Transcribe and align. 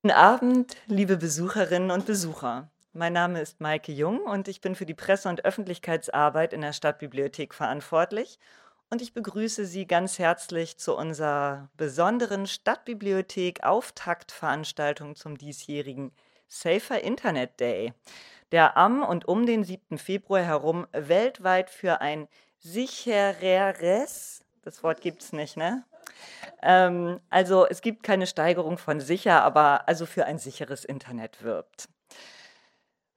Guten 0.00 0.14
Abend, 0.14 0.76
liebe 0.86 1.16
Besucherinnen 1.16 1.90
und 1.90 2.06
Besucher. 2.06 2.70
Mein 2.92 3.12
Name 3.12 3.40
ist 3.40 3.60
Maike 3.60 3.90
Jung 3.90 4.20
und 4.20 4.46
ich 4.46 4.60
bin 4.60 4.76
für 4.76 4.86
die 4.86 4.94
Presse- 4.94 5.28
und 5.28 5.44
Öffentlichkeitsarbeit 5.44 6.52
in 6.52 6.60
der 6.60 6.72
Stadtbibliothek 6.72 7.52
verantwortlich. 7.52 8.38
Und 8.90 9.02
ich 9.02 9.12
begrüße 9.12 9.64
Sie 9.64 9.88
ganz 9.88 10.20
herzlich 10.20 10.78
zu 10.78 10.96
unserer 10.96 11.68
besonderen 11.76 12.46
Stadtbibliothek 12.46 13.64
Auftaktveranstaltung 13.64 15.16
zum 15.16 15.36
diesjährigen 15.36 16.12
Safer 16.46 17.02
Internet 17.02 17.58
Day, 17.58 17.92
der 18.52 18.76
am 18.76 19.02
und 19.02 19.26
um 19.26 19.46
den 19.46 19.64
7. 19.64 19.98
Februar 19.98 20.42
herum 20.42 20.86
weltweit 20.92 21.70
für 21.70 22.00
ein 22.00 22.28
sichereres, 22.60 24.44
das 24.62 24.84
Wort 24.84 25.00
gibt 25.00 25.22
es 25.24 25.32
nicht, 25.32 25.56
ne? 25.56 25.82
Ähm, 26.62 27.20
also 27.30 27.66
es 27.66 27.82
gibt 27.82 28.02
keine 28.02 28.26
Steigerung 28.26 28.78
von 28.78 29.00
sicher, 29.00 29.42
aber 29.42 29.88
also 29.88 30.06
für 30.06 30.26
ein 30.26 30.38
sicheres 30.38 30.84
Internet 30.84 31.42
wirbt. 31.42 31.88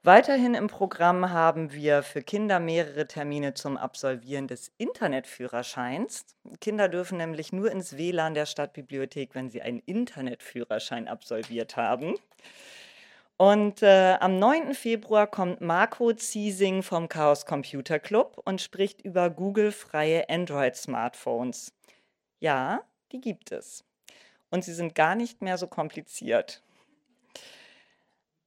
Weiterhin 0.04 0.56
im 0.56 0.66
Programm 0.66 1.30
haben 1.30 1.74
wir 1.74 2.02
für 2.02 2.24
Kinder 2.24 2.60
mehrere 2.60 3.08
Termine 3.08 3.54
zum 3.54 3.78
Absolvieren 3.78 4.48
des 4.48 4.72
Internetführerscheins. 4.80 6.26
Kinder 6.60 6.90
dürfen 6.90 7.20
nämlich 7.20 7.54
nur 7.54 7.72
ins 7.72 7.98
WLAN 7.98 8.34
der 8.34 8.48
Stadtbibliothek, 8.48 9.36
wenn 9.36 9.52
sie 9.52 9.62
einen 9.62 9.78
Internetführerschein 9.78 11.08
absolviert 11.08 11.78
haben. 11.78 12.16
Und 13.38 13.84
äh, 13.84 14.18
am 14.20 14.40
9. 14.40 14.74
Februar 14.74 15.28
kommt 15.28 15.62
Marco 15.62 16.14
Ziesing 16.14 16.82
vom 16.82 17.08
Chaos 17.08 17.46
Computer 17.46 18.00
Club 18.00 18.42
und 18.44 18.60
spricht 18.60 19.02
über 19.02 19.30
Google-freie 19.30 20.30
Android-Smartphones. 20.30 21.74
Ja, 22.40 22.82
die 23.12 23.22
gibt 23.22 23.52
es. 23.52 23.84
Und 24.50 24.66
sie 24.66 24.74
sind 24.74 24.96
gar 24.96 25.16
nicht 25.16 25.42
mehr 25.42 25.58
so 25.58 25.68
kompliziert. 25.68 26.62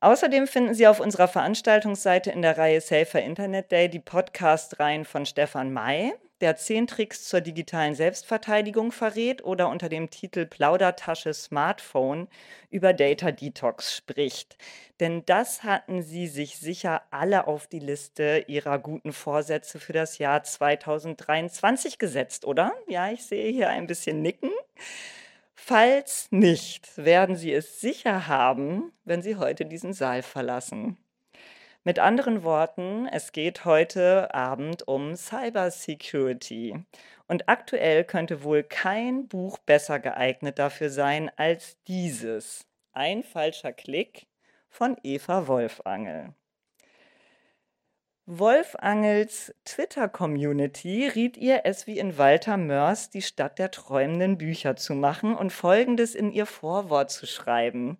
Außerdem 0.00 0.46
finden 0.46 0.74
Sie 0.74 0.86
auf 0.86 1.00
unserer 1.00 1.28
Veranstaltungsseite 1.28 2.30
in 2.30 2.42
der 2.42 2.58
Reihe 2.58 2.82
Safer 2.82 3.22
Internet 3.22 3.72
Day 3.72 3.88
die 3.88 4.00
Podcast-Reihen 4.00 5.06
von 5.06 5.24
Stefan 5.24 5.72
May, 5.72 6.12
der 6.40 6.56
zehn 6.56 6.86
Tricks 6.86 7.24
zur 7.28 7.40
digitalen 7.40 7.94
Selbstverteidigung 7.94 8.92
verrät 8.92 9.44
oder 9.44 9.68
unter 9.68 9.88
dem 9.88 10.10
Titel 10.10 10.46
Plaudertasche 10.46 11.32
Smartphone 11.32 12.28
über 12.70 12.92
Data 12.92 13.30
Detox 13.30 13.96
spricht. 13.96 14.56
Denn 15.00 15.24
das 15.26 15.62
hatten 15.62 16.02
Sie 16.02 16.26
sich 16.26 16.58
sicher 16.58 17.02
alle 17.10 17.46
auf 17.46 17.66
die 17.66 17.78
Liste 17.78 18.44
Ihrer 18.46 18.78
guten 18.78 19.12
Vorsätze 19.12 19.78
für 19.78 19.92
das 19.92 20.18
Jahr 20.18 20.42
2023 20.42 21.98
gesetzt, 21.98 22.44
oder? 22.44 22.72
Ja, 22.88 23.10
ich 23.10 23.24
sehe 23.24 23.52
hier 23.52 23.68
ein 23.68 23.86
bisschen 23.86 24.22
Nicken. 24.22 24.50
Falls 25.54 26.28
nicht, 26.30 26.98
werden 26.98 27.36
Sie 27.36 27.52
es 27.52 27.80
sicher 27.80 28.26
haben, 28.26 28.92
wenn 29.04 29.22
Sie 29.22 29.36
heute 29.36 29.64
diesen 29.64 29.92
Saal 29.94 30.22
verlassen. 30.22 30.98
Mit 31.86 31.98
anderen 31.98 32.44
Worten, 32.44 33.06
es 33.12 33.32
geht 33.32 33.66
heute 33.66 34.32
Abend 34.32 34.88
um 34.88 35.16
Cybersecurity. 35.16 36.82
Und 37.28 37.50
aktuell 37.50 38.04
könnte 38.04 38.42
wohl 38.42 38.62
kein 38.62 39.28
Buch 39.28 39.58
besser 39.58 40.00
geeignet 40.00 40.58
dafür 40.58 40.88
sein 40.88 41.30
als 41.36 41.76
dieses. 41.84 42.66
Ein 42.94 43.22
falscher 43.22 43.74
Klick 43.74 44.26
von 44.70 44.96
Eva 45.02 45.46
Wolfangel. 45.46 46.32
Wolfangels 48.24 49.54
Twitter-Community 49.66 51.08
riet 51.08 51.36
ihr, 51.36 51.62
es 51.64 51.86
wie 51.86 51.98
in 51.98 52.16
Walter 52.16 52.56
Mörs 52.56 53.10
die 53.10 53.20
Stadt 53.20 53.58
der 53.58 53.70
träumenden 53.70 54.38
Bücher 54.38 54.76
zu 54.76 54.94
machen 54.94 55.36
und 55.36 55.52
Folgendes 55.52 56.14
in 56.14 56.32
ihr 56.32 56.46
Vorwort 56.46 57.10
zu 57.10 57.26
schreiben. 57.26 57.98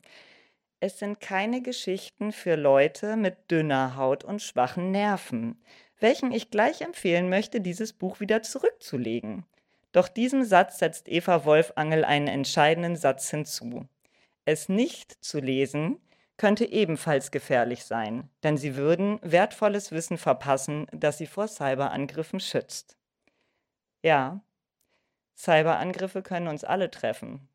Es 0.87 0.99
sind 0.99 1.19
keine 1.19 1.63
Geschichten 1.63 2.31
für 2.31 2.57
Leute 2.57 3.17
mit 3.17 3.51
dünner 3.51 3.97
Haut 3.97 4.23
und 4.23 4.43
schwachen 4.43 4.91
Nerven, 4.91 5.59
welchen 5.99 6.31
ich 6.31 6.51
gleich 6.51 6.83
empfehlen 6.83 7.31
möchte, 7.31 7.63
dieses 7.63 7.95
Buch 7.95 8.20
wieder 8.20 8.42
zurückzulegen. 8.42 9.47
Doch 9.92 10.08
diesem 10.08 10.45
Satz 10.45 10.81
setzt 10.81 11.08
Eva 11.08 11.47
Wolfangel 11.47 12.05
einen 12.05 12.29
entscheidenden 12.29 12.97
Satz 12.97 13.31
hinzu. 13.31 13.89
Es 14.45 14.69
nicht 14.69 15.25
zu 15.25 15.41
lesen 15.41 16.03
könnte 16.36 16.67
ebenfalls 16.67 17.31
gefährlich 17.31 17.87
sein, 17.87 18.29
denn 18.42 18.58
sie 18.58 18.77
würden 18.77 19.20
wertvolles 19.23 19.91
Wissen 19.91 20.19
verpassen, 20.19 20.87
das 20.92 21.17
sie 21.17 21.27
vor 21.27 21.48
Cyberangriffen 21.48 22.41
schützt. 22.41 22.98
Ja, 24.03 24.45
Cyberangriffe 25.35 26.20
können 26.20 26.48
uns 26.48 26.63
alle 26.63 26.91
treffen. 26.91 27.48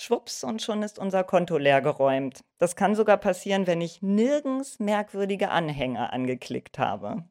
Schwupps 0.00 0.44
und 0.44 0.62
schon 0.62 0.84
ist 0.84 1.00
unser 1.00 1.24
Konto 1.24 1.58
leergeräumt. 1.58 2.44
Das 2.58 2.76
kann 2.76 2.94
sogar 2.94 3.16
passieren, 3.16 3.66
wenn 3.66 3.80
ich 3.80 4.00
nirgends 4.00 4.78
merkwürdige 4.78 5.50
Anhänger 5.50 6.12
angeklickt 6.12 6.78
habe. 6.78 7.24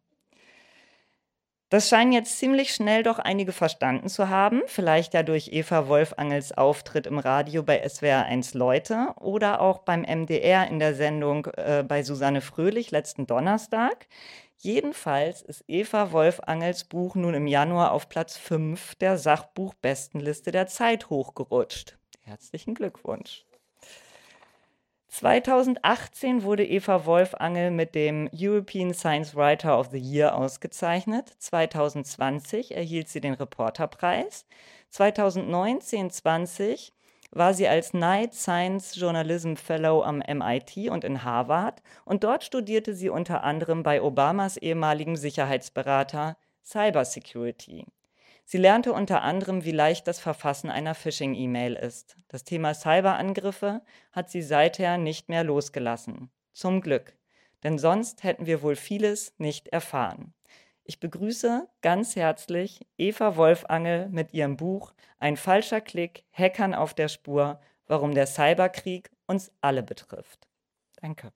Das 1.70 1.88
scheinen 1.88 2.12
jetzt 2.12 2.38
ziemlich 2.38 2.74
schnell 2.74 3.04
doch 3.04 3.20
einige 3.20 3.54
verstanden 3.54 4.10
zu 4.10 4.28
haben, 4.28 4.64
vielleicht 4.66 5.14
ja 5.14 5.24
durch 5.24 5.54
Eva 5.54 5.88
Wolfangels 5.88 6.58
Auftritt 6.58 7.08
im 7.08 7.20
Radio 7.20 7.64
bei 7.64 7.86
SWR1 7.86 8.58
Leute 8.58 9.14
oder 9.16 9.62
auch 9.62 9.80
beim 9.80 10.02
MDR 10.02 10.68
in 10.68 10.80
der 10.80 10.94
Sendung 10.94 11.46
äh, 11.56 11.86
bei 11.88 12.04
Susanne 12.04 12.42
Fröhlich 12.42 12.92
letzten 12.92 13.28
Donnerstag. 13.28 14.08
Jedenfalls 14.58 15.42
ist 15.42 15.64
Eva 15.70 16.12
Wolfangels 16.12 16.84
Buch 16.84 17.16
nun 17.16 17.34
im 17.34 17.48
Januar 17.48 17.94
auf 17.94 18.10
Platz 18.10 18.36
5 18.36 18.96
der 18.96 19.18
Sachbuchbestenliste 19.18 20.52
der 20.52 20.68
Zeit 20.68 21.10
hochgerutscht. 21.10 21.98
Herzlichen 22.28 22.76
Glückwunsch. 22.76 23.46
2018 25.08 26.44
wurde 26.44 26.66
Eva 26.66 27.06
Wolfangel 27.06 27.72
mit 27.72 27.96
dem 27.96 28.30
European 28.34 28.94
Science 28.94 29.34
Writer 29.34 29.80
of 29.80 29.92
the 29.92 29.98
Year 29.98 30.36
ausgezeichnet. 30.36 31.34
2020 31.40 32.76
erhielt 32.76 33.08
sie 33.08 33.22
den 33.22 33.34
Reporterpreis. 33.34 34.46
2019-20 34.92 36.92
war 37.32 37.54
sie 37.54 37.70
als 37.70 37.92
Knight 37.92 38.34
Science 38.34 38.96
Journalism 38.96 39.56
Fellow 39.56 40.04
am 40.04 40.18
MIT 40.18 40.90
und 40.90 41.06
in 41.06 41.24
Harvard 41.24 41.82
und 42.04 42.26
dort 42.26 42.44
studierte 42.44 42.94
sie 42.94 43.08
unter 43.08 43.46
anderem 43.46 43.84
bei 43.84 44.02
Obamas 44.02 44.58
ehemaligem 44.58 45.16
Sicherheitsberater 45.16 46.36
Cybersecurity. 46.66 47.86
Sie 48.50 48.58
lernte 48.58 48.94
unter 48.94 49.24
anderem, 49.24 49.66
wie 49.66 49.72
leicht 49.72 50.08
das 50.08 50.22
Verfassen 50.22 50.70
einer 50.70 50.96
Phishing-E-Mail 50.96 51.74
ist. 51.74 52.16
Das 52.30 52.46
Thema 52.46 52.74
Cyberangriffe 52.74 53.82
hat 54.14 54.30
sie 54.30 54.42
seither 54.42 54.98
nicht 54.98 55.28
mehr 55.28 55.44
losgelassen. 55.44 56.32
Zum 56.54 56.80
Glück, 56.80 57.18
denn 57.64 57.78
sonst 57.78 58.24
hätten 58.24 58.46
wir 58.46 58.62
wohl 58.62 58.78
vieles 58.78 59.34
nicht 59.38 59.68
erfahren. 59.68 60.34
Ich 60.86 61.02
begrüße 61.02 61.68
ganz 61.82 62.16
herzlich 62.16 62.88
Eva 62.98 63.36
Wolfangel 63.36 64.08
mit 64.08 64.34
ihrem 64.34 64.56
Buch 64.56 64.94
Ein 65.20 65.36
falscher 65.36 65.82
Klick, 65.82 66.24
Hackern 66.32 66.74
auf 66.74 66.94
der 66.94 67.10
Spur, 67.10 67.60
warum 67.86 68.16
der 68.16 68.28
Cyberkrieg 68.28 69.12
uns 69.26 69.52
alle 69.60 69.84
betrifft. 69.84 70.48
Danke. 71.02 71.34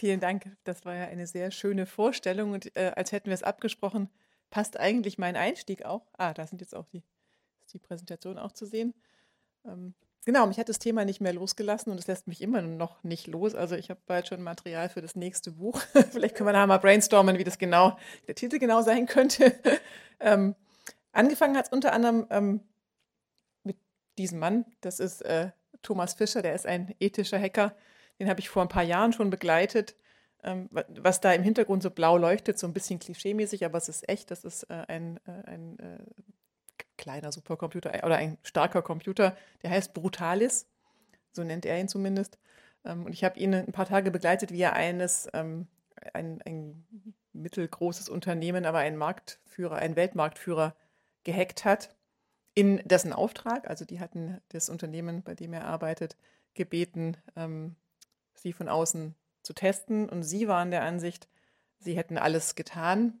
Vielen 0.00 0.18
Dank. 0.20 0.56
Das 0.64 0.86
war 0.86 0.94
ja 0.94 1.04
eine 1.08 1.26
sehr 1.26 1.50
schöne 1.50 1.84
Vorstellung 1.84 2.52
und 2.52 2.74
äh, 2.74 2.92
als 2.96 3.12
hätten 3.12 3.26
wir 3.26 3.34
es 3.34 3.42
abgesprochen, 3.42 4.08
passt 4.48 4.80
eigentlich 4.80 5.18
mein 5.18 5.36
Einstieg 5.36 5.84
auch. 5.84 6.06
Ah, 6.16 6.32
da 6.32 6.46
sind 6.46 6.62
jetzt 6.62 6.74
auch 6.74 6.86
die, 6.86 7.02
ist 7.66 7.74
die 7.74 7.78
Präsentation 7.78 8.38
auch 8.38 8.52
zu 8.52 8.64
sehen. 8.64 8.94
Ähm, 9.66 9.92
genau, 10.24 10.46
mich 10.46 10.58
hat 10.58 10.70
das 10.70 10.78
Thema 10.78 11.04
nicht 11.04 11.20
mehr 11.20 11.34
losgelassen 11.34 11.92
und 11.92 12.00
es 12.00 12.06
lässt 12.06 12.28
mich 12.28 12.40
immer 12.40 12.62
noch 12.62 13.04
nicht 13.04 13.26
los. 13.26 13.54
Also 13.54 13.76
ich 13.76 13.90
habe 13.90 14.00
bald 14.06 14.26
schon 14.26 14.42
Material 14.42 14.88
für 14.88 15.02
das 15.02 15.16
nächste 15.16 15.50
Buch. 15.50 15.78
Vielleicht 16.12 16.34
können 16.34 16.48
wir 16.48 16.54
da 16.54 16.66
mal 16.66 16.78
brainstormen, 16.78 17.36
wie 17.36 17.44
das 17.44 17.58
genau, 17.58 17.98
der 18.26 18.36
Titel 18.36 18.58
genau 18.58 18.80
sein 18.80 19.04
könnte. 19.04 19.54
ähm, 20.20 20.54
angefangen 21.12 21.58
hat 21.58 21.66
es 21.66 21.72
unter 21.72 21.92
anderem 21.92 22.26
ähm, 22.30 22.60
mit 23.64 23.76
diesem 24.16 24.38
Mann. 24.38 24.64
Das 24.80 24.98
ist 24.98 25.20
äh, 25.20 25.50
Thomas 25.82 26.14
Fischer, 26.14 26.40
der 26.40 26.54
ist 26.54 26.64
ein 26.64 26.94
ethischer 27.00 27.38
Hacker 27.38 27.74
den 28.20 28.28
habe 28.28 28.38
ich 28.38 28.48
vor 28.48 28.62
ein 28.62 28.68
paar 28.68 28.84
Jahren 28.84 29.12
schon 29.12 29.30
begleitet. 29.30 29.96
Ähm, 30.42 30.70
was 30.70 31.20
da 31.20 31.32
im 31.32 31.42
Hintergrund 31.42 31.82
so 31.82 31.90
blau 31.90 32.16
leuchtet, 32.16 32.58
so 32.58 32.66
ein 32.66 32.72
bisschen 32.72 32.98
klischeemäßig, 32.98 33.64
aber 33.64 33.78
es 33.78 33.88
ist 33.88 34.08
echt. 34.08 34.30
Das 34.30 34.44
ist 34.44 34.64
äh, 34.64 34.84
ein, 34.88 35.18
äh, 35.26 35.50
ein 35.50 35.78
äh, 35.78 35.98
kleiner 36.96 37.32
Supercomputer 37.32 37.92
oder 38.04 38.16
ein 38.16 38.38
starker 38.42 38.82
Computer, 38.82 39.36
der 39.62 39.70
heißt 39.70 39.92
Brutalis. 39.94 40.66
So 41.32 41.42
nennt 41.44 41.66
er 41.66 41.78
ihn 41.78 41.88
zumindest. 41.88 42.38
Ähm, 42.84 43.04
und 43.04 43.12
ich 43.12 43.24
habe 43.24 43.38
ihn 43.38 43.54
ein 43.54 43.72
paar 43.72 43.86
Tage 43.86 44.10
begleitet, 44.10 44.52
wie 44.52 44.62
er 44.62 44.74
eines, 44.74 45.28
ähm, 45.34 45.66
ein, 46.14 46.40
ein 46.44 46.86
mittelgroßes 47.32 48.08
Unternehmen, 48.08 48.64
aber 48.64 48.78
ein 48.78 48.96
Marktführer, 48.96 49.76
ein 49.76 49.96
Weltmarktführer 49.96 50.74
gehackt 51.24 51.64
hat 51.64 51.94
in 52.54 52.78
dessen 52.84 53.12
Auftrag. 53.12 53.68
Also 53.68 53.84
die 53.84 54.00
hatten 54.00 54.40
das 54.48 54.68
Unternehmen, 54.68 55.22
bei 55.22 55.34
dem 55.34 55.52
er 55.52 55.66
arbeitet, 55.66 56.16
gebeten, 56.54 57.16
ähm, 57.36 57.76
sie 58.40 58.52
von 58.52 58.68
außen 58.68 59.14
zu 59.42 59.52
testen. 59.52 60.08
Und 60.08 60.22
sie 60.22 60.48
waren 60.48 60.70
der 60.70 60.82
Ansicht, 60.82 61.28
sie 61.78 61.96
hätten 61.96 62.18
alles 62.18 62.54
getan. 62.54 63.20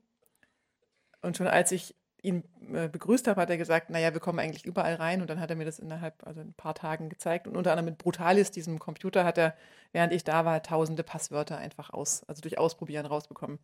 Und 1.22 1.36
schon 1.36 1.46
als 1.46 1.72
ich 1.72 1.94
ihn 2.22 2.44
äh, 2.74 2.88
begrüßt 2.88 3.28
habe, 3.28 3.40
hat 3.40 3.50
er 3.50 3.56
gesagt, 3.56 3.90
naja, 3.90 4.12
wir 4.12 4.20
kommen 4.20 4.38
eigentlich 4.38 4.66
überall 4.66 4.94
rein. 4.94 5.20
Und 5.20 5.30
dann 5.30 5.40
hat 5.40 5.50
er 5.50 5.56
mir 5.56 5.64
das 5.64 5.78
innerhalb, 5.78 6.26
also 6.26 6.40
ein 6.40 6.54
paar 6.54 6.74
Tagen 6.74 7.08
gezeigt. 7.08 7.46
Und 7.46 7.56
unter 7.56 7.72
anderem 7.72 7.86
mit 7.86 7.98
Brutalis, 7.98 8.50
diesem 8.50 8.78
Computer, 8.78 9.24
hat 9.24 9.38
er, 9.38 9.56
während 9.92 10.12
ich 10.12 10.24
da 10.24 10.44
war, 10.44 10.62
tausende 10.62 11.02
Passwörter 11.02 11.56
einfach 11.58 11.90
aus, 11.90 12.24
also 12.24 12.42
durch 12.42 12.58
Ausprobieren 12.58 13.06
rausbekommen. 13.06 13.58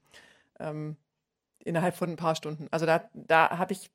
Ähm, 0.59 0.97
innerhalb 1.59 1.97
von 1.97 2.11
ein 2.11 2.17
paar 2.17 2.37
Stunden. 2.37 2.69
Also 2.71 2.87
da, 2.87 3.11
da 3.13 3.59
habe 3.59 3.73
ich 3.73 3.91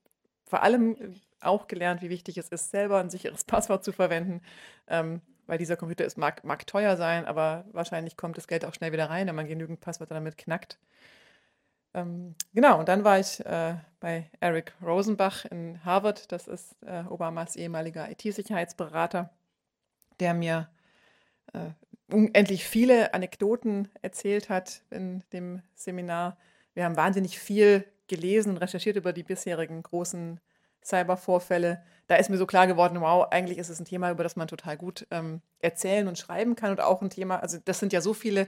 vor 0.46 0.62
allem 0.64 1.16
auch 1.40 1.68
gelernt, 1.68 2.02
wie 2.02 2.10
wichtig 2.10 2.38
es 2.38 2.50
ist, 2.50 2.72
selber 2.72 3.00
ein 3.00 3.10
sicheres 3.10 3.44
Passwort 3.46 3.84
zu 3.84 3.92
verwenden. 3.92 4.42
Ähm, 4.88 5.22
weil 5.48 5.58
dieser 5.58 5.78
Computer 5.78 6.06
ist, 6.06 6.18
mag, 6.18 6.44
mag 6.44 6.66
teuer 6.68 6.98
sein, 6.98 7.26
aber 7.26 7.66
wahrscheinlich 7.72 8.18
kommt 8.18 8.38
das 8.38 8.48
Geld 8.48 8.66
auch 8.66 8.74
schnell 8.74 8.92
wieder 8.92 9.10
rein, 9.10 9.28
wenn 9.28 9.36
man 9.36 9.48
genügend 9.48 9.82
Passwörter 9.82 10.16
damit 10.16 10.38
knackt. 10.38 10.80
Ähm, 11.94 12.36
genau, 12.54 12.80
und 12.80 12.88
dann 12.88 13.04
war 13.04 13.20
ich 13.20 13.46
äh, 13.46 13.76
bei 14.00 14.30
Eric 14.40 14.74
Rosenbach 14.82 15.46
in 15.46 15.84
Harvard. 15.84 16.32
Das 16.32 16.48
ist 16.48 16.76
äh, 16.86 17.04
Obamas 17.10 17.56
ehemaliger 17.56 18.10
IT-Sicherheitsberater, 18.10 19.30
der 20.20 20.34
mir 20.34 20.70
äh, 21.54 21.72
unendlich 22.14 22.66
viele 22.66 23.14
Anekdoten 23.14 23.90
erzählt 24.02 24.50
hat 24.50 24.84
in 24.90 25.24
dem 25.34 25.62
Seminar. 25.76 26.38
Wir 26.74 26.86
haben 26.86 26.96
wahnsinnig 26.96 27.40
viel 27.40 27.86
gelesen 28.08 28.52
und 28.52 28.58
recherchiert 28.58 28.96
über 28.96 29.14
die 29.14 29.24
bisherigen 29.24 29.84
großen 29.84 30.40
Cybervorfälle. 30.84 31.84
Da 32.08 32.16
ist 32.16 32.30
mir 32.30 32.38
so 32.38 32.46
klar 32.46 32.68
geworden, 32.68 33.02
wow, 33.02 33.28
eigentlich 33.32 33.58
ist 33.58 33.70
es 33.70 33.80
ein 33.80 33.86
Thema, 33.86 34.12
über 34.12 34.24
das 34.24 34.36
man 34.36 34.48
total 34.48 34.78
gut 34.78 35.08
ähm, 35.12 35.42
erzählen 35.60 36.08
und 36.08 36.18
schreiben 36.18 36.56
kann 36.56 36.72
und 36.72 36.82
auch 36.82 37.02
ein 37.02 37.10
Thema, 37.10 37.38
also 37.38 37.58
das 37.64 37.80
sind 37.80 37.94
ja 37.94 38.02
so 38.02 38.14
viele 38.14 38.48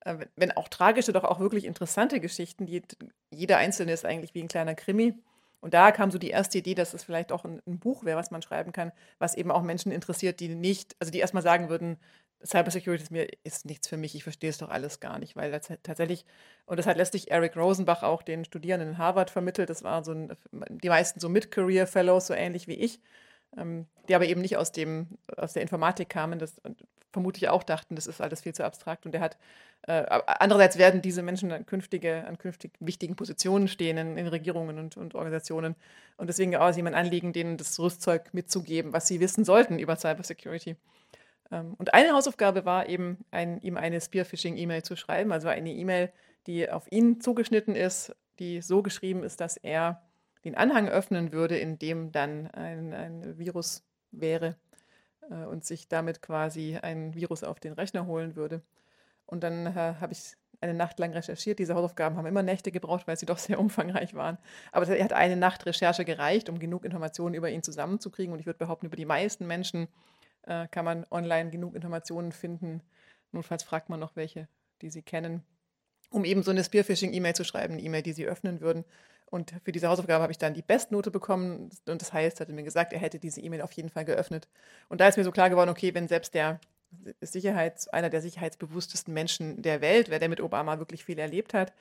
äh, 0.00 0.26
wenn 0.36 0.52
auch 0.52 0.68
tragische, 0.68 1.12
doch 1.12 1.24
auch 1.24 1.40
wirklich 1.40 1.64
interessante 1.64 2.20
Geschichten. 2.20 2.66
Die, 2.66 2.82
jeder 3.30 3.58
einzelne 3.58 3.92
ist 3.92 4.04
eigentlich 4.04 4.34
wie 4.34 4.42
ein 4.42 4.48
kleiner 4.48 4.74
Krimi. 4.74 5.14
Und 5.60 5.74
da 5.74 5.90
kam 5.90 6.10
so 6.10 6.18
die 6.18 6.30
erste 6.30 6.58
Idee, 6.58 6.74
dass 6.74 6.94
es 6.94 7.02
vielleicht 7.02 7.32
auch 7.32 7.44
ein, 7.44 7.60
ein 7.66 7.80
Buch 7.80 8.04
wäre, 8.04 8.18
was 8.18 8.30
man 8.30 8.42
schreiben 8.42 8.72
kann, 8.72 8.92
was 9.18 9.34
eben 9.34 9.50
auch 9.50 9.62
Menschen 9.62 9.90
interessiert, 9.90 10.38
die 10.40 10.48
nicht, 10.48 10.94
also 11.00 11.10
die 11.10 11.18
erstmal 11.18 11.42
sagen 11.42 11.68
würden, 11.68 11.98
Cybersecurity 12.44 13.02
ist 13.02 13.10
mir 13.10 13.28
ist 13.44 13.66
nichts 13.66 13.88
für 13.88 13.96
mich, 13.96 14.14
ich 14.14 14.22
verstehe 14.22 14.50
es 14.50 14.58
doch 14.58 14.68
alles 14.68 15.00
gar 15.00 15.18
nicht, 15.18 15.34
weil 15.36 15.50
tatsächlich, 15.82 16.24
und 16.66 16.76
das 16.76 16.86
hat 16.86 16.96
letztlich 16.96 17.30
Eric 17.30 17.56
Rosenbach 17.56 18.02
auch 18.02 18.22
den 18.22 18.44
Studierenden 18.44 18.90
in 18.90 18.98
Harvard 18.98 19.30
vermittelt, 19.30 19.70
das 19.70 19.82
waren 19.82 20.04
so 20.04 20.12
ein, 20.12 20.36
die 20.68 20.88
meisten 20.88 21.20
so 21.20 21.28
Mid-Career-Fellows, 21.28 22.28
so 22.28 22.34
ähnlich 22.34 22.68
wie 22.68 22.74
ich, 22.74 23.00
ähm, 23.56 23.86
die 24.08 24.14
aber 24.14 24.26
eben 24.26 24.40
nicht 24.40 24.56
aus, 24.56 24.70
dem, 24.70 25.08
aus 25.36 25.54
der 25.54 25.62
Informatik 25.62 26.08
kamen, 26.08 26.38
das 26.38 26.60
vermutlich 27.12 27.48
auch 27.48 27.62
dachten, 27.62 27.94
das 27.94 28.06
ist 28.06 28.20
alles 28.20 28.42
viel 28.42 28.54
zu 28.54 28.64
abstrakt. 28.64 29.06
Und 29.06 29.12
der 29.12 29.20
hat, 29.20 29.38
äh, 29.82 30.04
andererseits 30.26 30.78
werden 30.78 31.02
diese 31.02 31.22
Menschen 31.22 31.50
an, 31.52 31.66
künftige, 31.66 32.24
an 32.26 32.38
künftig 32.38 32.72
wichtigen 32.80 33.16
Positionen 33.16 33.68
stehen 33.68 33.96
in, 33.96 34.18
in 34.18 34.26
Regierungen 34.26 34.78
und, 34.78 34.96
und, 34.96 35.14
Organisationen. 35.14 35.74
Und 36.16 36.28
deswegen 36.28 36.54
auch 36.56 36.66
ein 36.66 36.94
Anliegen, 36.94 37.32
denen 37.32 37.56
das 37.56 37.78
Rüstzeug 37.78 38.32
mitzugeben, 38.32 38.92
was 38.92 39.06
sie 39.06 39.20
wissen 39.20 39.44
sollten 39.44 39.78
über 39.78 39.96
Cybersecurity. 39.96 40.76
Ähm, 41.50 41.74
und 41.78 41.94
eine 41.94 42.12
Hausaufgabe 42.12 42.64
war 42.64 42.88
eben, 42.88 43.24
ein, 43.30 43.60
ihm 43.60 43.76
eine 43.76 44.00
Spearphishing-E-Mail 44.00 44.82
zu 44.82 44.96
schreiben, 44.96 45.32
also 45.32 45.48
eine 45.48 45.72
E-Mail, 45.72 46.12
die 46.46 46.70
auf 46.70 46.90
ihn 46.90 47.20
zugeschnitten 47.20 47.74
ist, 47.74 48.14
die 48.38 48.62
so 48.62 48.82
geschrieben 48.82 49.22
ist, 49.22 49.40
dass 49.40 49.56
er 49.56 50.02
den 50.44 50.54
Anhang 50.54 50.88
öffnen 50.88 51.32
würde, 51.32 51.58
in 51.58 51.78
dem 51.78 52.12
dann 52.12 52.46
ein, 52.48 52.94
ein 52.94 53.38
Virus 53.38 53.84
wäre 54.12 54.56
äh, 55.30 55.44
und 55.44 55.64
sich 55.64 55.88
damit 55.88 56.22
quasi 56.22 56.78
ein 56.80 57.14
Virus 57.14 57.44
auf 57.44 57.60
den 57.60 57.72
Rechner 57.72 58.06
holen 58.06 58.36
würde. 58.36 58.62
Und 59.26 59.42
dann 59.42 59.66
äh, 59.66 59.94
habe 60.00 60.12
ich 60.12 60.36
eine 60.60 60.74
Nacht 60.74 60.98
lang 60.98 61.12
recherchiert. 61.12 61.58
Diese 61.58 61.74
Hausaufgaben 61.74 62.16
haben 62.16 62.26
immer 62.26 62.42
Nächte 62.42 62.72
gebraucht, 62.72 63.06
weil 63.06 63.16
sie 63.16 63.26
doch 63.26 63.38
sehr 63.38 63.60
umfangreich 63.60 64.14
waren. 64.14 64.38
Aber 64.72 64.88
er 64.88 65.04
hat 65.04 65.12
eine 65.12 65.36
Nacht 65.36 65.66
Recherche 65.66 66.04
gereicht, 66.04 66.48
um 66.48 66.58
genug 66.58 66.84
Informationen 66.84 67.34
über 67.34 67.50
ihn 67.50 67.62
zusammenzukriegen. 67.62 68.32
Und 68.32 68.40
ich 68.40 68.46
würde 68.46 68.58
behaupten, 68.58 68.86
über 68.86 68.96
die 68.96 69.04
meisten 69.04 69.46
Menschen 69.46 69.88
äh, 70.42 70.68
kann 70.68 70.84
man 70.84 71.06
online 71.10 71.50
genug 71.50 71.74
Informationen 71.74 72.32
finden. 72.32 72.82
Notfalls 73.32 73.62
fragt 73.62 73.88
man 73.88 74.00
noch 74.00 74.16
welche, 74.16 74.48
die 74.82 74.90
sie 74.90 75.02
kennen, 75.02 75.42
um 76.10 76.24
eben 76.24 76.42
so 76.42 76.50
eine 76.50 76.64
Spearphishing-E-Mail 76.64 77.34
zu 77.34 77.44
schreiben, 77.44 77.74
eine 77.74 77.82
E-Mail, 77.82 78.02
die 78.02 78.12
sie 78.12 78.26
öffnen 78.26 78.60
würden. 78.60 78.84
Und 79.26 79.54
für 79.62 79.72
diese 79.72 79.88
Hausaufgabe 79.88 80.22
habe 80.22 80.32
ich 80.32 80.38
dann 80.38 80.54
die 80.54 80.62
Bestnote 80.62 81.10
bekommen. 81.10 81.70
Und 81.86 82.00
das 82.00 82.12
heißt, 82.12 82.40
hat 82.40 82.48
er 82.48 82.54
mir 82.54 82.62
gesagt, 82.62 82.94
er 82.94 82.98
hätte 82.98 83.18
diese 83.18 83.42
E-Mail 83.42 83.60
auf 83.60 83.72
jeden 83.72 83.90
Fall 83.90 84.06
geöffnet. 84.06 84.48
Und 84.88 85.00
da 85.02 85.08
ist 85.08 85.18
mir 85.18 85.24
so 85.24 85.32
klar 85.32 85.50
geworden, 85.50 85.68
okay, 85.68 85.94
wenn 85.94 86.08
selbst 86.08 86.32
der 86.32 86.60
Sicherheits, 87.20 87.88
einer 87.88 88.08
der 88.08 88.22
sicherheitsbewusstesten 88.22 89.12
Menschen 89.12 89.60
der 89.60 89.82
Welt, 89.82 90.08
wer 90.08 90.18
der 90.18 90.30
mit 90.30 90.40
Obama 90.40 90.78
wirklich 90.78 91.04
viel 91.04 91.18
erlebt 91.18 91.52
hat, 91.52 91.74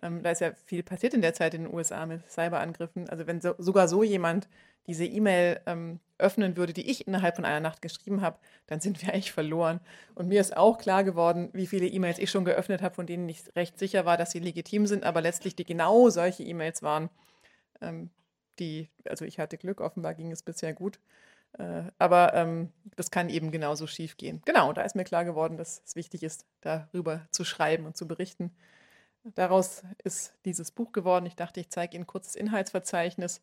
ähm, 0.00 0.22
da 0.22 0.30
ist 0.30 0.40
ja 0.40 0.52
viel 0.66 0.84
passiert 0.84 1.14
in 1.14 1.20
der 1.22 1.34
Zeit 1.34 1.54
in 1.54 1.64
den 1.64 1.74
USA 1.74 2.06
mit 2.06 2.30
Cyberangriffen. 2.30 3.08
Also 3.10 3.26
wenn 3.26 3.40
so, 3.40 3.54
sogar 3.58 3.88
so 3.88 4.04
jemand 4.04 4.48
diese 4.86 5.04
E-Mail 5.04 5.60
ähm, 5.66 6.00
öffnen 6.18 6.56
würde, 6.56 6.72
die 6.72 6.88
ich 6.90 7.06
innerhalb 7.06 7.36
von 7.36 7.44
einer 7.44 7.60
Nacht 7.60 7.82
geschrieben 7.82 8.20
habe, 8.20 8.38
dann 8.66 8.80
sind 8.80 9.02
wir 9.02 9.12
eigentlich 9.12 9.32
verloren. 9.32 9.80
Und 10.14 10.28
mir 10.28 10.40
ist 10.40 10.56
auch 10.56 10.78
klar 10.78 11.04
geworden, 11.04 11.50
wie 11.52 11.66
viele 11.66 11.86
E-Mails 11.86 12.18
ich 12.18 12.30
schon 12.30 12.44
geöffnet 12.44 12.82
habe, 12.82 12.94
von 12.94 13.06
denen 13.06 13.28
ich 13.28 13.44
recht 13.56 13.78
sicher 13.78 14.04
war, 14.04 14.16
dass 14.16 14.30
sie 14.30 14.38
legitim 14.38 14.86
sind, 14.86 15.04
aber 15.04 15.20
letztlich 15.20 15.56
die 15.56 15.64
genau 15.64 16.08
solche 16.10 16.42
E-Mails 16.42 16.82
waren, 16.82 17.10
ähm, 17.80 18.10
die, 18.58 18.88
also 19.08 19.24
ich 19.24 19.38
hatte 19.38 19.58
Glück, 19.58 19.80
offenbar 19.80 20.14
ging 20.14 20.30
es 20.30 20.42
bisher 20.42 20.72
gut. 20.72 21.00
Äh, 21.58 21.84
aber 21.98 22.34
ähm, 22.34 22.72
das 22.96 23.10
kann 23.10 23.28
eben 23.28 23.50
genauso 23.50 23.86
schief 23.86 24.16
gehen. 24.16 24.42
Genau, 24.44 24.72
da 24.72 24.82
ist 24.82 24.96
mir 24.96 25.04
klar 25.04 25.24
geworden, 25.24 25.56
dass 25.56 25.82
es 25.84 25.96
wichtig 25.96 26.22
ist, 26.22 26.46
darüber 26.60 27.26
zu 27.30 27.44
schreiben 27.44 27.84
und 27.86 27.96
zu 27.96 28.08
berichten. 28.08 28.54
Daraus 29.34 29.82
ist 30.02 30.34
dieses 30.44 30.70
Buch 30.70 30.92
geworden. 30.92 31.26
Ich 31.26 31.36
dachte, 31.36 31.60
ich 31.60 31.70
zeige 31.70 31.96
Ihnen 31.96 32.06
kurz 32.06 32.28
das 32.28 32.36
Inhaltsverzeichnis. 32.36 33.40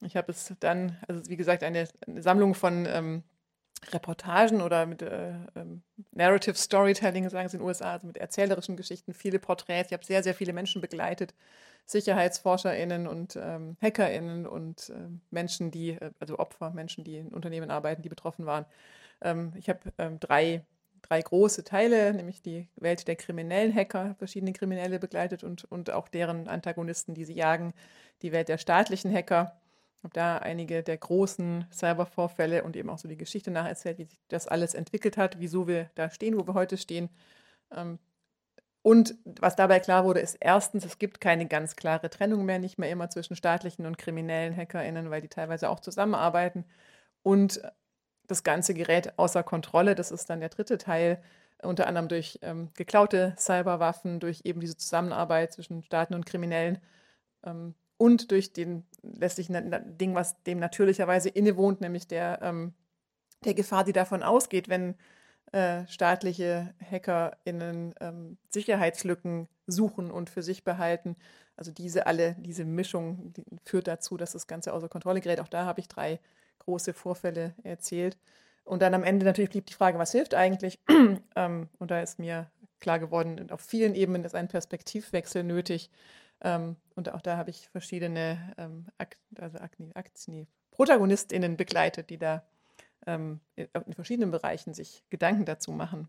Ich 0.00 0.16
habe 0.16 0.30
es 0.32 0.54
dann, 0.60 0.96
also 1.08 1.28
wie 1.28 1.36
gesagt, 1.36 1.62
eine, 1.62 1.88
eine 2.06 2.22
Sammlung 2.22 2.54
von 2.54 2.86
ähm, 2.86 3.22
Reportagen 3.90 4.60
oder 4.60 4.86
mit 4.86 5.02
äh, 5.02 5.32
ähm, 5.56 5.82
Narrative 6.12 6.54
Storytelling, 6.54 7.28
sagen 7.28 7.48
sie 7.48 7.56
in 7.56 7.62
den 7.62 7.66
USA, 7.66 7.92
also 7.92 8.06
mit 8.06 8.16
erzählerischen 8.16 8.76
Geschichten, 8.76 9.14
viele 9.14 9.38
Porträts. 9.38 9.90
Ich 9.90 9.92
habe 9.92 10.04
sehr, 10.04 10.22
sehr 10.22 10.34
viele 10.34 10.52
Menschen 10.52 10.80
begleitet, 10.80 11.34
SicherheitsforscherInnen 11.86 13.06
und 13.06 13.36
ähm, 13.36 13.76
HackerInnen 13.80 14.46
und 14.46 14.90
äh, 14.90 15.08
Menschen, 15.30 15.70
die, 15.70 15.90
äh, 15.90 16.10
also 16.18 16.38
Opfer, 16.38 16.70
Menschen, 16.70 17.04
die 17.04 17.18
in 17.18 17.28
Unternehmen 17.28 17.70
arbeiten, 17.70 18.02
die 18.02 18.08
betroffen 18.08 18.46
waren. 18.46 18.66
Ähm, 19.22 19.52
ich 19.56 19.68
habe 19.68 19.80
ähm, 19.98 20.20
drei, 20.20 20.64
drei 21.02 21.22
große 21.22 21.64
Teile, 21.64 22.12
nämlich 22.12 22.42
die 22.42 22.68
Welt 22.76 23.08
der 23.08 23.16
kriminellen 23.16 23.74
Hacker, 23.74 24.16
verschiedene 24.18 24.52
Kriminelle 24.52 24.98
begleitet 24.98 25.44
und, 25.44 25.64
und 25.64 25.90
auch 25.90 26.08
deren 26.08 26.48
Antagonisten, 26.48 27.14
die 27.14 27.24
sie 27.24 27.34
jagen, 27.34 27.72
die 28.22 28.32
Welt 28.32 28.48
der 28.48 28.58
staatlichen 28.58 29.12
Hacker 29.14 29.56
habe 30.02 30.12
da 30.14 30.38
einige 30.38 30.82
der 30.82 30.96
großen 30.96 31.66
Cybervorfälle 31.72 32.62
und 32.64 32.76
eben 32.76 32.90
auch 32.90 32.98
so 32.98 33.08
die 33.08 33.16
Geschichte 33.16 33.50
nacherzählt, 33.50 33.98
wie 33.98 34.04
sich 34.04 34.20
das 34.28 34.46
alles 34.46 34.74
entwickelt 34.74 35.16
hat, 35.16 35.38
wieso 35.40 35.66
wir 35.66 35.90
da 35.94 36.10
stehen, 36.10 36.38
wo 36.38 36.46
wir 36.46 36.54
heute 36.54 36.76
stehen. 36.76 37.08
Ähm, 37.74 37.98
und 38.82 39.16
was 39.24 39.56
dabei 39.56 39.80
klar 39.80 40.04
wurde, 40.04 40.20
ist 40.20 40.36
erstens, 40.40 40.84
es 40.84 40.98
gibt 40.98 41.20
keine 41.20 41.46
ganz 41.46 41.76
klare 41.76 42.10
Trennung 42.10 42.44
mehr, 42.44 42.58
nicht 42.58 42.78
mehr 42.78 42.90
immer 42.90 43.10
zwischen 43.10 43.36
staatlichen 43.36 43.86
und 43.86 43.98
kriminellen 43.98 44.56
HackerInnen, 44.56 45.10
weil 45.10 45.20
die 45.20 45.28
teilweise 45.28 45.68
auch 45.68 45.80
zusammenarbeiten. 45.80 46.64
Und 47.22 47.60
das 48.28 48.44
Ganze 48.44 48.74
gerät 48.74 49.18
außer 49.18 49.42
Kontrolle. 49.42 49.94
Das 49.94 50.12
ist 50.12 50.30
dann 50.30 50.40
der 50.40 50.50
dritte 50.50 50.78
Teil, 50.78 51.20
unter 51.62 51.88
anderem 51.88 52.08
durch 52.08 52.38
ähm, 52.42 52.70
geklaute 52.74 53.34
Cyberwaffen, 53.36 54.20
durch 54.20 54.42
eben 54.44 54.60
diese 54.60 54.76
Zusammenarbeit 54.76 55.52
zwischen 55.52 55.82
Staaten 55.82 56.14
und 56.14 56.26
Kriminellen. 56.26 56.78
Ähm, 57.44 57.74
und 57.98 58.30
durch 58.30 58.52
den 58.52 58.84
letztlichen 59.02 59.96
Ding, 59.98 60.14
was 60.14 60.42
dem 60.44 60.58
natürlicherweise 60.58 61.28
innewohnt, 61.28 61.80
nämlich 61.80 62.06
der, 62.08 62.40
ähm, 62.42 62.72
der 63.44 63.54
Gefahr, 63.54 63.84
die 63.84 63.92
davon 63.92 64.22
ausgeht, 64.22 64.68
wenn 64.68 64.94
äh, 65.52 65.86
staatliche 65.86 66.74
HackerInnen 66.90 67.94
ähm, 68.00 68.38
Sicherheitslücken 68.50 69.48
suchen 69.66 70.10
und 70.10 70.30
für 70.30 70.42
sich 70.42 70.64
behalten. 70.64 71.16
Also 71.56 71.72
diese 71.72 72.06
alle, 72.06 72.36
diese 72.38 72.64
Mischung 72.64 73.32
die 73.32 73.44
führt 73.64 73.88
dazu, 73.88 74.16
dass 74.16 74.32
das 74.32 74.46
Ganze 74.46 74.72
außer 74.72 74.88
Kontrolle 74.88 75.20
gerät. 75.20 75.40
Auch 75.40 75.48
da 75.48 75.64
habe 75.64 75.80
ich 75.80 75.88
drei 75.88 76.20
große 76.60 76.92
Vorfälle 76.92 77.54
erzählt. 77.62 78.16
Und 78.64 78.82
dann 78.82 78.94
am 78.94 79.04
Ende 79.04 79.24
natürlich 79.24 79.50
blieb 79.50 79.66
die 79.66 79.74
Frage, 79.74 79.98
was 79.98 80.12
hilft 80.12 80.34
eigentlich? 80.34 80.78
ähm, 81.36 81.68
und 81.78 81.90
da 81.90 82.02
ist 82.02 82.18
mir 82.18 82.50
klar 82.80 82.98
geworden, 82.98 83.50
auf 83.50 83.62
vielen 83.62 83.94
Ebenen 83.94 84.24
ist 84.24 84.34
ein 84.34 84.48
Perspektivwechsel 84.48 85.42
nötig. 85.42 85.90
Ähm, 86.40 86.76
und 86.94 87.12
auch 87.12 87.20
da 87.20 87.36
habe 87.36 87.50
ich 87.50 87.68
verschiedene 87.68 88.54
ähm, 88.58 88.86
Akt, 88.96 89.18
also 89.38 89.58
Aktien, 89.58 89.94
Aktien, 89.94 90.46
ProtagonistInnen 90.70 91.56
begleitet, 91.56 92.10
die 92.10 92.18
da 92.18 92.44
ähm, 93.06 93.40
in, 93.56 93.68
verschiedenen 93.94 94.30
Bereichen 94.30 94.74
sich 94.74 95.02
Gedanken 95.10 95.44
dazu 95.44 95.72
machen. 95.72 96.08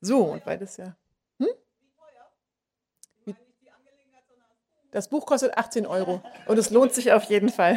So, 0.00 0.24
und 0.24 0.46
weil 0.46 0.58
das 0.58 0.78
ja. 0.78 0.96
Hm? 1.38 1.48
Das 4.90 5.08
Buch 5.08 5.26
kostet 5.26 5.58
18 5.58 5.86
Euro 5.86 6.22
und 6.46 6.58
es 6.58 6.70
lohnt 6.70 6.94
sich 6.94 7.12
auf 7.12 7.24
jeden 7.24 7.50
Fall. 7.50 7.76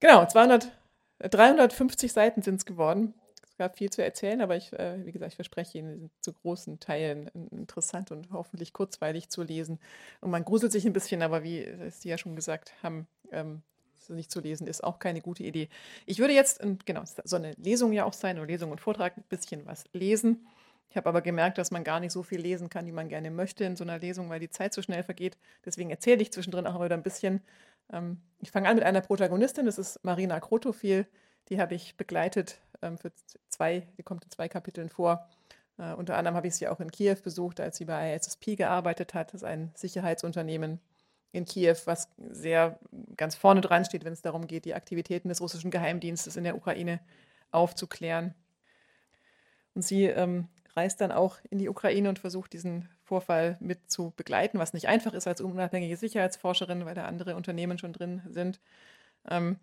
genau, 0.00 0.24
200, 0.24 0.72
350 1.18 2.10
Seiten 2.10 2.40
sind 2.40 2.54
es 2.54 2.64
geworden 2.64 3.12
es 3.54 3.58
gab 3.58 3.78
viel 3.78 3.88
zu 3.88 4.02
erzählen, 4.02 4.40
aber 4.40 4.56
ich, 4.56 4.72
äh, 4.72 5.06
wie 5.06 5.12
gesagt, 5.12 5.30
ich 5.30 5.36
verspreche 5.36 5.78
Ihnen, 5.78 6.10
zu 6.20 6.32
großen 6.32 6.80
Teilen 6.80 7.28
interessant 7.52 8.10
und 8.10 8.32
hoffentlich 8.32 8.72
kurzweilig 8.72 9.28
zu 9.28 9.44
lesen. 9.44 9.78
Und 10.20 10.32
man 10.32 10.44
gruselt 10.44 10.72
sich 10.72 10.84
ein 10.84 10.92
bisschen, 10.92 11.22
aber 11.22 11.44
wie 11.44 11.64
Sie 11.90 12.08
ja 12.08 12.18
schon 12.18 12.34
gesagt 12.34 12.72
haben, 12.82 13.06
ähm, 13.30 13.62
nicht 14.08 14.32
zu 14.32 14.40
lesen 14.40 14.66
ist 14.66 14.82
auch 14.82 14.98
keine 14.98 15.20
gute 15.20 15.44
Idee. 15.44 15.68
Ich 16.04 16.18
würde 16.18 16.34
jetzt, 16.34 16.60
genau, 16.84 17.04
so 17.22 17.36
eine 17.36 17.52
Lesung 17.52 17.92
ja 17.92 18.04
auch 18.04 18.12
sein, 18.12 18.38
oder 18.38 18.48
Lesung 18.48 18.72
und 18.72 18.80
Vortrag, 18.80 19.16
ein 19.16 19.24
bisschen 19.28 19.64
was 19.66 19.84
lesen. 19.92 20.48
Ich 20.90 20.96
habe 20.96 21.08
aber 21.08 21.22
gemerkt, 21.22 21.56
dass 21.56 21.70
man 21.70 21.84
gar 21.84 22.00
nicht 22.00 22.10
so 22.10 22.24
viel 22.24 22.40
lesen 22.40 22.68
kann, 22.68 22.86
wie 22.86 22.92
man 22.92 23.08
gerne 23.08 23.30
möchte 23.30 23.62
in 23.64 23.76
so 23.76 23.84
einer 23.84 24.00
Lesung, 24.00 24.30
weil 24.30 24.40
die 24.40 24.50
Zeit 24.50 24.74
so 24.74 24.82
schnell 24.82 25.04
vergeht. 25.04 25.38
Deswegen 25.64 25.90
erzähle 25.90 26.22
ich 26.22 26.32
zwischendrin 26.32 26.66
auch 26.66 26.84
wieder 26.84 26.96
ein 26.96 27.04
bisschen. 27.04 27.40
Ähm, 27.92 28.20
ich 28.40 28.50
fange 28.50 28.68
an 28.68 28.74
mit 28.74 28.84
einer 28.84 29.00
Protagonistin, 29.00 29.64
das 29.64 29.78
ist 29.78 30.04
Marina 30.04 30.40
Krotofil. 30.40 31.06
Die 31.50 31.60
habe 31.60 31.74
ich 31.74 31.96
begleitet 31.96 32.60
für 32.98 33.12
zwei, 33.48 33.86
die 33.98 34.02
kommt 34.02 34.24
in 34.24 34.30
zwei 34.30 34.48
Kapiteln 34.48 34.88
vor. 34.88 35.28
Uh, 35.76 35.94
unter 35.96 36.16
anderem 36.16 36.36
habe 36.36 36.46
ich 36.46 36.54
sie 36.54 36.68
auch 36.68 36.78
in 36.78 36.92
Kiew 36.92 37.16
besucht, 37.22 37.58
als 37.58 37.78
sie 37.78 37.84
bei 37.84 38.14
ISSP 38.14 38.54
gearbeitet 38.54 39.12
hat. 39.12 39.34
Das 39.34 39.42
ist 39.42 39.48
ein 39.48 39.72
Sicherheitsunternehmen 39.74 40.78
in 41.32 41.44
Kiew, 41.46 41.76
was 41.86 42.08
sehr 42.16 42.78
ganz 43.16 43.34
vorne 43.34 43.60
dran 43.60 43.84
steht, 43.84 44.04
wenn 44.04 44.12
es 44.12 44.22
darum 44.22 44.46
geht, 44.46 44.66
die 44.66 44.74
Aktivitäten 44.74 45.28
des 45.28 45.40
russischen 45.40 45.72
Geheimdienstes 45.72 46.36
in 46.36 46.44
der 46.44 46.56
Ukraine 46.56 47.00
aufzuklären. 47.50 48.34
Und 49.74 49.82
sie 49.82 50.04
ähm, 50.04 50.46
reist 50.76 51.00
dann 51.00 51.10
auch 51.10 51.38
in 51.50 51.58
die 51.58 51.68
Ukraine 51.68 52.08
und 52.08 52.20
versucht, 52.20 52.52
diesen 52.52 52.88
Vorfall 53.02 53.56
mit 53.60 53.90
zu 53.90 54.12
begleiten, 54.16 54.60
was 54.60 54.72
nicht 54.74 54.86
einfach 54.86 55.12
ist 55.12 55.26
als 55.26 55.40
unabhängige 55.40 55.96
Sicherheitsforscherin, 55.96 56.84
weil 56.84 56.94
da 56.94 57.06
andere 57.06 57.34
Unternehmen 57.34 57.78
schon 57.78 57.92
drin 57.92 58.22
sind. 58.28 58.60
Ähm, 59.28 59.58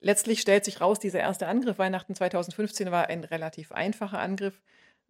letztlich 0.00 0.40
stellt 0.40 0.64
sich 0.64 0.80
raus, 0.80 0.98
dieser 0.98 1.20
erste 1.20 1.46
Angriff 1.46 1.78
Weihnachten 1.78 2.14
2015 2.14 2.90
war 2.90 3.08
ein 3.08 3.24
relativ 3.24 3.72
einfacher 3.72 4.18
Angriff 4.18 4.60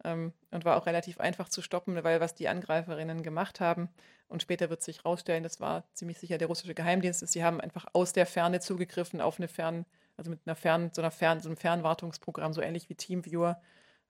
ähm, 0.03 0.33
und 0.51 0.65
war 0.65 0.77
auch 0.77 0.85
relativ 0.85 1.19
einfach 1.19 1.49
zu 1.49 1.61
stoppen, 1.61 2.01
weil 2.03 2.19
was 2.19 2.35
die 2.35 2.47
Angreiferinnen 2.47 3.23
gemacht 3.23 3.59
haben 3.59 3.89
und 4.27 4.41
später 4.41 4.69
wird 4.69 4.81
sich 4.81 4.99
herausstellen, 4.99 5.43
das 5.43 5.59
war 5.59 5.83
ziemlich 5.93 6.19
sicher 6.19 6.37
der 6.37 6.47
russische 6.47 6.73
Geheimdienst, 6.73 7.21
ist, 7.23 7.31
sie 7.31 7.43
haben 7.43 7.61
einfach 7.61 7.87
aus 7.93 8.13
der 8.13 8.25
Ferne 8.25 8.59
zugegriffen 8.59 9.21
auf 9.21 9.37
eine 9.37 9.47
Fern, 9.47 9.85
also 10.17 10.29
mit 10.29 10.39
einer 10.45 10.55
Fern, 10.55 10.91
so 10.93 11.01
einer 11.01 11.11
Fern, 11.11 11.39
so 11.39 11.49
einem 11.49 11.57
Fernwartungsprogramm, 11.57 12.53
so 12.53 12.61
ähnlich 12.61 12.89
wie 12.89 12.95
Teamviewer, 12.95 13.61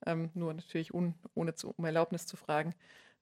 ähm, 0.05 0.29
nur 0.33 0.53
natürlich 0.53 0.93
un, 0.93 1.15
ohne 1.33 1.55
zu, 1.55 1.73
um 1.75 1.85
Erlaubnis 1.85 2.25
zu 2.25 2.37
fragen. 2.37 2.73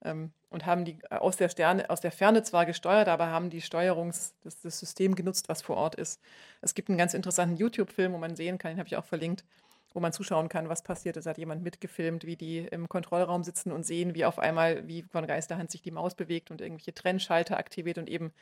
Ähm, 0.04 0.32
und 0.48 0.66
haben 0.66 0.84
die 0.84 0.98
aus 1.10 1.36
der, 1.36 1.48
Sterne, 1.48 1.88
aus 1.90 2.00
der 2.00 2.10
Ferne 2.10 2.42
zwar 2.42 2.66
gesteuert, 2.66 3.08
aber 3.08 3.28
haben 3.28 3.50
die 3.50 3.60
Steuerungs, 3.60 4.34
das, 4.42 4.60
das 4.60 4.78
System 4.80 5.14
genutzt, 5.14 5.48
was 5.48 5.62
vor 5.62 5.76
Ort 5.76 5.94
ist. 5.94 6.20
Es 6.60 6.74
gibt 6.74 6.88
einen 6.88 6.98
ganz 6.98 7.14
interessanten 7.14 7.56
YouTube-Film, 7.56 8.12
wo 8.12 8.18
man 8.18 8.34
sehen 8.34 8.58
kann, 8.58 8.72
den 8.72 8.78
habe 8.78 8.88
ich 8.88 8.96
auch 8.96 9.04
verlinkt, 9.04 9.44
wo 9.92 10.00
man 10.00 10.12
zuschauen 10.12 10.48
kann, 10.48 10.68
was 10.68 10.82
passiert 10.82 11.16
ist. 11.16 11.26
Hat 11.26 11.38
jemand 11.38 11.62
mitgefilmt, 11.62 12.24
wie 12.24 12.36
die 12.36 12.58
im 12.58 12.88
Kontrollraum 12.88 13.44
sitzen 13.44 13.70
und 13.70 13.86
sehen, 13.86 14.14
wie 14.14 14.24
auf 14.24 14.38
einmal, 14.38 14.86
wie 14.88 15.02
von 15.02 15.26
Geisterhand 15.26 15.70
sich 15.70 15.82
die 15.82 15.90
Maus 15.90 16.14
bewegt 16.14 16.50
und 16.50 16.60
irgendwelche 16.60 16.94
Trennschalter 16.94 17.56
aktiviert 17.56 17.98
und 17.98 18.08
eben 18.08 18.32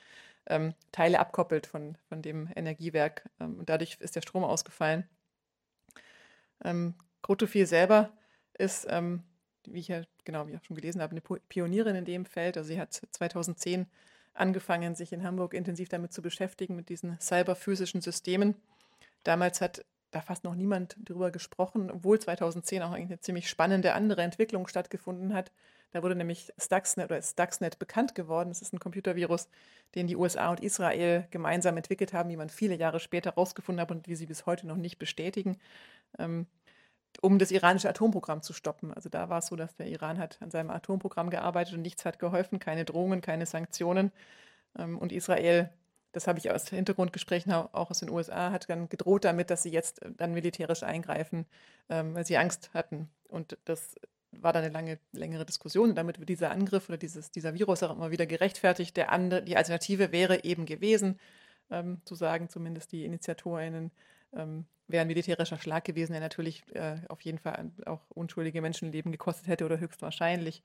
ähm, 0.46 0.74
Teile 0.92 1.18
abkoppelt 1.18 1.66
von, 1.66 1.96
von 2.08 2.22
dem 2.22 2.48
Energiewerk. 2.54 3.28
Ähm, 3.40 3.58
und 3.58 3.68
dadurch 3.68 3.98
ist 4.00 4.16
der 4.16 4.22
Strom 4.22 4.44
ausgefallen. 4.44 5.06
Ähm, 6.64 6.94
Grotofil 7.22 7.66
selber 7.66 8.10
ist, 8.54 8.86
ähm, 8.90 9.22
wie 9.72 9.80
ich 9.80 9.88
ja 9.88 10.02
genau 10.24 10.46
wie 10.46 10.56
auch 10.56 10.64
schon 10.64 10.76
gelesen 10.76 11.00
habe, 11.00 11.12
eine 11.12 11.40
Pionierin 11.48 11.96
in 11.96 12.04
dem 12.04 12.24
Feld. 12.24 12.56
Also 12.56 12.68
sie 12.68 12.80
hat 12.80 12.92
2010 12.92 13.86
angefangen, 14.34 14.94
sich 14.94 15.12
in 15.12 15.22
Hamburg 15.24 15.54
intensiv 15.54 15.88
damit 15.88 16.12
zu 16.12 16.22
beschäftigen, 16.22 16.76
mit 16.76 16.88
diesen 16.88 17.18
cyberphysischen 17.20 18.00
Systemen. 18.00 18.54
Damals 19.24 19.60
hat 19.60 19.84
da 20.10 20.20
fast 20.20 20.44
noch 20.44 20.54
niemand 20.54 20.96
drüber 21.04 21.30
gesprochen, 21.30 21.90
obwohl 21.90 22.18
2010 22.18 22.82
auch 22.82 22.92
eine 22.92 23.20
ziemlich 23.20 23.48
spannende 23.48 23.92
andere 23.92 24.22
Entwicklung 24.22 24.66
stattgefunden 24.66 25.34
hat. 25.34 25.52
Da 25.90 26.02
wurde 26.02 26.14
nämlich 26.14 26.52
Stuxnet 26.58 27.10
oder 27.10 27.20
Stuxnet 27.22 27.78
bekannt 27.78 28.14
geworden. 28.14 28.50
Das 28.50 28.62
ist 28.62 28.72
ein 28.72 28.78
Computervirus, 28.78 29.48
den 29.94 30.06
die 30.06 30.16
USA 30.16 30.50
und 30.50 30.60
Israel 30.60 31.26
gemeinsam 31.30 31.76
entwickelt 31.76 32.12
haben, 32.12 32.30
wie 32.30 32.36
man 32.36 32.50
viele 32.50 32.74
Jahre 32.74 33.00
später 33.00 33.30
herausgefunden 33.30 33.80
hat 33.80 33.90
und 33.90 34.06
wie 34.08 34.14
sie 34.14 34.26
bis 34.26 34.46
heute 34.46 34.66
noch 34.66 34.76
nicht 34.76 34.98
bestätigen. 34.98 35.58
Ähm, 36.18 36.46
um 37.20 37.38
das 37.38 37.50
iranische 37.50 37.88
Atomprogramm 37.88 38.42
zu 38.42 38.52
stoppen. 38.52 38.92
Also 38.92 39.08
da 39.08 39.28
war 39.28 39.38
es 39.38 39.46
so, 39.46 39.56
dass 39.56 39.74
der 39.76 39.86
Iran 39.86 40.18
hat 40.18 40.38
an 40.40 40.50
seinem 40.50 40.70
Atomprogramm 40.70 41.30
gearbeitet 41.30 41.74
und 41.74 41.82
nichts 41.82 42.04
hat 42.04 42.18
geholfen, 42.18 42.58
keine 42.58 42.84
Drohungen, 42.84 43.20
keine 43.20 43.46
Sanktionen. 43.46 44.12
Ähm, 44.78 44.98
und 44.98 45.12
Israel, 45.12 45.70
das 46.12 46.26
habe 46.26 46.38
ich 46.38 46.50
aus 46.50 46.68
Hintergrundgesprächen 46.68 47.52
auch 47.52 47.90
aus 47.90 48.00
den 48.00 48.10
USA, 48.10 48.50
hat 48.52 48.70
dann 48.70 48.88
gedroht 48.88 49.24
damit, 49.24 49.50
dass 49.50 49.62
sie 49.62 49.70
jetzt 49.70 50.02
äh, 50.02 50.10
dann 50.16 50.32
militärisch 50.32 50.82
eingreifen, 50.82 51.46
ähm, 51.88 52.14
weil 52.14 52.26
sie 52.26 52.36
Angst 52.36 52.70
hatten. 52.74 53.08
Und 53.28 53.58
das 53.64 53.96
war 54.30 54.52
dann 54.52 54.64
eine 54.64 54.72
lange, 54.72 54.98
längere 55.12 55.44
Diskussion. 55.46 55.90
Und 55.90 55.96
damit 55.96 56.18
wird 56.18 56.28
dieser 56.28 56.50
Angriff 56.50 56.88
oder 56.88 56.98
dieses, 56.98 57.30
dieser 57.30 57.54
Virus 57.54 57.82
auch 57.82 57.94
immer 57.94 58.10
wieder 58.10 58.26
gerechtfertigt. 58.26 58.96
Der 58.96 59.10
andere, 59.10 59.42
die 59.42 59.56
Alternative 59.56 60.12
wäre 60.12 60.44
eben 60.44 60.66
gewesen, 60.66 61.18
ähm, 61.70 62.00
zu 62.04 62.14
sagen, 62.14 62.48
zumindest 62.48 62.92
die 62.92 63.04
InitiatorInnen, 63.04 63.90
ähm, 64.34 64.66
wäre 64.88 65.02
ein 65.02 65.08
militärischer 65.08 65.58
Schlag 65.58 65.84
gewesen, 65.84 66.12
der 66.12 66.20
natürlich 66.20 66.64
äh, 66.74 66.96
auf 67.08 67.20
jeden 67.20 67.38
Fall 67.38 67.70
auch 67.86 68.00
unschuldige 68.10 68.62
Menschenleben 68.62 69.12
gekostet 69.12 69.48
hätte 69.48 69.64
oder 69.64 69.78
höchstwahrscheinlich. 69.78 70.62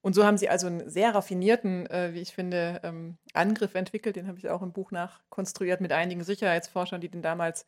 Und 0.00 0.14
so 0.14 0.24
haben 0.24 0.36
sie 0.36 0.48
also 0.48 0.66
einen 0.66 0.90
sehr 0.90 1.14
raffinierten, 1.14 1.86
äh, 1.88 2.12
wie 2.12 2.20
ich 2.20 2.34
finde, 2.34 2.80
ähm, 2.82 3.18
Angriff 3.34 3.76
entwickelt. 3.76 4.16
Den 4.16 4.26
habe 4.26 4.38
ich 4.38 4.48
auch 4.50 4.62
im 4.62 4.72
Buch 4.72 4.90
nachkonstruiert 4.90 5.80
mit 5.80 5.92
einigen 5.92 6.24
Sicherheitsforschern, 6.24 7.00
die 7.00 7.08
den 7.08 7.22
damals 7.22 7.66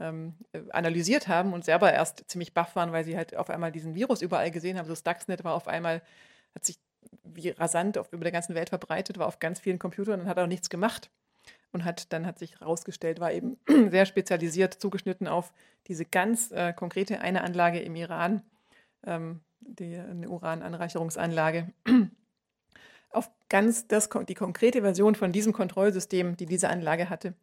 ähm, 0.00 0.34
äh, 0.52 0.60
analysiert 0.70 1.28
haben 1.28 1.52
und 1.52 1.64
selber 1.64 1.92
erst 1.92 2.28
ziemlich 2.28 2.52
baff 2.52 2.74
waren, 2.74 2.90
weil 2.90 3.04
sie 3.04 3.16
halt 3.16 3.36
auf 3.36 3.48
einmal 3.48 3.70
diesen 3.70 3.94
Virus 3.94 4.22
überall 4.22 4.50
gesehen 4.50 4.76
haben. 4.76 4.88
So 4.88 4.96
Stuxnet 4.96 5.44
war 5.44 5.54
auf 5.54 5.68
einmal, 5.68 6.02
hat 6.54 6.64
sich 6.64 6.78
wie 7.22 7.50
rasant 7.50 7.96
auf, 7.96 8.12
über 8.12 8.24
der 8.24 8.32
ganzen 8.32 8.56
Welt 8.56 8.70
verbreitet, 8.70 9.18
war 9.18 9.28
auf 9.28 9.38
ganz 9.38 9.60
vielen 9.60 9.78
Computern 9.78 10.20
und 10.20 10.26
hat 10.26 10.38
auch 10.38 10.48
nichts 10.48 10.70
gemacht 10.70 11.10
und 11.72 11.84
hat 11.84 12.12
dann 12.12 12.26
hat 12.26 12.38
sich 12.38 12.60
herausgestellt, 12.60 13.20
war 13.20 13.32
eben 13.32 13.58
sehr 13.90 14.06
spezialisiert, 14.06 14.74
zugeschnitten 14.74 15.28
auf 15.28 15.52
diese 15.86 16.04
ganz 16.04 16.50
äh, 16.52 16.72
konkrete 16.72 17.20
eine 17.20 17.42
Anlage 17.42 17.80
im 17.80 17.96
Iran, 17.96 18.42
ähm, 19.04 19.40
die, 19.60 19.96
eine 19.96 20.28
Urananreicherungsanlage, 20.28 21.72
auf 23.10 23.30
ganz 23.48 23.86
das, 23.86 24.08
die 24.28 24.34
konkrete 24.34 24.82
Version 24.82 25.14
von 25.14 25.32
diesem 25.32 25.52
Kontrollsystem, 25.52 26.36
die 26.36 26.46
diese 26.46 26.68
Anlage 26.68 27.10
hatte. 27.10 27.34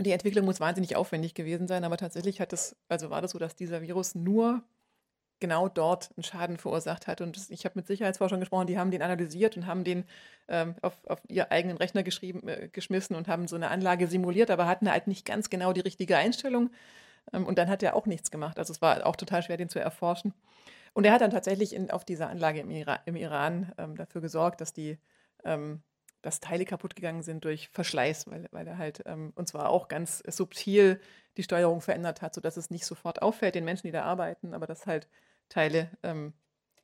Die 0.00 0.12
Entwicklung 0.12 0.46
muss 0.46 0.60
wahnsinnig 0.60 0.96
aufwendig 0.96 1.34
gewesen 1.34 1.68
sein, 1.68 1.84
aber 1.84 1.96
tatsächlich 1.96 2.40
hat 2.40 2.52
es, 2.52 2.76
also 2.88 3.10
war 3.10 3.20
das 3.20 3.32
so, 3.32 3.38
dass 3.38 3.54
dieser 3.54 3.82
Virus 3.82 4.14
nur 4.14 4.62
genau 5.42 5.68
dort 5.68 6.10
einen 6.16 6.24
Schaden 6.24 6.56
verursacht 6.56 7.06
hat. 7.06 7.20
Und 7.20 7.50
ich 7.50 7.66
habe 7.66 7.74
mit 7.74 7.86
Sicherheitsforschern 7.86 8.40
gesprochen, 8.40 8.66
die 8.66 8.78
haben 8.78 8.90
den 8.90 9.02
analysiert 9.02 9.58
und 9.58 9.66
haben 9.66 9.84
den 9.84 10.04
ähm, 10.48 10.76
auf, 10.80 10.96
auf 11.06 11.20
ihr 11.28 11.52
eigenen 11.52 11.76
Rechner 11.76 12.02
geschrieben, 12.02 12.48
äh, 12.48 12.68
geschmissen 12.72 13.14
und 13.14 13.28
haben 13.28 13.46
so 13.48 13.56
eine 13.56 13.68
Anlage 13.68 14.06
simuliert, 14.06 14.50
aber 14.50 14.66
hatten 14.66 14.90
halt 14.90 15.06
nicht 15.06 15.26
ganz 15.26 15.50
genau 15.50 15.74
die 15.74 15.80
richtige 15.80 16.16
Einstellung. 16.16 16.70
Ähm, 17.34 17.44
und 17.44 17.58
dann 17.58 17.68
hat 17.68 17.82
er 17.82 17.94
auch 17.94 18.06
nichts 18.06 18.30
gemacht. 18.30 18.58
Also 18.58 18.72
es 18.72 18.80
war 18.80 19.04
auch 19.04 19.16
total 19.16 19.42
schwer, 19.42 19.58
den 19.58 19.68
zu 19.68 19.78
erforschen. 19.78 20.32
Und 20.94 21.04
er 21.04 21.12
hat 21.12 21.20
dann 21.20 21.30
tatsächlich 21.30 21.74
in, 21.74 21.90
auf 21.90 22.04
dieser 22.04 22.30
Anlage 22.30 22.60
im, 22.60 22.70
Ira 22.70 23.00
im 23.04 23.16
Iran 23.16 23.72
ähm, 23.76 23.96
dafür 23.96 24.22
gesorgt, 24.22 24.60
dass 24.60 24.72
die 24.72 24.98
ähm, 25.44 25.82
dass 26.22 26.40
Teile 26.40 26.64
kaputt 26.64 26.96
gegangen 26.96 27.22
sind 27.22 27.44
durch 27.44 27.68
Verschleiß, 27.68 28.28
weil, 28.28 28.48
weil 28.52 28.66
er 28.66 28.78
halt, 28.78 29.02
ähm, 29.06 29.32
und 29.34 29.48
zwar 29.48 29.68
auch 29.68 29.88
ganz 29.88 30.22
subtil 30.28 31.00
die 31.36 31.42
Steuerung 31.42 31.80
verändert 31.80 32.22
hat, 32.22 32.34
sodass 32.34 32.56
es 32.56 32.70
nicht 32.70 32.86
sofort 32.86 33.20
auffällt 33.22 33.56
den 33.56 33.64
Menschen, 33.64 33.88
die 33.88 33.92
da 33.92 34.04
arbeiten, 34.04 34.54
aber 34.54 34.66
dass 34.66 34.86
halt 34.86 35.08
Teile, 35.52 35.90
ähm, 36.02 36.32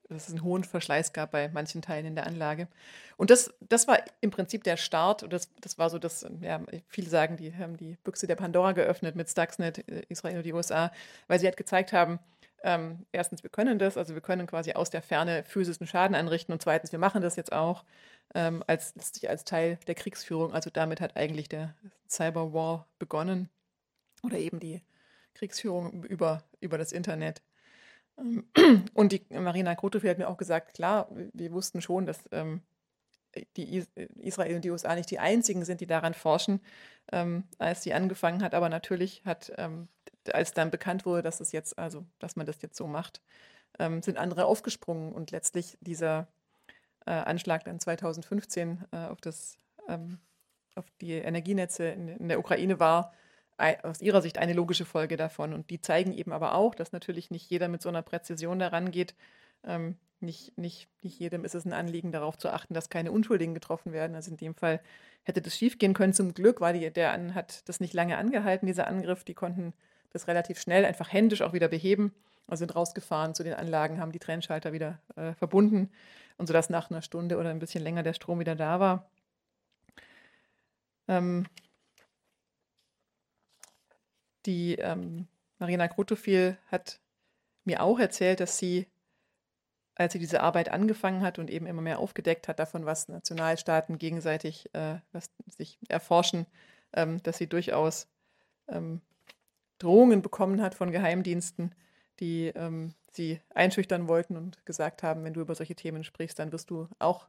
dass 0.08 0.28
es 0.28 0.34
einen 0.34 0.42
hohen 0.42 0.64
Verschleiß 0.64 1.12
gab 1.12 1.32
bei 1.32 1.48
manchen 1.48 1.82
Teilen 1.82 2.06
in 2.06 2.14
der 2.14 2.26
Anlage. 2.26 2.68
Und 3.16 3.30
das, 3.30 3.52
das 3.60 3.86
war 3.88 3.98
im 4.20 4.30
Prinzip 4.30 4.64
der 4.64 4.76
Start 4.76 5.22
und 5.22 5.32
das, 5.32 5.50
das 5.60 5.78
war 5.78 5.90
so 5.90 5.98
das, 5.98 6.26
ja, 6.40 6.60
viele 6.88 7.10
sagen, 7.10 7.36
die 7.36 7.54
haben 7.54 7.76
die 7.76 7.96
Büchse 8.04 8.26
der 8.26 8.36
Pandora 8.36 8.72
geöffnet 8.72 9.16
mit 9.16 9.28
Stuxnet, 9.28 9.86
äh, 9.88 10.02
Israel 10.08 10.38
und 10.38 10.44
die 10.44 10.52
USA, 10.52 10.92
weil 11.26 11.38
sie 11.38 11.46
halt 11.46 11.56
gezeigt 11.56 11.92
haben, 11.92 12.18
ähm, 12.64 13.06
erstens, 13.12 13.42
wir 13.42 13.50
können 13.50 13.78
das, 13.78 13.96
also 13.96 14.14
wir 14.14 14.20
können 14.20 14.46
quasi 14.46 14.72
aus 14.72 14.90
der 14.90 15.02
Ferne 15.02 15.44
physischen 15.44 15.86
Schaden 15.86 16.16
anrichten 16.16 16.52
und 16.52 16.60
zweitens, 16.60 16.90
wir 16.90 16.98
machen 16.98 17.22
das 17.22 17.36
jetzt 17.36 17.52
auch 17.52 17.84
ähm, 18.34 18.64
als, 18.66 18.94
als 19.26 19.44
Teil 19.44 19.78
der 19.86 19.94
Kriegsführung. 19.94 20.52
Also 20.52 20.70
damit 20.70 21.00
hat 21.00 21.16
eigentlich 21.16 21.48
der 21.48 21.74
Cyberwar 22.08 22.86
begonnen 22.98 23.48
oder 24.22 24.38
eben 24.38 24.58
die 24.58 24.82
Kriegsführung 25.34 26.02
über, 26.04 26.42
über 26.60 26.78
das 26.78 26.90
Internet. 26.90 27.42
Und 28.94 29.12
die 29.12 29.22
Marina 29.30 29.74
Krotofil 29.74 30.10
hat 30.10 30.18
mir 30.18 30.28
auch 30.28 30.36
gesagt, 30.36 30.74
klar, 30.74 31.08
wir 31.32 31.52
wussten 31.52 31.80
schon, 31.80 32.06
dass 32.06 32.18
ähm, 32.32 32.62
die 33.56 33.84
Israel 34.16 34.56
und 34.56 34.64
die 34.64 34.70
USA 34.70 34.94
nicht 34.94 35.10
die 35.10 35.18
einzigen 35.18 35.64
sind, 35.64 35.80
die 35.80 35.86
daran 35.86 36.14
forschen, 36.14 36.60
ähm, 37.12 37.44
als 37.58 37.82
sie 37.82 37.94
angefangen 37.94 38.42
hat. 38.42 38.54
Aber 38.54 38.68
natürlich 38.68 39.22
hat, 39.24 39.52
ähm, 39.56 39.88
als 40.32 40.52
dann 40.52 40.70
bekannt 40.70 41.06
wurde, 41.06 41.22
dass 41.22 41.40
es 41.40 41.52
jetzt, 41.52 41.78
also 41.78 42.04
dass 42.18 42.36
man 42.36 42.46
das 42.46 42.60
jetzt 42.62 42.76
so 42.76 42.86
macht, 42.86 43.20
ähm, 43.78 44.02
sind 44.02 44.18
andere 44.18 44.46
aufgesprungen 44.46 45.12
und 45.12 45.30
letztlich 45.30 45.78
dieser 45.80 46.26
äh, 47.06 47.12
Anschlag 47.12 47.64
dann 47.64 47.78
2015 47.78 48.84
äh, 48.90 48.96
auf 49.06 49.20
das 49.20 49.56
ähm, 49.88 50.18
auf 50.74 50.84
die 51.00 51.12
Energienetze 51.12 51.88
in, 51.88 52.08
in 52.08 52.28
der 52.28 52.38
Ukraine 52.38 52.78
war 52.78 53.12
aus 53.58 54.00
ihrer 54.00 54.22
Sicht 54.22 54.38
eine 54.38 54.52
logische 54.52 54.84
Folge 54.84 55.16
davon. 55.16 55.52
Und 55.52 55.70
die 55.70 55.80
zeigen 55.80 56.12
eben 56.12 56.32
aber 56.32 56.54
auch, 56.54 56.74
dass 56.74 56.92
natürlich 56.92 57.30
nicht 57.30 57.50
jeder 57.50 57.68
mit 57.68 57.82
so 57.82 57.88
einer 57.88 58.02
Präzision 58.02 58.58
daran 58.58 58.90
geht. 58.90 59.14
Ähm, 59.64 59.96
nicht, 60.20 60.56
nicht, 60.58 60.88
nicht 61.02 61.18
jedem 61.18 61.44
ist 61.44 61.54
es 61.54 61.64
ein 61.64 61.72
Anliegen, 61.72 62.12
darauf 62.12 62.38
zu 62.38 62.50
achten, 62.50 62.74
dass 62.74 62.90
keine 62.90 63.12
Unschuldigen 63.12 63.54
getroffen 63.54 63.92
werden. 63.92 64.14
Also 64.14 64.30
in 64.30 64.36
dem 64.36 64.54
Fall 64.54 64.80
hätte 65.24 65.42
das 65.42 65.56
schiefgehen 65.56 65.94
können. 65.94 66.12
Zum 66.12 66.34
Glück 66.34 66.60
war 66.60 66.72
die, 66.72 66.90
der 66.90 67.12
an, 67.12 67.34
hat 67.34 67.68
das 67.68 67.80
nicht 67.80 67.94
lange 67.94 68.16
angehalten, 68.16 68.66
dieser 68.66 68.86
Angriff. 68.86 69.24
Die 69.24 69.34
konnten 69.34 69.74
das 70.10 70.28
relativ 70.28 70.60
schnell 70.60 70.84
einfach 70.84 71.12
händisch 71.12 71.42
auch 71.42 71.52
wieder 71.52 71.68
beheben. 71.68 72.14
Also 72.46 72.60
sind 72.62 72.74
rausgefahren 72.74 73.34
zu 73.34 73.44
den 73.44 73.54
Anlagen, 73.54 74.00
haben 74.00 74.12
die 74.12 74.18
Trennschalter 74.18 74.72
wieder 74.72 74.98
äh, 75.16 75.34
verbunden 75.34 75.90
und 76.38 76.46
sodass 76.46 76.70
nach 76.70 76.90
einer 76.90 77.02
Stunde 77.02 77.36
oder 77.36 77.50
ein 77.50 77.58
bisschen 77.58 77.84
länger 77.84 78.02
der 78.02 78.14
Strom 78.14 78.40
wieder 78.40 78.56
da 78.56 78.80
war. 78.80 79.10
Ähm, 81.08 81.46
die 84.46 84.76
ähm, 84.76 85.26
Marina 85.58 85.88
Krotofil 85.88 86.56
hat 86.66 87.00
mir 87.64 87.82
auch 87.82 87.98
erzählt, 87.98 88.40
dass 88.40 88.58
sie, 88.58 88.86
als 89.94 90.12
sie 90.12 90.18
diese 90.18 90.40
Arbeit 90.40 90.70
angefangen 90.70 91.22
hat 91.22 91.38
und 91.38 91.50
eben 91.50 91.66
immer 91.66 91.82
mehr 91.82 91.98
aufgedeckt 91.98 92.48
hat 92.48 92.58
davon, 92.58 92.86
was 92.86 93.08
Nationalstaaten 93.08 93.98
gegenseitig 93.98 94.72
äh, 94.74 94.96
was 95.12 95.30
sich 95.46 95.78
erforschen, 95.88 96.46
ähm, 96.92 97.22
dass 97.22 97.38
sie 97.38 97.48
durchaus 97.48 98.08
ähm, 98.68 99.00
Drohungen 99.78 100.22
bekommen 100.22 100.62
hat 100.62 100.74
von 100.74 100.90
Geheimdiensten, 100.90 101.74
die 102.20 102.48
ähm, 102.48 102.94
sie 103.12 103.40
einschüchtern 103.54 104.08
wollten 104.08 104.36
und 104.36 104.64
gesagt 104.66 105.02
haben, 105.02 105.24
wenn 105.24 105.34
du 105.34 105.40
über 105.40 105.54
solche 105.54 105.74
Themen 105.74 106.04
sprichst, 106.04 106.38
dann 106.38 106.52
wirst 106.52 106.70
du 106.70 106.88
auch 106.98 107.28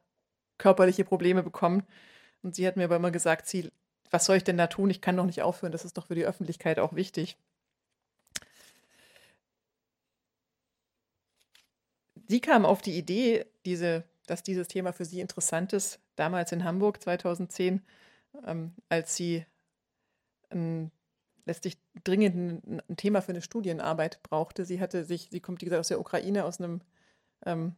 körperliche 0.57 1.03
Probleme 1.05 1.43
bekommen. 1.43 1.83
Und 2.41 2.55
sie 2.55 2.67
hat 2.67 2.75
mir 2.75 2.85
aber 2.85 2.95
immer 2.95 3.11
gesagt, 3.11 3.47
sie 3.47 3.71
was 4.09 4.25
soll 4.25 4.37
ich 4.37 4.43
denn 4.43 4.57
da 4.57 4.67
tun? 4.67 4.89
Ich 4.89 5.01
kann 5.01 5.17
doch 5.17 5.25
nicht 5.25 5.41
aufhören, 5.41 5.71
das 5.71 5.85
ist 5.85 5.97
doch 5.97 6.07
für 6.07 6.15
die 6.15 6.25
Öffentlichkeit 6.25 6.79
auch 6.79 6.93
wichtig. 6.93 7.37
Sie 12.27 12.41
kam 12.41 12.65
auf 12.65 12.81
die 12.81 12.97
Idee, 12.97 13.45
diese, 13.65 14.03
dass 14.27 14.43
dieses 14.43 14.67
Thema 14.67 14.93
für 14.93 15.05
sie 15.05 15.19
interessant 15.19 15.73
ist, 15.73 15.99
damals 16.15 16.51
in 16.51 16.63
Hamburg 16.63 17.01
2010, 17.01 17.81
ähm, 18.45 18.73
als 18.87 19.15
sie 19.15 19.45
ein 20.51 20.91
letztlich 21.49 21.79
dringend 22.03 22.35
ein, 22.35 22.81
ein, 22.87 22.95
Thema 22.95 23.21
für 23.21 23.31
eine 23.31 23.41
Studienarbeit 23.41 24.21
brauchte. 24.23 24.65
Sie 24.65 24.79
hatte 24.79 25.03
sich, 25.03 25.29
sie 25.31 25.39
kommt, 25.39 25.61
wie 25.61 25.65
gesagt, 25.65 25.79
aus 25.79 25.87
der 25.87 25.99
Ukraine, 25.99 26.45
aus 26.45 26.61
einem 26.61 26.81
ähm, 27.45 27.75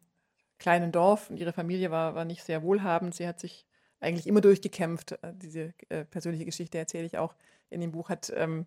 kleinen 0.60 0.92
Dorf 0.92 1.30
und 1.30 1.38
ihre 1.38 1.54
Familie 1.54 1.90
war, 1.90 2.14
war 2.14 2.26
nicht 2.26 2.44
sehr 2.44 2.64
wohlhabend. 2.64 3.16
Sie 3.16 3.28
hat 3.28 3.40
sich 3.40 3.66
eigentlich 4.02 4.28
immer 4.28 4.42
durchgekämpft. 4.42 5.14
Äh, 5.14 5.34
diese 5.36 5.74
äh, 5.90 6.04
persönliche 6.04 6.46
Geschichte 6.46 6.78
erzähle 6.78 7.06
ich 7.06 7.18
auch 7.18 7.36
in 7.70 7.80
dem 7.80 7.92
Buch, 7.92 8.10
hat 8.10 8.32
ähm, 8.36 8.66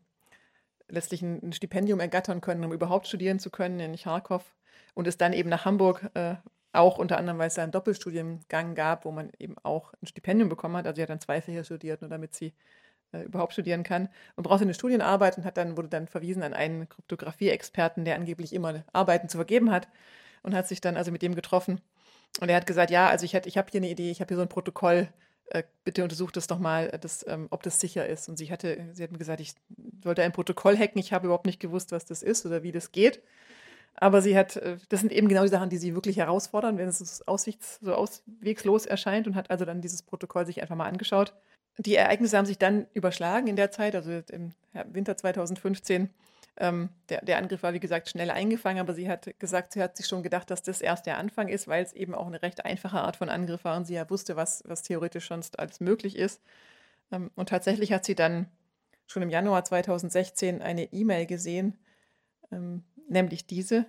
letztlich 0.88 1.22
ein, 1.22 1.42
ein, 1.42 1.52
Stipendium 1.52 2.00
ergattern 2.00 2.40
können, 2.40 2.64
um 2.64 2.72
überhaupt 2.72 3.06
studieren 3.06 3.38
zu 3.38 3.50
können 3.50 3.80
in 3.80 3.96
Charkow 3.96 4.42
und 4.94 5.06
ist 5.06 5.20
dann 5.20 5.32
eben 5.32 5.50
nach 5.50 5.64
Hamburg 5.64 6.08
äh, 6.14 6.36
auch 6.72 6.98
unter 6.98 7.18
anderem, 7.18 7.38
weil 7.38 7.48
es 7.48 7.54
da 7.54 7.62
einen 7.62 7.72
Doppelstudiengang 7.72 8.74
gab, 8.74 9.04
wo 9.04 9.12
man 9.12 9.30
eben 9.38 9.56
auch 9.62 9.92
ein 10.02 10.06
Stipendium 10.06 10.48
bekommen 10.48 10.76
hat. 10.76 10.86
Also 10.86 10.96
sie 10.96 11.02
hat 11.02 11.10
dann 11.10 11.20
zwei 11.20 11.40
Fächer 11.40 11.64
studiert, 11.64 12.00
nur 12.00 12.10
damit 12.10 12.34
sie 12.34 12.52
äh, 13.12 13.22
überhaupt 13.22 13.52
studieren 13.52 13.82
kann 13.82 14.08
und 14.36 14.42
brauchte 14.44 14.64
eine 14.64 14.74
Studienarbeit 14.74 15.38
und 15.38 15.44
hat 15.44 15.56
dann, 15.56 15.76
wurde 15.76 15.88
dann 15.88 16.08
verwiesen 16.08 16.42
an 16.42 16.54
einen 16.54 16.88
Kryptographie-Experten, 16.88 18.04
der 18.04 18.16
angeblich 18.16 18.52
immer 18.52 18.84
Arbeiten 18.92 19.28
zu 19.28 19.38
vergeben 19.38 19.70
hat 19.70 19.88
und 20.42 20.54
hat 20.54 20.68
sich 20.68 20.80
dann 20.80 20.96
also 20.96 21.12
mit 21.12 21.22
dem 21.22 21.34
getroffen. 21.34 21.80
Und 22.40 22.48
er 22.48 22.56
hat 22.56 22.66
gesagt, 22.66 22.90
ja, 22.90 23.08
also 23.08 23.24
ich, 23.24 23.34
ich 23.34 23.56
habe 23.56 23.68
hier 23.70 23.80
eine 23.80 23.90
Idee, 23.90 24.10
ich 24.10 24.20
habe 24.20 24.28
hier 24.28 24.36
so 24.36 24.42
ein 24.42 24.48
Protokoll, 24.48 25.08
äh, 25.54 25.62
bitte 25.84 26.02
untersucht 26.02 26.36
das 26.36 26.48
doch 26.48 26.58
mal, 26.58 26.90
äh, 26.90 26.98
das, 26.98 27.24
ähm, 27.28 27.46
ob 27.50 27.62
das 27.62 27.78
sicher 27.80 28.06
ist. 28.06 28.28
Und 28.28 28.36
sie 28.36 28.50
hatte, 28.50 28.88
sie 28.92 29.04
hat 29.04 29.12
mir 29.12 29.18
gesagt, 29.18 29.40
ich 29.40 29.54
wollte 30.02 30.22
ein 30.24 30.32
Protokoll 30.32 30.76
hacken, 30.76 30.98
ich 30.98 31.12
habe 31.12 31.26
überhaupt 31.26 31.46
nicht 31.46 31.60
gewusst, 31.60 31.92
was 31.92 32.04
das 32.04 32.22
ist 32.22 32.44
oder 32.44 32.64
wie 32.64 32.72
das 32.72 32.90
geht. 32.90 33.22
Aber 33.94 34.20
sie 34.20 34.36
hat, 34.36 34.56
äh, 34.56 34.78
das 34.88 35.00
sind 35.00 35.12
eben 35.12 35.28
genau 35.28 35.42
die 35.42 35.48
Sachen, 35.48 35.70
die 35.70 35.76
sie 35.76 35.94
wirklich 35.94 36.16
herausfordern, 36.16 36.76
wenn 36.76 36.88
es 36.88 37.22
aussichts, 37.28 37.78
so 37.80 37.94
auswegslos 37.94 38.84
erscheint 38.84 39.28
und 39.28 39.36
hat 39.36 39.50
also 39.50 39.64
dann 39.64 39.80
dieses 39.80 40.02
Protokoll 40.02 40.44
sich 40.44 40.60
einfach 40.60 40.76
mal 40.76 40.88
angeschaut. 40.88 41.34
Die 41.78 41.94
Ereignisse 41.94 42.36
haben 42.36 42.46
sich 42.46 42.58
dann 42.58 42.86
überschlagen 42.92 43.46
in 43.46 43.56
der 43.56 43.70
Zeit, 43.70 43.94
also 43.94 44.10
im 44.32 44.50
Winter 44.92 45.16
2015 45.16 46.10
ähm, 46.56 46.88
der, 47.08 47.24
der, 47.24 47.38
Angriff 47.38 47.62
war, 47.62 47.72
wie 47.72 47.80
gesagt, 47.80 48.08
schnell 48.08 48.30
eingefangen, 48.30 48.80
aber 48.80 48.94
sie 48.94 49.08
hat 49.08 49.38
gesagt, 49.40 49.72
sie 49.72 49.82
hat 49.82 49.96
sich 49.96 50.06
schon 50.06 50.22
gedacht, 50.22 50.50
dass 50.50 50.62
das 50.62 50.80
erst 50.80 51.06
der 51.06 51.18
Anfang 51.18 51.48
ist, 51.48 51.66
weil 51.66 51.82
es 51.82 51.92
eben 51.92 52.14
auch 52.14 52.26
eine 52.26 52.42
recht 52.42 52.64
einfache 52.64 53.00
Art 53.00 53.16
von 53.16 53.28
Angriff 53.28 53.64
war 53.64 53.76
und 53.76 53.86
sie 53.86 53.94
ja 53.94 54.08
wusste, 54.08 54.36
was, 54.36 54.62
was 54.66 54.82
theoretisch 54.82 55.28
sonst 55.28 55.58
alles 55.58 55.80
möglich 55.80 56.16
ist. 56.16 56.40
Ähm, 57.10 57.30
und 57.34 57.48
tatsächlich 57.48 57.92
hat 57.92 58.04
sie 58.04 58.14
dann 58.14 58.46
schon 59.06 59.22
im 59.22 59.30
Januar 59.30 59.64
2016 59.64 60.62
eine 60.62 60.92
E-Mail 60.92 61.26
gesehen, 61.26 61.76
ähm, 62.52 62.84
nämlich 63.08 63.46
diese. 63.46 63.86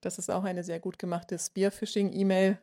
Das 0.00 0.18
ist 0.18 0.30
auch 0.30 0.44
eine 0.44 0.62
sehr 0.62 0.80
gut 0.80 0.98
gemachte 0.98 1.38
Spearphishing-E-Mail, 1.38 2.50
ähm, 2.50 2.58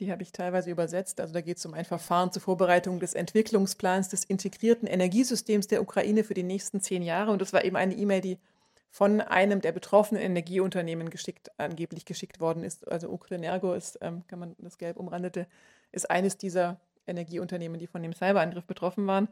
die 0.00 0.10
habe 0.10 0.22
ich 0.22 0.32
teilweise 0.32 0.70
übersetzt. 0.70 1.20
Also 1.20 1.32
da 1.32 1.40
geht 1.40 1.58
es 1.58 1.66
um 1.66 1.74
ein 1.74 1.84
Verfahren 1.84 2.32
zur 2.32 2.42
Vorbereitung 2.42 3.00
des 3.00 3.14
Entwicklungsplans 3.14 4.08
des 4.08 4.24
integrierten 4.24 4.86
Energiesystems 4.86 5.66
der 5.66 5.82
Ukraine 5.82 6.24
für 6.24 6.34
die 6.34 6.42
nächsten 6.42 6.80
zehn 6.80 7.02
Jahre. 7.02 7.30
Und 7.30 7.40
das 7.40 7.52
war 7.52 7.64
eben 7.64 7.76
eine 7.76 7.94
E-Mail, 7.94 8.20
die 8.20 8.38
von 8.90 9.20
einem 9.20 9.60
der 9.60 9.72
betroffenen 9.72 10.22
Energieunternehmen 10.22 11.10
geschickt, 11.10 11.50
angeblich 11.58 12.04
geschickt 12.04 12.40
worden 12.40 12.64
ist. 12.64 12.90
Also 12.90 13.10
Ukrenergo 13.10 13.74
ist, 13.74 13.98
ähm, 14.00 14.24
kann 14.28 14.38
man 14.38 14.56
das 14.58 14.78
gelb 14.78 14.96
umrandete, 14.96 15.46
ist 15.92 16.10
eines 16.10 16.36
dieser 16.36 16.80
Energieunternehmen, 17.06 17.78
die 17.78 17.86
von 17.86 18.02
dem 18.02 18.12
Cyberangriff 18.12 18.64
betroffen 18.64 19.06
waren. 19.06 19.28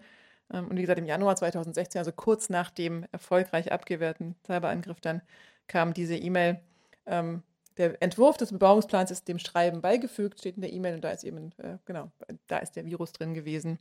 Ähm, 0.52 0.68
und 0.68 0.76
wie 0.76 0.82
gesagt, 0.82 0.98
im 0.98 1.06
Januar 1.06 1.36
2016, 1.36 1.98
also 1.98 2.12
kurz 2.12 2.48
nach 2.48 2.70
dem 2.70 3.06
erfolgreich 3.12 3.72
abgewehrten 3.72 4.34
Cyberangriff, 4.46 5.00
dann 5.00 5.22
kam 5.68 5.94
diese 5.94 6.16
E-Mail, 6.16 6.60
ähm, 7.06 7.42
der 7.78 8.00
Entwurf 8.02 8.36
des 8.36 8.52
Bebauungsplans 8.52 9.10
ist 9.10 9.28
dem 9.28 9.38
Schreiben 9.38 9.80
beigefügt, 9.80 10.38
steht 10.38 10.56
in 10.56 10.62
der 10.62 10.72
E-Mail 10.72 10.94
und 10.94 11.04
da 11.04 11.10
ist 11.10 11.24
eben, 11.24 11.52
äh, 11.58 11.78
genau, 11.84 12.10
da 12.46 12.58
ist 12.58 12.76
der 12.76 12.86
Virus 12.86 13.12
drin 13.12 13.34
gewesen. 13.34 13.78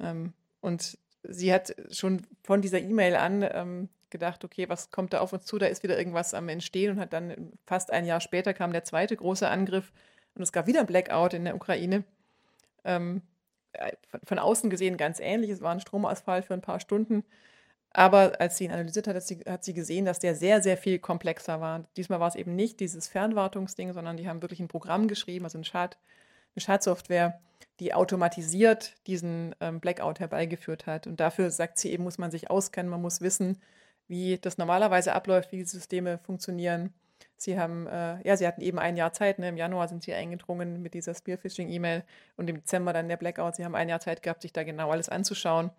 Ähm, 0.00 0.32
und 0.60 0.98
sie 1.22 1.52
hat 1.52 1.74
schon 1.90 2.26
von 2.42 2.60
dieser 2.60 2.80
E-Mail 2.80 3.16
an 3.16 3.46
ähm, 3.50 3.88
gedacht, 4.10 4.44
okay, 4.44 4.68
was 4.68 4.90
kommt 4.90 5.12
da 5.12 5.20
auf 5.20 5.32
uns 5.32 5.44
zu? 5.44 5.58
Da 5.58 5.66
ist 5.66 5.82
wieder 5.82 5.98
irgendwas 5.98 6.34
am 6.34 6.48
Entstehen 6.48 6.92
und 6.92 7.00
hat 7.00 7.12
dann 7.12 7.52
fast 7.66 7.92
ein 7.92 8.04
Jahr 8.04 8.20
später 8.20 8.54
kam 8.54 8.72
der 8.72 8.84
zweite 8.84 9.16
große 9.16 9.48
Angriff 9.48 9.92
und 10.34 10.42
es 10.42 10.52
gab 10.52 10.66
wieder 10.66 10.80
ein 10.80 10.86
Blackout 10.86 11.34
in 11.34 11.44
der 11.44 11.56
Ukraine. 11.56 12.04
Ähm, 12.84 13.22
äh, 13.72 13.92
von, 14.08 14.20
von, 14.24 14.38
außen 14.38 14.70
gesehen 14.70 14.96
ganz 14.96 15.18
ähnlich. 15.18 15.50
Es 15.50 15.60
war 15.60 15.72
ein 15.72 15.80
Stromausfall 15.80 16.42
für 16.42 16.54
ein 16.54 16.62
paar 16.62 16.80
Stunden. 16.80 17.24
Aber 17.96 18.38
als 18.42 18.58
sie 18.58 18.64
ihn 18.64 18.72
analysiert 18.72 19.08
hat, 19.08 19.16
hat 19.16 19.22
sie, 19.22 19.38
hat 19.48 19.64
sie 19.64 19.72
gesehen, 19.72 20.04
dass 20.04 20.18
der 20.18 20.34
sehr, 20.34 20.60
sehr 20.60 20.76
viel 20.76 20.98
komplexer 20.98 21.62
war. 21.62 21.86
Diesmal 21.96 22.20
war 22.20 22.28
es 22.28 22.34
eben 22.34 22.54
nicht 22.54 22.78
dieses 22.78 23.08
Fernwartungsding, 23.08 23.94
sondern 23.94 24.18
die 24.18 24.28
haben 24.28 24.42
wirklich 24.42 24.60
ein 24.60 24.68
Programm 24.68 25.08
geschrieben, 25.08 25.46
also 25.46 25.56
ein 25.56 25.64
Schad, 25.64 25.96
eine 26.54 26.60
Schadsoftware, 26.60 27.40
die 27.80 27.94
automatisiert 27.94 28.96
diesen 29.06 29.54
ähm, 29.60 29.80
Blackout 29.80 30.20
herbeigeführt 30.20 30.84
hat. 30.84 31.06
Und 31.06 31.20
dafür, 31.20 31.50
sagt 31.50 31.78
sie 31.78 31.90
eben, 31.90 32.04
muss 32.04 32.18
man 32.18 32.30
sich 32.30 32.50
auskennen, 32.50 32.90
man 32.90 33.00
muss 33.00 33.22
wissen, 33.22 33.62
wie 34.08 34.36
das 34.36 34.58
normalerweise 34.58 35.14
abläuft, 35.14 35.52
wie 35.52 35.56
die 35.56 35.64
Systeme 35.64 36.18
funktionieren. 36.18 36.92
Sie 37.38 37.58
haben, 37.58 37.86
äh, 37.86 38.20
ja, 38.28 38.36
sie 38.36 38.46
hatten 38.46 38.60
eben 38.60 38.78
ein 38.78 38.98
Jahr 38.98 39.14
Zeit. 39.14 39.38
Ne? 39.38 39.48
Im 39.48 39.56
Januar 39.56 39.88
sind 39.88 40.02
sie 40.02 40.12
eingedrungen 40.12 40.82
mit 40.82 40.92
dieser 40.92 41.14
Spearphishing-E-Mail 41.14 42.04
und 42.36 42.50
im 42.50 42.56
Dezember 42.56 42.92
dann 42.92 43.08
der 43.08 43.16
Blackout. 43.16 43.56
Sie 43.56 43.64
haben 43.64 43.74
ein 43.74 43.88
Jahr 43.88 44.00
Zeit 44.00 44.22
gehabt, 44.22 44.42
sich 44.42 44.52
da 44.52 44.64
genau 44.64 44.90
alles 44.90 45.08
anzuschauen 45.08 45.70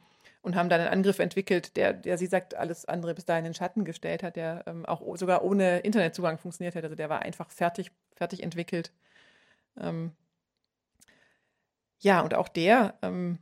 und 0.48 0.56
haben 0.56 0.70
dann 0.70 0.80
einen 0.80 0.90
Angriff 0.90 1.20
entwickelt, 1.20 1.76
der, 1.76 1.92
der 1.92 2.18
sie 2.18 2.26
sagt, 2.26 2.56
alles 2.56 2.86
andere 2.86 3.14
bis 3.14 3.26
dahin 3.26 3.44
in 3.44 3.52
den 3.52 3.54
Schatten 3.54 3.84
gestellt 3.84 4.24
hat, 4.24 4.38
der 4.38 4.64
ähm, 4.66 4.86
auch 4.86 5.02
sogar 5.18 5.44
ohne 5.44 5.80
Internetzugang 5.80 6.38
funktioniert 6.38 6.74
hat. 6.74 6.86
Also 6.86 6.96
der 6.96 7.10
war 7.10 7.22
einfach 7.22 7.52
fertig, 7.52 7.92
fertig 8.16 8.42
entwickelt. 8.44 8.94
Ähm, 9.78 10.14
ja, 12.00 12.22
und 12.22 12.34
auch 12.34 12.48
der 12.48 12.98
ähm, 13.02 13.40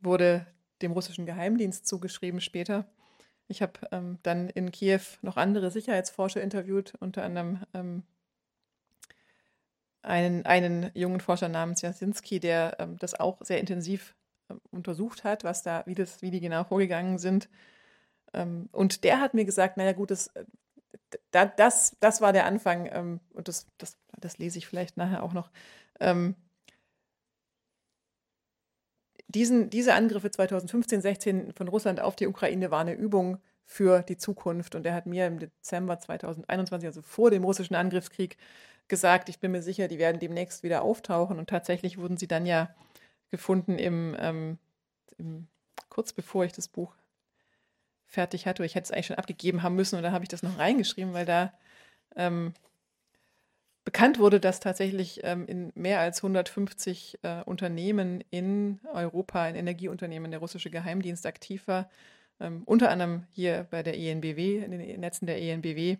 wurde 0.00 0.46
dem 0.82 0.90
russischen 0.90 1.26
Geheimdienst 1.26 1.86
zugeschrieben 1.86 2.40
später. 2.40 2.86
Ich 3.46 3.62
habe 3.62 3.74
ähm, 3.92 4.18
dann 4.24 4.48
in 4.48 4.72
Kiew 4.72 5.00
noch 5.22 5.36
andere 5.36 5.70
Sicherheitsforscher 5.70 6.42
interviewt, 6.42 6.94
unter 6.98 7.22
anderem 7.22 7.62
ähm, 7.72 8.02
einen, 10.02 10.44
einen 10.44 10.90
jungen 10.94 11.20
Forscher 11.20 11.48
namens 11.48 11.82
Jasinski, 11.82 12.40
der 12.40 12.78
ähm, 12.80 12.96
das 12.98 13.14
auch 13.14 13.44
sehr 13.44 13.60
intensiv 13.60 14.16
untersucht 14.70 15.24
hat, 15.24 15.44
was 15.44 15.62
da, 15.62 15.82
wie 15.86 15.94
das, 15.94 16.22
wie 16.22 16.30
die 16.30 16.40
genau 16.40 16.64
vorgegangen 16.64 17.18
sind. 17.18 17.48
Ähm, 18.34 18.68
und 18.72 19.04
der 19.04 19.20
hat 19.20 19.34
mir 19.34 19.44
gesagt, 19.44 19.76
naja 19.76 19.92
gut, 19.92 20.10
das, 20.10 20.30
das, 21.30 21.96
das 22.00 22.20
war 22.20 22.32
der 22.32 22.46
Anfang, 22.46 22.88
ähm, 22.92 23.20
und 23.32 23.48
das, 23.48 23.66
das, 23.78 23.96
das 24.18 24.38
lese 24.38 24.58
ich 24.58 24.66
vielleicht 24.66 24.96
nachher 24.96 25.22
auch 25.22 25.32
noch. 25.32 25.50
Ähm, 26.00 26.34
diesen, 29.28 29.70
diese 29.70 29.94
Angriffe 29.94 30.30
2015, 30.30 31.00
16 31.02 31.52
von 31.52 31.68
Russland 31.68 32.00
auf 32.00 32.16
die 32.16 32.26
Ukraine 32.26 32.70
war 32.70 32.80
eine 32.80 32.94
Übung 32.94 33.38
für 33.64 34.02
die 34.02 34.16
Zukunft. 34.16 34.74
Und 34.74 34.86
er 34.86 34.94
hat 34.94 35.06
mir 35.06 35.26
im 35.26 35.38
Dezember 35.38 35.98
2021, 35.98 36.86
also 36.86 37.02
vor 37.02 37.30
dem 37.30 37.44
russischen 37.44 37.74
Angriffskrieg, 37.74 38.36
gesagt, 38.88 39.28
ich 39.28 39.38
bin 39.38 39.52
mir 39.52 39.62
sicher, 39.62 39.86
die 39.86 39.98
werden 39.98 40.18
demnächst 40.18 40.62
wieder 40.62 40.82
auftauchen. 40.82 41.38
Und 41.38 41.50
tatsächlich 41.50 41.98
wurden 41.98 42.16
sie 42.16 42.26
dann 42.26 42.46
ja 42.46 42.74
gefunden 43.30 43.78
im, 43.78 44.16
ähm, 44.18 44.58
im, 45.16 45.48
kurz 45.88 46.12
bevor 46.12 46.44
ich 46.44 46.52
das 46.52 46.68
Buch 46.68 46.94
fertig 48.06 48.46
hatte. 48.46 48.64
Ich 48.64 48.74
hätte 48.74 48.84
es 48.84 48.90
eigentlich 48.90 49.06
schon 49.06 49.16
abgegeben 49.16 49.62
haben 49.62 49.76
müssen 49.76 49.96
und 49.96 50.02
da 50.02 50.12
habe 50.12 50.24
ich 50.24 50.28
das 50.28 50.42
noch 50.42 50.58
reingeschrieben, 50.58 51.12
weil 51.12 51.26
da 51.26 51.52
ähm, 52.16 52.54
bekannt 53.84 54.18
wurde, 54.18 54.40
dass 54.40 54.60
tatsächlich 54.60 55.20
ähm, 55.24 55.46
in 55.46 55.72
mehr 55.74 56.00
als 56.00 56.18
150 56.18 57.20
äh, 57.22 57.42
Unternehmen 57.44 58.22
in 58.30 58.80
Europa, 58.92 59.48
in 59.48 59.56
Energieunternehmen, 59.56 60.30
der 60.30 60.40
russische 60.40 60.70
Geheimdienst 60.70 61.24
aktiv 61.24 61.66
war, 61.66 61.88
ähm, 62.40 62.62
unter 62.64 62.90
anderem 62.90 63.24
hier 63.30 63.66
bei 63.70 63.82
der 63.82 63.96
ENBW, 63.96 64.58
in 64.58 64.70
den 64.70 65.00
Netzen 65.00 65.26
der 65.26 65.40
ENBW, 65.40 65.96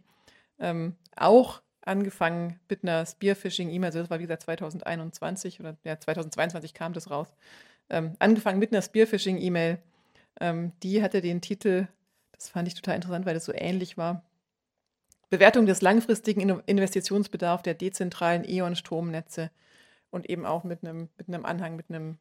ähm, 0.59 0.97
auch 1.17 1.63
angefangen 1.89 2.61
mit 2.69 2.83
einer 2.83 3.05
Spearfishing-E-Mail, 3.05 3.89
also 3.89 4.01
das 4.01 4.11
war 4.11 4.19
wie 4.19 4.25
gesagt 4.25 4.43
2021 4.43 5.61
oder 5.61 5.77
ja, 5.85 5.99
2022 5.99 6.75
kam 6.75 6.93
das 6.93 7.11
raus, 7.11 7.29
ähm, 7.91 8.15
angefangen 8.19 8.59
mit 8.59 8.73
einer 8.73 8.83
Spearfishing-E-Mail, 8.83 9.79
ähm, 10.41 10.73
die 10.83 11.03
hatte 11.03 11.21
den 11.21 11.41
Titel, 11.41 11.89
das 12.33 12.49
fand 12.49 12.69
ich 12.69 12.75
total 12.75 12.97
interessant, 12.97 13.27
weil 13.27 13.35
das 13.35 13.45
so 13.45 13.53
ähnlich 13.55 13.97
war, 13.97 14.23
Bewertung 15.31 15.67
des 15.67 15.83
langfristigen 15.83 16.61
Investitionsbedarfs 16.61 17.63
der 17.63 17.75
dezentralen 17.75 18.49
E.ON-Stromnetze 18.49 19.51
und 20.11 20.31
eben 20.31 20.47
auch 20.47 20.65
mit 20.65 20.83
einem, 20.85 21.09
mit 21.19 21.29
einem 21.29 21.45
Anhang, 21.45 21.77
mit 21.77 21.91
einem 21.91 22.19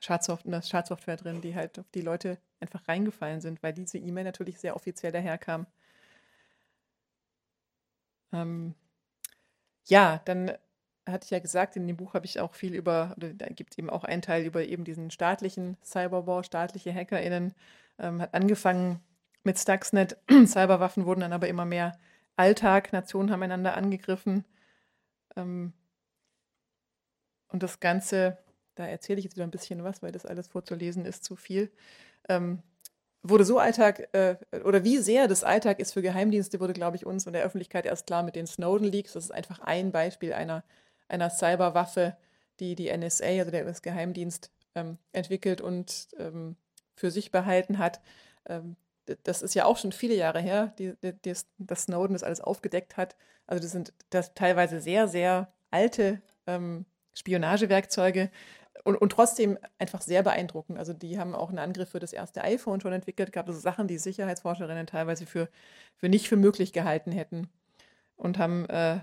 Schadsoft 0.00 0.46
einer 0.46 0.62
Schadsoftware 0.62 1.16
drin, 1.16 1.40
die 1.40 1.54
halt 1.54 1.78
auf 1.78 1.90
die 1.92 2.02
Leute 2.02 2.38
einfach 2.60 2.86
reingefallen 2.86 3.40
sind, 3.40 3.62
weil 3.62 3.72
diese 3.72 3.98
E-Mail 3.98 4.24
natürlich 4.24 4.58
sehr 4.58 4.76
offiziell 4.76 5.12
daherkam. 5.12 5.66
Ähm, 8.32 8.74
ja, 9.84 10.20
dann 10.24 10.52
hatte 11.06 11.24
ich 11.24 11.30
ja 11.30 11.38
gesagt, 11.38 11.76
in 11.76 11.86
dem 11.86 11.96
Buch 11.96 12.14
habe 12.14 12.26
ich 12.26 12.40
auch 12.40 12.54
viel 12.54 12.74
über, 12.74 13.14
oder 13.16 13.34
da 13.34 13.46
gibt 13.46 13.72
es 13.72 13.78
eben 13.78 13.90
auch 13.90 14.04
einen 14.04 14.22
Teil 14.22 14.44
über 14.44 14.64
eben 14.64 14.84
diesen 14.84 15.10
staatlichen 15.10 15.76
Cyberwar, 15.84 16.44
staatliche 16.44 16.94
HackerInnen. 16.94 17.54
Ähm, 17.98 18.20
hat 18.22 18.34
angefangen 18.34 19.00
mit 19.44 19.58
Stuxnet. 19.58 20.16
Cyberwaffen 20.46 21.04
wurden 21.06 21.20
dann 21.20 21.32
aber 21.32 21.48
immer 21.48 21.64
mehr 21.66 21.98
Alltag. 22.36 22.92
Nationen 22.92 23.30
haben 23.30 23.42
einander 23.42 23.76
angegriffen. 23.76 24.44
Ähm, 25.36 25.72
und 27.48 27.62
das 27.62 27.80
Ganze, 27.80 28.38
da 28.74 28.86
erzähle 28.86 29.18
ich 29.18 29.24
jetzt 29.24 29.36
wieder 29.36 29.46
ein 29.46 29.50
bisschen 29.50 29.84
was, 29.84 30.02
weil 30.02 30.12
das 30.12 30.26
alles 30.26 30.48
vorzulesen 30.48 31.04
ist 31.04 31.22
zu 31.24 31.36
viel. 31.36 31.70
Ähm, 32.28 32.62
wurde 33.24 33.44
so 33.44 33.58
Alltag 33.58 34.08
äh, 34.12 34.36
oder 34.64 34.84
wie 34.84 34.98
sehr 34.98 35.26
das 35.26 35.42
Alltag 35.42 35.80
ist 35.80 35.94
für 35.94 36.02
Geheimdienste, 36.02 36.60
wurde, 36.60 36.74
glaube 36.74 36.96
ich, 36.96 37.06
uns 37.06 37.26
und 37.26 37.32
der 37.32 37.42
Öffentlichkeit 37.42 37.86
erst 37.86 38.06
klar 38.06 38.22
mit 38.22 38.36
den 38.36 38.46
Snowden-Leaks. 38.46 39.14
Das 39.14 39.24
ist 39.24 39.30
einfach 39.30 39.60
ein 39.60 39.90
Beispiel 39.90 40.34
einer, 40.34 40.62
einer 41.08 41.30
Cyberwaffe, 41.30 42.16
die 42.60 42.74
die 42.74 42.94
NSA, 42.96 43.24
also 43.24 43.50
der 43.50 43.64
US-Geheimdienst, 43.64 44.50
ähm, 44.74 44.98
entwickelt 45.12 45.60
und 45.60 46.08
ähm, 46.18 46.56
für 46.94 47.10
sich 47.10 47.30
behalten 47.30 47.78
hat. 47.78 48.00
Ähm, 48.46 48.76
das 49.24 49.42
ist 49.42 49.54
ja 49.54 49.64
auch 49.64 49.78
schon 49.78 49.92
viele 49.92 50.14
Jahre 50.14 50.40
her, 50.40 50.74
die, 50.78 50.94
die, 51.02 51.34
dass 51.58 51.82
Snowden 51.82 52.14
das 52.14 52.22
alles 52.22 52.40
aufgedeckt 52.40 52.96
hat. 52.96 53.16
Also 53.46 53.62
das 53.62 53.72
sind 53.72 53.92
das 54.10 54.34
teilweise 54.34 54.80
sehr, 54.80 55.08
sehr 55.08 55.52
alte 55.70 56.20
ähm, 56.46 56.84
Spionagewerkzeuge, 57.14 58.30
und, 58.82 58.96
und 58.96 59.10
trotzdem 59.10 59.58
einfach 59.78 60.02
sehr 60.02 60.22
beeindruckend. 60.22 60.78
Also 60.78 60.92
die 60.92 61.18
haben 61.18 61.34
auch 61.34 61.48
einen 61.48 61.58
Angriff 61.58 61.90
für 61.90 62.00
das 62.00 62.12
erste 62.12 62.42
iPhone 62.42 62.80
schon 62.80 62.92
entwickelt, 62.92 63.32
gab 63.32 63.46
also 63.46 63.60
Sachen, 63.60 63.86
die 63.86 63.98
Sicherheitsforscherinnen 63.98 64.86
teilweise 64.86 65.26
für, 65.26 65.48
für 65.96 66.08
nicht 66.08 66.28
für 66.28 66.36
möglich 66.36 66.72
gehalten 66.72 67.12
hätten 67.12 67.48
und 68.16 68.38
haben, 68.38 68.68
äh, 68.68 68.98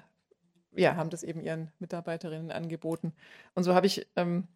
ja, 0.73 0.95
haben 0.95 1.10
das 1.10 1.23
eben 1.23 1.41
ihren 1.41 1.71
Mitarbeiterinnen 1.79 2.51
angeboten. 2.51 3.13
Und 3.55 3.63
so 3.63 3.73
habe 3.73 3.88
ich 3.88 4.07
ähm, 4.15 4.47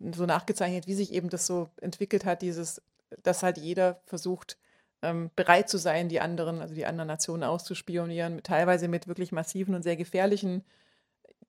so 0.00 0.26
nachgezeichnet, 0.26 0.86
wie 0.86 0.94
sich 0.94 1.12
eben 1.12 1.28
das 1.28 1.46
so 1.46 1.68
entwickelt 1.80 2.24
hat, 2.24 2.42
dieses, 2.42 2.82
dass 3.22 3.42
halt 3.42 3.58
jeder 3.58 4.00
versucht, 4.06 4.58
ähm, 5.02 5.30
bereit 5.36 5.68
zu 5.68 5.78
sein, 5.78 6.08
die 6.08 6.20
anderen, 6.20 6.60
also 6.60 6.74
die 6.74 6.86
anderen 6.86 7.08
Nationen 7.08 7.42
auszuspionieren, 7.42 8.42
teilweise 8.42 8.88
mit 8.88 9.08
wirklich 9.08 9.32
massiven 9.32 9.74
und 9.74 9.82
sehr 9.82 9.96
gefährlichen 9.96 10.64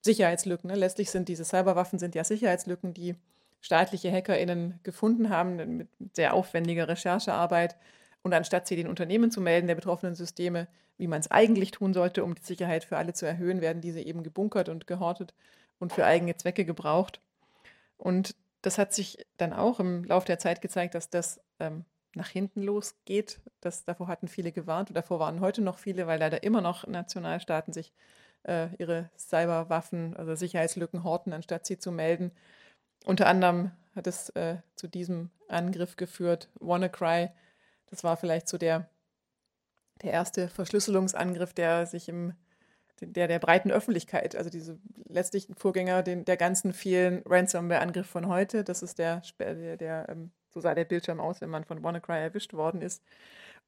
Sicherheitslücken. 0.03 0.69
Ne? 0.69 0.75
Letztlich 0.75 1.09
sind 1.09 1.29
diese 1.29 1.45
Cyberwaffen 1.45 1.99
sind 1.99 2.15
ja 2.15 2.23
Sicherheitslücken, 2.23 2.93
die 2.93 3.15
staatliche 3.61 4.11
HackerInnen 4.11 4.79
gefunden 4.83 5.29
haben 5.29 5.77
mit 5.77 5.87
sehr 6.13 6.33
aufwendiger 6.33 6.87
Recherchearbeit. 6.87 7.77
Und 8.21 8.33
anstatt 8.33 8.67
sie 8.67 8.75
den 8.75 8.87
Unternehmen 8.87 9.31
zu 9.31 9.41
melden, 9.41 9.67
der 9.67 9.75
betroffenen 9.75 10.15
Systeme, 10.15 10.67
wie 10.97 11.07
man 11.07 11.19
es 11.19 11.31
eigentlich 11.31 11.71
tun 11.71 11.93
sollte, 11.93 12.23
um 12.23 12.35
die 12.35 12.43
Sicherheit 12.43 12.83
für 12.83 12.97
alle 12.97 13.13
zu 13.13 13.25
erhöhen, 13.25 13.61
werden 13.61 13.81
diese 13.81 14.01
eben 14.01 14.23
gebunkert 14.23 14.69
und 14.69 14.87
gehortet 14.87 15.33
und 15.79 15.91
für 15.91 16.05
eigene 16.05 16.35
Zwecke 16.37 16.65
gebraucht. 16.65 17.19
Und 17.97 18.35
das 18.61 18.77
hat 18.77 18.93
sich 18.93 19.25
dann 19.37 19.53
auch 19.53 19.79
im 19.79 20.03
Laufe 20.05 20.25
der 20.25 20.39
Zeit 20.39 20.61
gezeigt, 20.61 20.95
dass 20.95 21.09
das 21.09 21.41
ähm, 21.59 21.85
nach 22.15 22.29
hinten 22.29 22.61
losgeht. 22.61 23.39
Das, 23.61 23.85
davor 23.85 24.07
hatten 24.07 24.27
viele 24.27 24.51
gewarnt 24.51 24.89
und 24.89 24.95
davor 24.95 25.19
waren 25.19 25.39
heute 25.39 25.61
noch 25.61 25.79
viele, 25.79 26.07
weil 26.07 26.19
leider 26.19 26.43
immer 26.43 26.61
noch 26.61 26.87
Nationalstaaten 26.87 27.73
sich 27.73 27.93
äh, 28.43 28.67
ihre 28.77 29.09
Cyberwaffen, 29.17 30.15
also 30.15 30.35
Sicherheitslücken 30.35 31.03
horten, 31.03 31.33
anstatt 31.33 31.65
sie 31.65 31.77
zu 31.77 31.91
melden. 31.91 32.31
Unter 33.05 33.27
anderem 33.27 33.71
hat 33.95 34.07
es 34.07 34.29
äh, 34.31 34.57
zu 34.75 34.87
diesem 34.87 35.29
Angriff 35.47 35.95
geführt. 35.95 36.49
WannaCry, 36.59 37.29
das 37.87 38.03
war 38.03 38.17
vielleicht 38.17 38.47
so 38.47 38.57
der, 38.57 38.89
der 40.01 40.11
erste 40.11 40.47
Verschlüsselungsangriff, 40.47 41.53
der 41.53 41.85
sich 41.85 42.09
im 42.09 42.33
der 43.01 43.27
der 43.27 43.39
breiten 43.39 43.71
Öffentlichkeit, 43.71 44.35
also 44.35 44.49
diese 44.49 44.79
letztlichen 45.07 45.55
Vorgänger 45.55 46.03
den, 46.03 46.25
der 46.25 46.37
ganzen 46.37 46.73
vielen 46.73 47.21
Ransomware-Angriff 47.25 48.07
von 48.07 48.27
heute, 48.27 48.63
das 48.63 48.83
ist 48.83 48.99
der, 48.99 49.21
der, 49.39 49.77
der 49.77 50.07
ähm, 50.09 50.31
so 50.49 50.59
sah 50.59 50.75
der 50.75 50.85
Bildschirm 50.85 51.19
aus, 51.19 51.41
wenn 51.41 51.49
man 51.49 51.63
von 51.63 51.83
WannaCry 51.83 52.21
erwischt 52.21 52.53
worden 52.53 52.81
ist. 52.81 53.03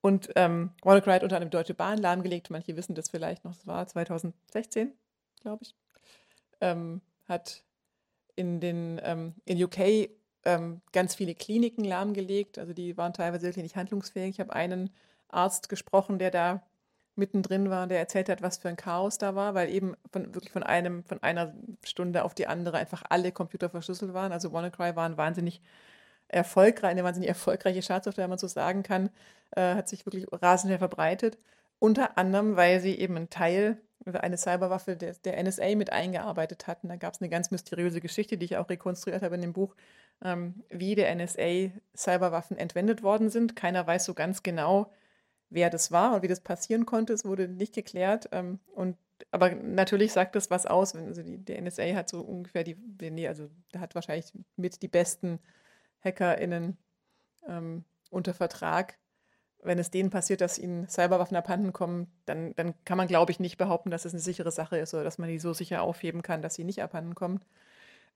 Und 0.06 0.30
ähm, 0.36 0.70
WannaCry 0.84 1.14
hat 1.14 1.24
unter 1.24 1.38
einem 1.38 1.50
Deutsche 1.50 1.74
Bahn 1.74 1.98
lahmgelegt, 1.98 2.52
manche 2.52 2.78
wissen 2.78 2.94
das 2.94 3.10
vielleicht 3.10 3.44
noch, 3.44 3.56
das 3.56 3.66
war 3.66 3.88
2016, 3.88 4.94
glaube 5.42 5.64
ich. 5.64 5.76
Ähm, 6.62 7.02
hat 7.28 7.64
in 8.36 8.60
den 8.60 9.02
ähm, 9.04 9.34
in 9.46 9.64
UK 9.64 10.12
ähm, 10.44 10.82
ganz 10.92 11.16
viele 11.16 11.34
Kliniken 11.34 11.84
lahmgelegt, 11.84 12.60
also 12.60 12.72
die 12.72 12.96
waren 12.98 13.14
teilweise 13.14 13.48
wirklich 13.48 13.64
nicht 13.64 13.76
handlungsfähig. 13.76 14.30
Ich 14.30 14.40
habe 14.40 14.54
einen 14.54 14.92
Arzt 15.28 15.70
gesprochen, 15.70 16.20
der 16.20 16.30
da 16.30 16.62
mittendrin 17.16 17.72
war, 17.72 17.88
der 17.88 17.98
erzählt 17.98 18.30
hat, 18.30 18.44
was 18.44 18.58
für 18.60 18.70
ein 18.70 18.76
Chaos 18.76 19.18
da 19.18 19.34
war, 19.34 19.56
weil 19.56 19.72
eben 19.72 19.96
von, 20.12 20.36
wirklich 20.36 20.52
von 20.52 20.62
einem, 20.62 21.04
von 21.06 21.24
einer 21.24 21.56
Stunde 21.84 22.26
auf 22.26 22.36
die 22.36 22.46
andere 22.46 22.78
einfach 22.78 23.02
alle 23.10 23.32
Computer 23.32 23.72
verschlüsselt 23.72 24.14
waren. 24.14 24.32
Also 24.32 24.54
WannaCry 24.54 24.96
waren 24.96 25.18
wahnsinnig 25.18 25.64
erfolgreich, 26.28 26.92
eine 26.92 27.04
wahnsinnig 27.04 27.30
erfolgreiche 27.30 27.82
Schadsoftware, 27.82 28.24
wenn 28.24 28.30
man 28.30 28.40
so 28.40 28.48
sagen 28.48 28.84
kann, 28.84 29.10
äh, 29.52 29.76
hat 29.76 29.88
sich 29.88 30.06
wirklich 30.06 30.26
rasend 30.32 30.78
verbreitet. 30.78 31.38
Unter 31.80 32.18
anderem, 32.18 32.56
weil 32.56 32.80
sie 32.80 32.98
eben 32.98 33.16
einen 33.16 33.30
Teil 33.30 33.78
oder 34.06 34.24
eine 34.24 34.38
Cyberwaffe 34.38 34.96
der, 34.96 35.14
der 35.14 35.42
NSA 35.44 35.76
mit 35.76 35.92
eingearbeitet 35.92 36.68
hatten. 36.68 36.90
Da 36.90 36.96
gab 36.96 37.14
es 37.14 37.22
eine 37.22 37.30
ganz 37.30 37.52
mysteriöse 37.52 38.02
Geschichte, 38.02 38.38
die 38.38 38.46
ich 38.46 38.58
auch 38.58 38.70
rekonstruiert 38.70 39.24
habe 39.24 39.36
in 39.36 39.42
dem 39.42 39.54
Buch, 39.54 39.76
ähm, 40.24 40.64
wie 40.70 40.96
der 40.96 41.14
NSA 41.16 41.72
Cyberwaffen 41.96 42.58
entwendet 42.58 43.04
worden 43.04 43.30
sind. 43.30 43.56
Keiner 43.56 43.86
weiß 43.86 44.06
so 44.06 44.14
ganz 44.14 44.44
genau, 44.44 44.92
wer 45.50 45.70
das 45.70 45.92
war 45.92 46.16
und 46.16 46.24
wie 46.24 46.28
das 46.28 46.42
passieren 46.42 46.86
konnte. 46.86 47.14
Es 47.14 47.26
wurde 47.26 47.48
nicht 47.48 47.74
geklärt. 47.74 48.30
Ähm, 48.32 48.60
und 48.74 48.98
aber 49.32 49.52
natürlich 49.52 50.14
sagt 50.14 50.36
das 50.36 50.52
was 50.52 50.66
aus. 50.66 50.96
Also 50.96 51.24
die, 51.24 51.38
der 51.38 51.62
NSA 51.62 51.96
hat 51.96 52.10
so 52.10 52.22
ungefähr 52.22 52.64
die, 52.64 52.76
nee, 53.00 53.28
also 53.28 53.50
hat 53.78 53.96
wahrscheinlich 53.96 54.32
mit 54.56 54.82
die 54.82 54.88
besten 54.88 55.40
HackerInnen 56.06 56.78
ähm, 57.48 57.84
unter 58.10 58.34
Vertrag. 58.34 58.98
Wenn 59.64 59.80
es 59.80 59.90
denen 59.90 60.12
passiert, 60.12 60.42
dass 60.42 60.60
ihnen 60.60 60.88
Cyberwaffen 60.88 61.36
abhanden 61.36 61.74
kommen, 61.74 62.08
dann, 62.26 62.56
dann 62.56 62.76
kann 62.86 62.98
man, 62.98 63.08
glaube 63.08 63.32
ich, 63.32 63.40
nicht 63.40 63.58
behaupten, 63.58 63.90
dass 63.90 64.06
es 64.06 64.14
eine 64.14 64.22
sichere 64.22 64.52
Sache 64.52 64.78
ist 64.78 64.94
oder 64.94 65.04
dass 65.04 65.18
man 65.18 65.30
die 65.30 65.40
so 65.40 65.54
sicher 65.54 65.82
aufheben 65.82 66.22
kann, 66.22 66.42
dass 66.42 66.56
sie 66.56 66.64
nicht 66.64 66.84
abhanden 66.84 67.16
kommen. 67.16 67.42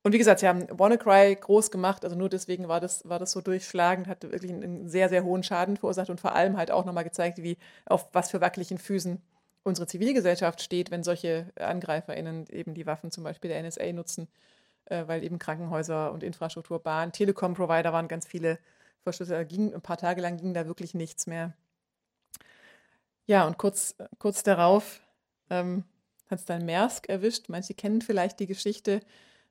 Und 0.04 0.14
wie 0.14 0.18
gesagt, 0.18 0.40
sie 0.40 0.48
haben 0.48 0.68
WannaCry 0.70 1.36
groß 1.36 1.72
gemacht, 1.72 2.06
also 2.06 2.16
nur 2.16 2.30
deswegen 2.30 2.70
war 2.70 2.80
das, 2.80 3.08
war 3.10 3.20
das 3.20 3.32
so 3.32 3.42
durchschlagend, 3.42 4.08
hat 4.08 4.24
wirklich 4.24 4.52
einen 4.52 4.88
sehr, 4.88 5.10
sehr 5.10 5.26
hohen 5.26 5.44
Schaden 5.44 5.76
verursacht 5.76 6.10
und 6.10 6.22
vor 6.22 6.36
allem 6.36 6.56
halt 6.56 6.72
auch 6.72 6.86
nochmal 6.86 7.04
gezeigt, 7.04 7.44
wie 7.44 7.58
auf 7.86 8.08
was 8.14 8.32
für 8.32 8.40
wackeligen 8.40 8.78
Füßen 8.78 9.22
unsere 9.64 9.88
Zivilgesellschaft 9.88 10.62
steht, 10.62 10.90
wenn 10.90 11.04
solche 11.04 11.52
AngreiferInnen 11.60 12.48
eben 12.50 12.76
die 12.76 12.86
Waffen 12.86 13.12
zum 13.12 13.26
Beispiel 13.26 13.50
der 13.50 13.62
NSA 13.62 13.92
nutzen 13.92 14.30
äh, 14.90 15.08
weil 15.08 15.24
eben 15.24 15.40
Krankenhäuser 15.40 16.12
und 16.12 16.24
Infrastruktur, 16.24 16.80
Bahn, 16.80 17.12
Telekom-Provider 17.12 17.94
waren 17.94 18.08
ganz 18.08 18.28
viele 18.28 18.60
verschlüsselt. 19.02 19.50
Ging, 19.50 19.74
ein 19.74 19.82
paar 19.82 19.98
Tage 19.98 20.22
lang 20.22 20.38
ging 20.38 20.54
da 20.54 20.68
wirklich 20.68 20.94
nichts 20.94 21.28
mehr. 21.28 21.54
Ja, 23.26 23.46
und 23.46 23.58
kurz, 23.58 23.96
kurz 24.18 24.44
darauf 24.44 25.02
ähm, 25.50 25.84
hat 26.30 26.40
es 26.40 26.46
dann 26.46 26.66
Maersk 26.66 27.08
erwischt. 27.10 27.50
Manche 27.50 27.74
kennen 27.76 28.02
vielleicht 28.02 28.40
die 28.40 28.48
Geschichte, 28.48 29.02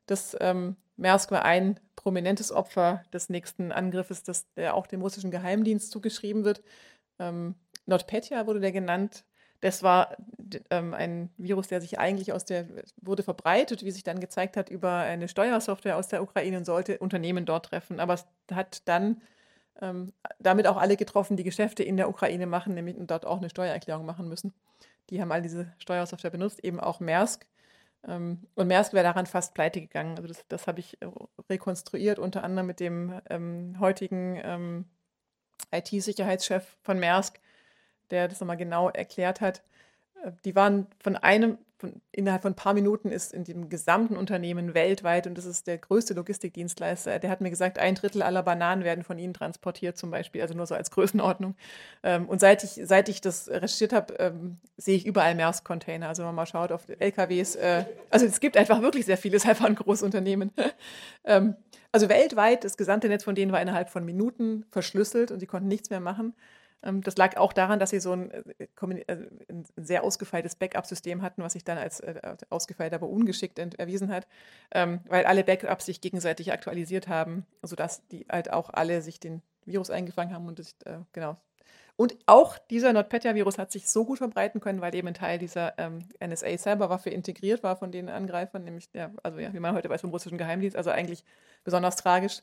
dass 0.06 0.36
ähm, 0.40 0.76
Maersk 0.96 1.30
war 1.30 1.44
ein 1.44 1.78
prominentes 1.94 2.50
Opfer 2.50 3.04
des 3.12 3.28
nächsten 3.28 3.70
Angriffes, 3.70 4.24
das 4.24 4.52
der 4.54 4.74
auch 4.74 4.86
dem 4.86 5.00
russischen 5.00 5.30
Geheimdienst 5.30 5.92
zugeschrieben 5.92 6.44
wird. 6.44 6.62
Ähm, 7.18 7.54
NotPetya 7.86 8.46
wurde 8.46 8.60
der 8.60 8.72
genannt. 8.72 9.24
Das 9.60 9.82
war 9.82 10.16
ähm, 10.70 10.94
ein 10.94 11.30
Virus, 11.36 11.68
der 11.68 11.80
sich 11.80 11.98
eigentlich 11.98 12.32
aus 12.32 12.44
der, 12.44 12.66
wurde 13.00 13.22
verbreitet, 13.22 13.84
wie 13.84 13.90
sich 13.90 14.04
dann 14.04 14.20
gezeigt 14.20 14.56
hat, 14.56 14.70
über 14.70 14.92
eine 14.92 15.28
Steuersoftware 15.28 15.96
aus 15.96 16.08
der 16.08 16.22
Ukraine 16.22 16.58
und 16.58 16.64
sollte 16.64 16.98
Unternehmen 16.98 17.44
dort 17.46 17.66
treffen. 17.66 18.00
Aber 18.00 18.14
es 18.14 18.26
hat 18.52 18.82
dann 18.88 19.20
Ähm, 19.80 20.12
damit 20.40 20.66
auch 20.66 20.76
alle 20.76 20.96
getroffen, 20.96 21.36
die 21.36 21.44
Geschäfte 21.44 21.84
in 21.84 21.96
der 21.96 22.08
Ukraine 22.08 22.46
machen, 22.46 22.74
nämlich 22.74 22.96
dort 22.98 23.24
auch 23.24 23.38
eine 23.38 23.48
Steuererklärung 23.48 24.04
machen 24.04 24.28
müssen. 24.28 24.52
Die 25.10 25.20
haben 25.20 25.30
all 25.32 25.40
diese 25.42 25.72
Steuersoftware 25.78 26.32
benutzt, 26.32 26.64
eben 26.64 26.80
auch 26.80 26.98
Maersk. 27.00 27.46
Ähm, 28.06 28.46
und 28.56 28.66
Maersk 28.68 28.92
wäre 28.92 29.04
daran 29.04 29.26
fast 29.26 29.54
pleite 29.54 29.80
gegangen. 29.80 30.16
Also 30.16 30.26
das, 30.28 30.44
das 30.48 30.66
habe 30.66 30.80
ich 30.80 31.00
äh, 31.00 31.06
rekonstruiert, 31.48 32.18
unter 32.18 32.42
anderem 32.42 32.66
mit 32.66 32.80
dem 32.80 33.20
ähm, 33.30 33.76
heutigen 33.78 34.40
ähm, 34.42 34.84
IT-Sicherheitschef 35.72 36.76
von 36.82 36.98
Maersk, 36.98 37.40
der 38.10 38.28
das 38.28 38.40
nochmal 38.40 38.56
genau 38.56 38.88
erklärt 38.88 39.40
hat. 39.40 39.62
Äh, 40.24 40.32
die 40.44 40.54
waren 40.54 40.86
von 40.98 41.16
einem, 41.16 41.58
von, 41.78 42.00
innerhalb 42.10 42.42
von 42.42 42.52
ein 42.52 42.56
paar 42.56 42.74
Minuten 42.74 43.10
ist 43.10 43.32
in 43.32 43.44
dem 43.44 43.68
gesamten 43.68 44.16
Unternehmen 44.16 44.74
weltweit, 44.74 45.26
und 45.26 45.38
das 45.38 45.44
ist 45.44 45.66
der 45.66 45.78
größte 45.78 46.14
Logistikdienstleister, 46.14 47.18
der 47.18 47.30
hat 47.30 47.40
mir 47.40 47.50
gesagt, 47.50 47.78
ein 47.78 47.94
Drittel 47.94 48.22
aller 48.22 48.42
Bananen 48.42 48.82
werden 48.82 49.04
von 49.04 49.18
ihnen 49.18 49.34
transportiert 49.34 49.96
zum 49.96 50.10
Beispiel, 50.10 50.42
also 50.42 50.54
nur 50.54 50.66
so 50.66 50.74
als 50.74 50.90
Größenordnung. 50.90 51.54
Ähm, 52.02 52.28
und 52.28 52.40
seit 52.40 52.64
ich, 52.64 52.80
seit 52.84 53.08
ich 53.08 53.20
das 53.20 53.48
recherchiert 53.48 53.92
habe, 53.92 54.14
ähm, 54.14 54.58
sehe 54.76 54.96
ich 54.96 55.06
überall 55.06 55.34
Maersk-Container. 55.34 56.08
Also 56.08 56.22
wenn 56.22 56.28
man 56.28 56.36
mal 56.36 56.46
schaut 56.46 56.72
auf 56.72 56.88
LKWs, 56.88 57.56
äh, 57.56 57.84
also 58.10 58.26
es 58.26 58.40
gibt 58.40 58.56
einfach 58.56 58.82
wirklich 58.82 59.06
sehr 59.06 59.18
viele, 59.18 59.36
es 59.36 59.44
ist 59.44 59.62
ein 59.62 59.74
Großunternehmen. 59.74 60.52
ähm, 61.24 61.54
also 61.92 62.08
weltweit, 62.08 62.64
das 62.64 62.76
gesamte 62.76 63.08
Netz 63.08 63.24
von 63.24 63.34
denen 63.34 63.52
war 63.52 63.62
innerhalb 63.62 63.88
von 63.88 64.04
Minuten 64.04 64.64
verschlüsselt 64.70 65.30
und 65.30 65.40
sie 65.40 65.46
konnten 65.46 65.68
nichts 65.68 65.90
mehr 65.90 66.00
machen. 66.00 66.34
Ähm, 66.82 67.02
das 67.02 67.16
lag 67.16 67.36
auch 67.36 67.52
daran, 67.52 67.78
dass 67.78 67.90
sie 67.90 68.00
so 68.00 68.12
ein, 68.12 68.30
äh, 68.30 68.42
äh, 68.60 69.28
ein 69.48 69.64
sehr 69.76 70.04
ausgefeiltes 70.04 70.56
Backup-System 70.56 71.22
hatten, 71.22 71.42
was 71.42 71.54
sich 71.54 71.64
dann 71.64 71.78
als 71.78 72.00
äh, 72.00 72.36
ausgefeilt, 72.50 72.94
aber 72.94 73.08
ungeschickt 73.08 73.58
erwiesen 73.58 74.10
hat, 74.10 74.26
ähm, 74.72 75.00
weil 75.08 75.24
alle 75.26 75.44
Backups 75.44 75.86
sich 75.86 76.00
gegenseitig 76.00 76.52
aktualisiert 76.52 77.08
haben, 77.08 77.46
sodass 77.62 78.06
die 78.08 78.26
halt 78.30 78.52
auch 78.52 78.70
alle 78.70 79.02
sich 79.02 79.20
den 79.20 79.42
Virus 79.64 79.90
eingefangen 79.90 80.34
haben 80.34 80.46
und 80.46 80.58
das, 80.58 80.74
genau. 81.12 81.36
Und 82.00 82.16
auch 82.26 82.58
dieser 82.58 82.92
NotPetya-Virus 82.92 83.58
hat 83.58 83.72
sich 83.72 83.88
so 83.88 84.04
gut 84.04 84.18
verbreiten 84.18 84.60
können, 84.60 84.80
weil 84.80 84.94
eben 84.94 85.08
ein 85.08 85.14
Teil 85.14 85.36
dieser 85.36 85.76
ähm, 85.78 85.98
NSA-Cyberwaffe 86.20 87.10
integriert 87.10 87.64
war 87.64 87.74
von 87.74 87.90
den 87.90 88.08
Angreifern, 88.08 88.62
nämlich 88.62 88.88
der, 88.92 89.12
also 89.24 89.40
ja, 89.40 89.52
wie 89.52 89.58
man 89.58 89.74
heute 89.74 89.88
weiß 89.88 90.02
vom 90.02 90.10
russischen 90.10 90.38
Geheimdienst, 90.38 90.76
also 90.76 90.90
eigentlich 90.90 91.24
besonders 91.64 91.96
tragisch. 91.96 92.42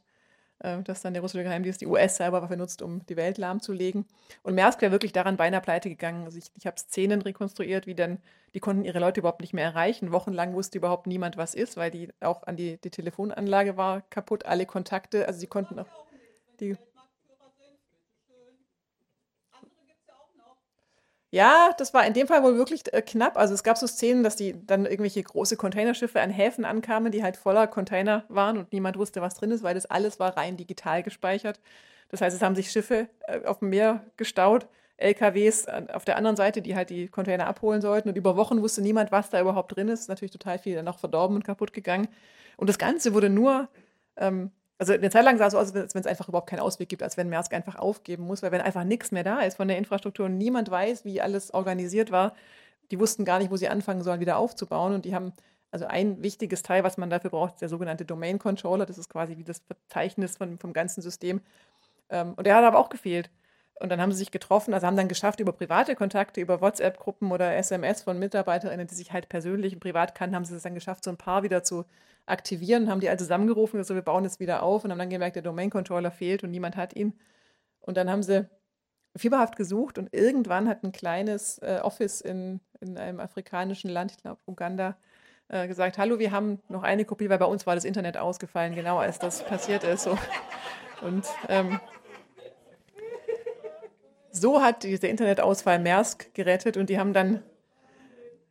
Äh, 0.60 0.82
dass 0.84 1.02
dann 1.02 1.14
der 1.14 1.22
russische 1.22 1.44
Geheimdienst 1.44 1.82
die 1.82 1.88
US-Cyberwaffe 1.88 2.56
nutzt, 2.56 2.82
um 2.82 3.06
die 3.08 3.18
Welt 3.18 3.38
lahmzulegen. 3.38 4.06
Und 4.42 4.56
Maersk 4.56 4.82
wäre 4.82 4.92
wirklich 4.94 5.12
daran 5.12 5.36
beinahe 5.36 5.62
pleite 5.62 5.90
gegangen. 5.90 6.24
Also 6.24 6.38
ich, 6.38 6.52
ich 6.56 6.66
habe 6.66 6.80
Szenen 6.80 7.22
rekonstruiert, 7.22 7.88
wie 7.88 7.96
dann, 7.96 8.20
die 8.54 8.62
konnten 8.62 8.86
ihre 8.86 9.00
Leute 9.00 9.20
überhaupt 9.20 9.42
nicht 9.42 9.54
mehr 9.54 9.66
erreichen. 9.66 10.14
Wochenlang 10.14 10.54
wusste 10.54 10.78
überhaupt 10.78 11.08
niemand, 11.08 11.36
was 11.36 11.56
ist, 11.56 11.76
weil 11.76 11.92
die 11.92 12.10
auch 12.22 12.44
an 12.44 12.56
die, 12.56 12.78
die 12.78 12.90
Telefonanlage 12.90 13.76
war 13.76 14.02
kaputt, 14.10 14.46
alle 14.46 14.66
Kontakte, 14.66 15.28
also 15.28 15.40
sie 15.40 15.48
konnten 15.48 15.78
auch 15.78 15.88
die 16.62 16.78
Ja, 21.36 21.74
das 21.78 21.94
war 21.94 22.08
in 22.08 22.14
dem 22.14 22.28
Fall 22.28 22.44
wohl 22.44 22.58
wirklich 22.58 22.94
äh, 22.94 23.02
knapp. 23.02 23.36
Also 23.36 23.54
es 23.54 23.64
gab 23.64 23.78
so 23.78 23.88
Szenen, 23.88 24.24
dass 24.24 24.38
die 24.38 24.56
dann 24.66 24.86
irgendwelche 24.86 25.22
große 25.22 25.58
Containerschiffe 25.58 26.22
an 26.22 26.30
Häfen 26.30 26.64
ankamen, 26.64 27.12
die 27.12 27.24
halt 27.24 27.36
voller 27.36 27.68
Container 27.68 28.24
waren 28.30 28.58
und 28.58 28.72
niemand 28.72 28.98
wusste, 28.98 29.20
was 29.20 29.34
drin 29.36 29.52
ist, 29.52 29.62
weil 29.62 29.74
das 29.76 29.86
alles 29.86 30.18
war 30.18 30.38
rein 30.38 30.56
digital 30.56 31.04
gespeichert. 31.04 31.60
Das 32.08 32.22
heißt, 32.22 32.34
es 32.34 32.42
haben 32.42 32.56
sich 32.56 32.72
Schiffe 32.72 33.10
äh, 33.28 33.44
auf 33.44 33.60
dem 33.60 33.70
Meer 33.70 34.06
gestaut, 34.16 34.70
LKWs 34.96 35.68
auf 35.92 36.06
der 36.06 36.16
anderen 36.16 36.38
Seite, 36.38 36.62
die 36.62 36.74
halt 36.74 36.90
die 36.90 37.10
Container 37.10 37.48
abholen 37.48 37.82
sollten. 37.82 38.08
Und 38.08 38.16
über 38.16 38.38
Wochen 38.38 38.62
wusste 38.62 38.82
niemand, 38.82 39.12
was 39.12 39.30
da 39.30 39.42
überhaupt 39.42 39.76
drin 39.76 39.90
ist. 39.90 40.02
ist 40.02 40.08
natürlich 40.08 40.32
total 40.32 40.58
viel 40.58 40.76
dann 40.76 40.88
auch 40.88 41.00
verdorben 41.00 41.36
und 41.36 41.44
kaputt 41.44 41.74
gegangen. 41.74 42.08
Und 42.56 42.70
das 42.70 42.78
Ganze 42.78 43.14
wurde 43.14 43.30
nur 43.30 43.68
ähm, 44.16 44.52
also 44.78 44.94
eine 44.94 45.10
Zeit 45.10 45.24
lang 45.24 45.38
sah 45.38 45.48
es 45.48 45.54
so 45.54 45.60
aus, 45.60 45.74
als 45.74 45.96
wenn 45.96 46.02
es 46.02 46.08
einfach 46.08 46.28
überhaupt 46.28 46.50
keinen 46.50 46.60
Ausweg 46.60 46.90
gibt, 46.90 47.02
als 47.04 47.18
wenn 47.18 47.30
Maersk 47.30 47.54
einfach 47.54 47.76
aufgeben 47.76 48.26
muss, 48.26 48.44
weil 48.44 48.52
wenn 48.52 48.62
einfach 48.62 48.84
nichts 48.84 49.12
mehr 49.12 49.24
da 49.24 49.40
ist 49.40 49.58
von 49.58 49.68
der 49.68 49.78
Infrastruktur 49.78 50.26
und 50.26 50.38
niemand 50.38 50.70
weiß, 50.70 51.06
wie 51.06 51.22
alles 51.22 51.54
organisiert 51.54 52.12
war, 52.12 52.34
die 52.92 53.00
wussten 53.00 53.26
gar 53.26 53.40
nicht, 53.40 53.52
wo 53.52 53.58
sie 53.58 53.70
anfangen 53.70 54.04
sollen, 54.04 54.20
wieder 54.20 54.38
aufzubauen. 54.38 54.94
Und 54.94 55.06
die 55.06 55.16
haben, 55.16 55.34
also 55.72 55.86
ein 55.86 56.22
wichtiges 56.22 56.62
Teil, 56.62 56.84
was 56.84 56.98
man 56.98 57.10
dafür 57.10 57.32
braucht, 57.32 57.54
ist 57.54 57.62
der 57.62 57.70
sogenannte 57.70 58.06
Domain 58.06 58.38
Controller. 58.38 58.86
Das 58.86 58.98
ist 58.98 59.10
quasi 59.10 59.38
wie 59.38 59.44
das 59.44 59.60
Verzeichnis 59.60 60.38
von, 60.38 60.60
vom 60.60 60.74
ganzen 60.74 61.02
System. 61.02 61.42
Ähm, 62.10 62.34
und 62.36 62.46
der 62.46 62.56
hat 62.56 62.64
aber 62.64 62.78
auch 62.78 62.90
gefehlt. 62.90 63.30
Und 63.80 63.90
dann 63.90 64.00
haben 64.00 64.12
sie 64.12 64.20
sich 64.20 64.32
getroffen, 64.32 64.74
also 64.74 64.88
haben 64.88 64.96
dann 64.96 65.10
geschafft, 65.10 65.42
über 65.42 65.52
private 65.52 65.96
Kontakte, 65.96 66.40
über 66.40 66.62
WhatsApp-Gruppen 66.62 67.32
oder 67.32 67.56
SMS 67.56 68.04
von 68.04 68.18
Mitarbeiterinnen, 68.18 68.88
die 68.88 68.96
sich 68.96 69.12
halt 69.12 69.28
persönlich 69.28 69.74
und 69.74 69.82
privat 69.82 70.16
kannten, 70.16 70.36
haben 70.36 70.46
sie 70.46 70.56
es 70.56 70.64
dann 70.64 70.76
geschafft, 70.76 71.04
so 71.04 71.10
ein 71.10 71.18
paar 71.18 71.44
wieder 71.44 71.62
zu 71.62 71.84
aktivieren, 72.26 72.90
haben 72.90 73.00
die 73.00 73.10
alle 73.10 73.18
zusammengerufen, 73.18 73.84
so 73.84 73.96
wir 73.96 74.02
bauen 74.02 74.26
es 74.26 74.40
wieder 74.40 74.64
auf 74.64 74.84
und 74.84 74.92
haben 74.92 75.00
dann 75.00 75.10
gemerkt, 75.10 75.36
der 75.36 75.44
Domain-Controller 75.44 76.12
fehlt 76.12 76.44
und 76.44 76.52
niemand 76.52 76.76
hat 76.76 76.96
ihn. 76.96 77.14
Und 77.82 77.98
dann 77.98 78.10
haben 78.10 78.24
sie 78.24 78.50
fieberhaft 79.16 79.56
gesucht 79.56 79.98
und 79.98 80.14
irgendwann 80.14 80.68
hat 80.68 80.84
ein 80.84 80.92
kleines 80.92 81.60
äh, 81.60 81.80
Office 81.82 82.22
in, 82.22 82.60
in 82.82 82.98
einem 82.98 83.20
afrikanischen 83.20 83.90
Land, 83.90 84.12
ich 84.12 84.18
glaube 84.18 84.42
Uganda, 84.46 84.98
äh, 85.48 85.68
gesagt, 85.68 85.98
hallo, 85.98 86.20
wir 86.20 86.32
haben 86.32 86.60
noch 86.70 86.84
eine 86.84 87.06
Kopie, 87.06 87.30
weil 87.30 87.38
bei 87.38 87.46
uns 87.46 87.66
war 87.68 87.76
das 87.76 87.86
Internet 87.86 88.18
ausgefallen, 88.18 88.76
genau 88.76 88.98
als 88.98 89.20
das 89.20 89.44
passiert 89.46 89.84
ist. 89.84 90.04
So. 90.04 90.18
Und 91.02 91.26
ähm, 91.48 91.80
so 94.32 94.62
hat 94.62 94.84
dieser 94.84 95.10
Internetausfall 95.10 95.80
Maersk 95.80 96.34
gerettet 96.34 96.78
und 96.78 96.90
die 96.90 97.00
haben 97.00 97.14
dann 97.14 97.44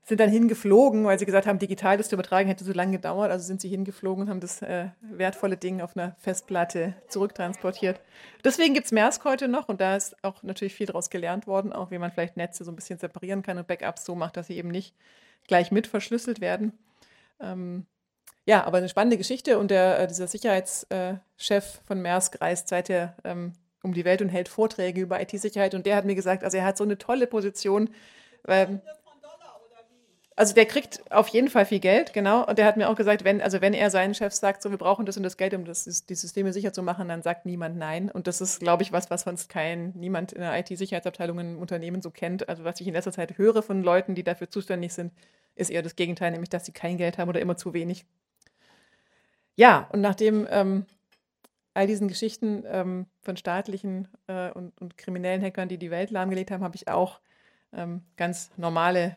sind 0.05 0.21
dann 0.21 0.29
hingeflogen, 0.29 1.05
weil 1.07 1.19
sie 1.19 1.25
gesagt 1.25 1.47
haben, 1.47 1.59
digital 1.59 1.97
das 1.97 2.11
zu 2.11 2.15
übertragen 2.15 2.49
hätte 2.49 2.63
so 2.63 2.73
lange 2.73 2.93
gedauert. 2.93 3.31
Also 3.31 3.47
sind 3.47 3.63
sie 3.63 3.71
hingeflogen 3.71 4.25
und 4.25 4.31
haben 4.31 4.41
das 4.41 4.61
äh, 4.61 4.89
wertvolle 5.01 5.57
Ding 5.57 5.81
auf 5.81 5.97
einer 5.97 6.15
Festplatte 6.19 6.95
zurücktransportiert. 7.09 8.01
Deswegen 8.45 8.75
gibt 8.75 8.87
es 8.87 8.93
Maersk 8.93 9.25
heute 9.25 9.49
noch 9.49 9.69
und 9.69 9.81
da 9.81 9.97
ist 9.97 10.15
auch 10.23 10.43
natürlich 10.43 10.75
viel 10.75 10.87
daraus 10.87 11.09
gelernt 11.09 11.47
worden, 11.47 11.73
auch 11.73 11.91
wie 11.91 11.99
man 11.99 12.13
vielleicht 12.13 12.37
Netze 12.37 12.65
so 12.65 12.71
ein 12.71 12.77
bisschen 12.77 12.99
separieren 12.99 13.43
kann 13.43 13.57
und 13.57 13.67
Backups 13.67 14.05
so 14.05 14.15
macht, 14.15 14.37
dass 14.37 14.49
sie 14.49 14.59
eben 14.59 14.69
nicht 14.69 14.95
gleich 15.49 15.73
mit 15.73 15.87
verschlüsselt 15.87 16.43
werden. 16.43 16.73
Ähm, 17.41 17.87
ja, 18.45 18.65
aber 18.65 18.79
eine 18.79 18.91
spannende 18.91 19.17
Geschichte 19.17 19.59
und 19.59 19.71
der, 19.71 20.01
äh, 20.01 20.07
dieser 20.07 20.27
Sicherheitschef 20.27 21.21
äh, 21.41 21.87
von 21.87 22.03
Maersk 22.03 22.43
reist 22.43 22.69
seither 22.69 23.17
ähm, 23.25 23.55
um 23.83 23.95
die 23.95 24.05
Welt 24.05 24.21
und 24.21 24.29
hält 24.29 24.49
Vorträge 24.49 25.01
über 25.01 25.21
IT-Sicherheit 25.21 25.75
und 25.75 25.87
der 25.87 25.97
hat 25.97 26.05
mir 26.05 26.15
gesagt, 26.15 26.45
also 26.45 26.59
er 26.59 26.67
hat 26.67 26.77
so 26.77 26.85
eine 26.85 26.99
tolle 26.99 27.27
Position. 27.27 27.89
Ähm, 28.47 28.83
also 30.37 30.53
der 30.53 30.67
kriegt 30.67 31.01
auf 31.13 31.29
jeden 31.29 31.49
Fall 31.49 31.65
viel 31.65 31.79
Geld, 31.79 32.13
genau. 32.13 32.45
Und 32.45 32.59
der 32.59 32.67
hat 32.67 32.77
mir 32.77 32.89
auch 32.89 32.97
gesagt, 32.97 33.23
wenn, 33.23 33.41
also 33.41 33.61
wenn 33.61 33.73
er 33.73 33.91
seinen 33.91 34.15
Chefs 34.15 34.39
sagt, 34.39 34.63
so 34.63 34.71
wir 34.71 34.79
brauchen 34.79 35.07
das 35.07 35.17
und 35.17 35.23
das 35.23 35.37
Geld, 35.37 35.55
um 35.55 35.65
das, 35.65 35.85
die 36.07 36.15
Systeme 36.15 36.53
sicher 36.53 36.73
zu 36.73 36.83
machen, 36.83 37.09
dann 37.09 37.23
sagt 37.23 37.47
niemand 37.47 37.77
nein. 37.77 38.11
Und 38.11 38.27
das 38.27 38.41
ist, 38.41 38.59
glaube 38.59 38.83
ich, 38.83 38.93
was, 38.93 39.11
was 39.11 39.23
sonst 39.23 39.49
kein, 39.49 39.93
niemand 39.95 40.33
in 40.33 40.41
der 40.41 40.59
IT-Sicherheitsabteilung 40.59 41.39
im 41.39 41.59
Unternehmen 41.59 42.03
so 42.03 42.11
kennt. 42.11 42.49
Also 42.49 42.65
was 42.65 42.81
ich 42.81 42.89
in 42.89 42.95
letzter 42.95 43.13
Zeit 43.13 43.39
höre 43.39 43.63
von 43.63 43.85
Leuten, 43.85 44.17
die 44.17 44.25
dafür 44.25 44.51
zuständig 44.51 44.93
sind, 44.93 45.13
ist 45.55 45.71
eher 45.71 45.83
das 45.83 45.95
Gegenteil, 45.95 46.33
nämlich 46.33 46.51
dass 46.51 46.65
sie 46.65 46.73
kein 46.73 46.97
Geld 46.97 47.17
haben 47.19 47.29
oder 47.29 47.41
immer 47.41 47.57
zu 47.57 47.73
wenig. 47.73 48.05
Ja, 49.55 49.89
und 49.93 50.01
nachdem 50.01 50.49
ähm, 50.51 50.85
all 51.75 51.87
diesen 51.87 52.09
Geschichten 52.09 52.65
ähm, 52.67 53.07
von 53.23 53.37
staatlichen 53.37 54.09
äh, 54.27 54.51
und, 54.51 54.73
und, 54.81 54.99
kriminellen 54.99 55.43
Hackern, 55.43 55.69
die 55.69 55.79
die 55.79 55.93
Welt 55.93 56.11
lahmgelegt 56.11 56.51
haben, 56.51 56.65
habe 56.65 56.75
ich 56.75 56.89
auch 56.89 57.21
ähm, 57.73 58.03
ganz 58.17 58.51
normale 58.57 59.17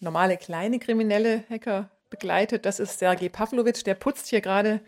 normale 0.00 0.36
kleine 0.36 0.78
kriminelle 0.78 1.44
Hacker 1.50 1.90
begleitet. 2.10 2.64
Das 2.64 2.80
ist 2.80 2.98
Sergei 2.98 3.28
Pavlovic, 3.28 3.84
der 3.84 3.94
putzt 3.94 4.28
hier 4.28 4.40
gerade, 4.40 4.80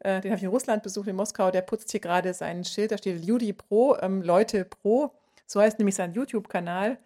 äh, 0.00 0.20
den 0.20 0.30
habe 0.30 0.38
ich 0.38 0.42
in 0.42 0.50
Russland 0.50 0.82
besucht, 0.82 1.08
in 1.08 1.16
Moskau, 1.16 1.50
der 1.50 1.62
putzt 1.62 1.90
hier 1.90 2.00
gerade 2.00 2.34
sein 2.34 2.64
Schild, 2.64 2.92
da 2.92 2.98
steht 2.98 3.24
Ljudi 3.24 3.52
Pro, 3.52 3.96
ähm, 4.00 4.22
Leute 4.22 4.64
Pro, 4.64 5.12
so 5.46 5.60
heißt 5.60 5.78
nämlich 5.78 5.94
sein 5.94 6.12
YouTube-Kanal. 6.12 6.98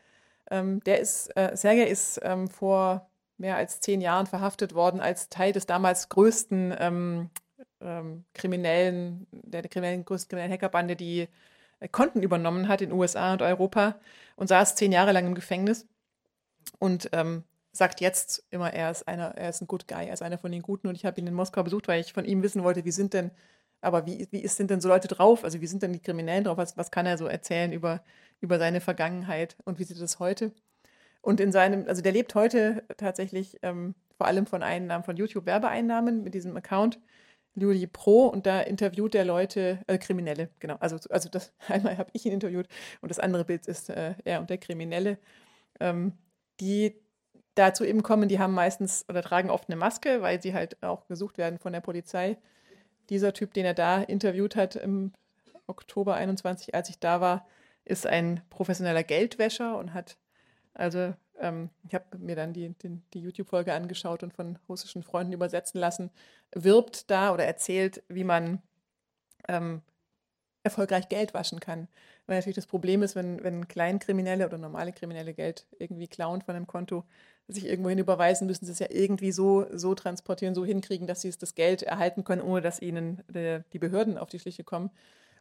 Ähm, 0.50 0.82
der 0.84 1.00
ist, 1.00 1.28
äh, 1.36 1.56
Sergei 1.56 1.84
ist 1.84 2.20
ähm, 2.22 2.48
vor 2.48 3.08
mehr 3.38 3.56
als 3.56 3.80
zehn 3.80 4.00
Jahren 4.00 4.26
verhaftet 4.26 4.74
worden 4.74 5.00
als 5.00 5.28
Teil 5.28 5.52
des 5.52 5.66
damals 5.66 6.08
größten 6.08 6.74
ähm, 6.78 7.30
ähm, 7.80 8.24
kriminellen, 8.34 9.26
der, 9.30 9.62
der 9.62 9.70
kriminellen, 9.70 10.04
größten 10.04 10.28
kriminellen 10.28 10.52
Hackerbande, 10.52 10.96
die 10.96 11.28
äh, 11.80 11.88
Konten 11.88 12.22
übernommen 12.22 12.68
hat 12.68 12.82
in 12.82 12.92
USA 12.92 13.32
und 13.32 13.42
Europa 13.42 13.96
und 14.36 14.48
saß 14.48 14.74
zehn 14.74 14.92
Jahre 14.92 15.12
lang 15.12 15.26
im 15.26 15.34
Gefängnis. 15.34 15.86
Und 16.78 17.08
ähm, 17.12 17.44
sagt 17.72 18.00
jetzt 18.00 18.44
immer, 18.50 18.72
er 18.72 18.90
ist 18.90 19.06
einer, 19.06 19.36
er 19.36 19.50
ist 19.50 19.60
ein 19.60 19.66
Good 19.66 19.86
Guy, 19.86 20.06
er 20.06 20.14
ist 20.14 20.22
einer 20.22 20.38
von 20.38 20.52
den 20.52 20.62
Guten. 20.62 20.88
Und 20.88 20.96
ich 20.96 21.04
habe 21.04 21.20
ihn 21.20 21.26
in 21.26 21.34
Moskau 21.34 21.62
besucht, 21.62 21.88
weil 21.88 22.00
ich 22.00 22.12
von 22.12 22.24
ihm 22.24 22.42
wissen 22.42 22.64
wollte, 22.64 22.84
wie 22.84 22.90
sind 22.90 23.14
denn, 23.14 23.30
aber 23.80 24.06
wie, 24.06 24.26
wie 24.30 24.46
sind 24.48 24.70
denn 24.70 24.80
so 24.80 24.88
Leute 24.88 25.08
drauf? 25.08 25.44
Also 25.44 25.60
wie 25.60 25.66
sind 25.66 25.82
denn 25.82 25.92
die 25.92 26.00
Kriminellen 26.00 26.44
drauf? 26.44 26.58
Was, 26.58 26.76
was 26.76 26.90
kann 26.90 27.06
er 27.06 27.18
so 27.18 27.26
erzählen 27.26 27.72
über, 27.72 28.02
über 28.40 28.58
seine 28.58 28.80
Vergangenheit 28.80 29.56
und 29.64 29.78
wie 29.78 29.84
sieht 29.84 30.00
das 30.00 30.18
heute? 30.18 30.52
Und 31.22 31.40
in 31.40 31.52
seinem, 31.52 31.86
also 31.86 32.02
der 32.02 32.12
lebt 32.12 32.34
heute 32.34 32.84
tatsächlich 32.96 33.58
ähm, 33.62 33.94
vor 34.16 34.26
allem 34.26 34.46
von 34.46 34.62
Einnahmen, 34.62 35.04
von 35.04 35.16
YouTube-Werbeeinnahmen 35.16 36.22
mit 36.22 36.34
diesem 36.34 36.56
Account. 36.56 36.98
Luli 37.54 37.86
Pro 37.86 38.26
und 38.26 38.46
da 38.46 38.60
interviewt 38.60 39.14
er 39.14 39.24
Leute, 39.24 39.80
äh, 39.88 39.98
Kriminelle, 39.98 40.50
genau. 40.60 40.76
Also, 40.80 40.98
also 41.10 41.28
das 41.28 41.52
einmal 41.68 41.98
habe 41.98 42.10
ich 42.12 42.24
ihn 42.26 42.32
interviewt 42.32 42.68
und 43.00 43.10
das 43.10 43.18
andere 43.18 43.44
Bild 43.44 43.66
ist 43.66 43.90
äh, 43.90 44.14
er 44.24 44.40
und 44.40 44.50
der 44.50 44.58
Kriminelle, 44.58 45.18
ähm, 45.80 46.12
die 46.60 47.00
dazu 47.54 47.84
eben 47.84 48.02
kommen, 48.02 48.28
die 48.28 48.38
haben 48.38 48.54
meistens 48.54 49.04
oder 49.08 49.22
tragen 49.22 49.50
oft 49.50 49.68
eine 49.68 49.76
Maske, 49.76 50.22
weil 50.22 50.40
sie 50.40 50.54
halt 50.54 50.82
auch 50.82 51.06
gesucht 51.06 51.38
werden 51.38 51.58
von 51.58 51.72
der 51.72 51.80
Polizei. 51.80 52.38
Dieser 53.08 53.32
Typ, 53.32 53.54
den 53.54 53.64
er 53.64 53.74
da 53.74 54.02
interviewt 54.02 54.56
hat, 54.56 54.76
im, 54.76 55.12
Oktober 55.66 56.14
21, 56.14 56.74
als 56.74 56.88
ich 56.88 56.98
da 56.98 57.20
war, 57.20 57.46
ist 57.84 58.06
ein 58.06 58.40
professioneller 58.50 59.04
Geldwäscher 59.04 59.78
und 59.78 59.94
hat 59.94 60.16
also 60.74 61.14
ähm, 61.38 61.70
ich 61.86 61.94
habe 61.94 62.18
mir 62.18 62.36
dann 62.36 62.52
die, 62.52 62.70
die, 62.70 63.00
die 63.12 63.20
YouTube-Folge 63.20 63.72
angeschaut 63.72 64.22
und 64.22 64.32
von 64.32 64.58
russischen 64.68 65.02
Freunden 65.02 65.32
übersetzen 65.32 65.80
lassen, 65.80 66.10
wirbt 66.52 67.10
da 67.10 67.32
oder 67.32 67.44
erzählt, 67.44 68.02
wie 68.08 68.24
man 68.24 68.62
ähm, 69.48 69.82
erfolgreich 70.62 71.08
Geld 71.08 71.34
waschen 71.34 71.60
kann. 71.60 71.88
Weil 72.26 72.36
natürlich 72.38 72.56
das 72.56 72.66
Problem 72.66 73.02
ist, 73.02 73.16
wenn, 73.16 73.42
wenn 73.42 73.68
Kleinkriminelle 73.68 74.46
oder 74.46 74.58
normale 74.58 74.92
Kriminelle 74.92 75.34
Geld 75.34 75.66
irgendwie 75.78 76.08
klauen 76.08 76.42
von 76.42 76.54
einem 76.54 76.66
Konto, 76.66 77.04
sich 77.52 77.66
irgendwohin 77.66 77.98
überweisen, 77.98 78.46
müssen 78.46 78.66
sie 78.66 78.72
es 78.72 78.78
ja 78.78 78.88
irgendwie 78.90 79.32
so, 79.32 79.66
so 79.72 79.94
transportieren, 79.94 80.54
so 80.54 80.64
hinkriegen, 80.64 81.06
dass 81.06 81.20
sie 81.22 81.30
das 81.30 81.54
Geld 81.54 81.82
erhalten 81.82 82.24
können, 82.24 82.42
ohne 82.42 82.60
dass 82.60 82.80
ihnen 82.80 83.22
de, 83.28 83.62
die 83.72 83.78
Behörden 83.78 84.18
auf 84.18 84.28
die 84.28 84.38
Schliche 84.38 84.64
kommen. 84.64 84.90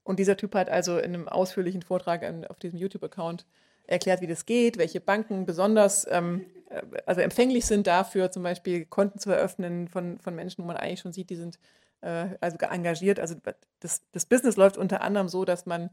Und 0.03 0.19
dieser 0.19 0.37
Typ 0.37 0.55
hat 0.55 0.69
also 0.69 0.97
in 0.97 1.13
einem 1.13 1.27
ausführlichen 1.27 1.81
Vortrag 1.81 2.23
auf 2.49 2.59
diesem 2.59 2.79
YouTube-Account 2.79 3.45
erklärt, 3.87 4.21
wie 4.21 4.27
das 4.27 4.45
geht, 4.45 4.77
welche 4.77 5.01
Banken 5.01 5.45
besonders 5.45 6.07
ähm, 6.09 6.45
äh, 6.69 6.81
also 7.05 7.21
empfänglich 7.21 7.65
sind 7.65 7.87
dafür, 7.87 8.31
zum 8.31 8.43
Beispiel 8.43 8.85
Konten 8.85 9.19
zu 9.19 9.31
eröffnen 9.31 9.87
von, 9.87 10.19
von 10.19 10.35
Menschen, 10.35 10.63
wo 10.63 10.67
man 10.67 10.77
eigentlich 10.77 10.99
schon 10.99 11.13
sieht, 11.13 11.29
die 11.29 11.35
sind 11.35 11.59
äh, 12.01 12.27
also 12.39 12.57
engagiert. 12.57 13.19
Also 13.19 13.35
das, 13.79 14.01
das 14.11 14.25
Business 14.25 14.57
läuft 14.57 14.77
unter 14.77 15.01
anderem 15.01 15.27
so, 15.27 15.45
dass 15.45 15.65
man 15.65 15.85
äh, 15.85 15.89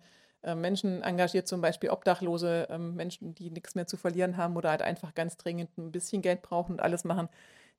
Menschen 0.55 1.03
engagiert, 1.03 1.49
zum 1.49 1.61
Beispiel 1.61 1.91
Obdachlose, 1.91 2.69
äh, 2.71 2.79
Menschen, 2.79 3.35
die 3.35 3.51
nichts 3.51 3.75
mehr 3.75 3.87
zu 3.87 3.97
verlieren 3.97 4.37
haben 4.37 4.57
oder 4.57 4.71
halt 4.71 4.83
einfach 4.83 5.15
ganz 5.15 5.37
dringend 5.37 5.77
ein 5.79 5.93
bisschen 5.93 6.23
Geld 6.23 6.43
brauchen 6.43 6.73
und 6.73 6.81
alles 6.81 7.05
machen. 7.05 7.29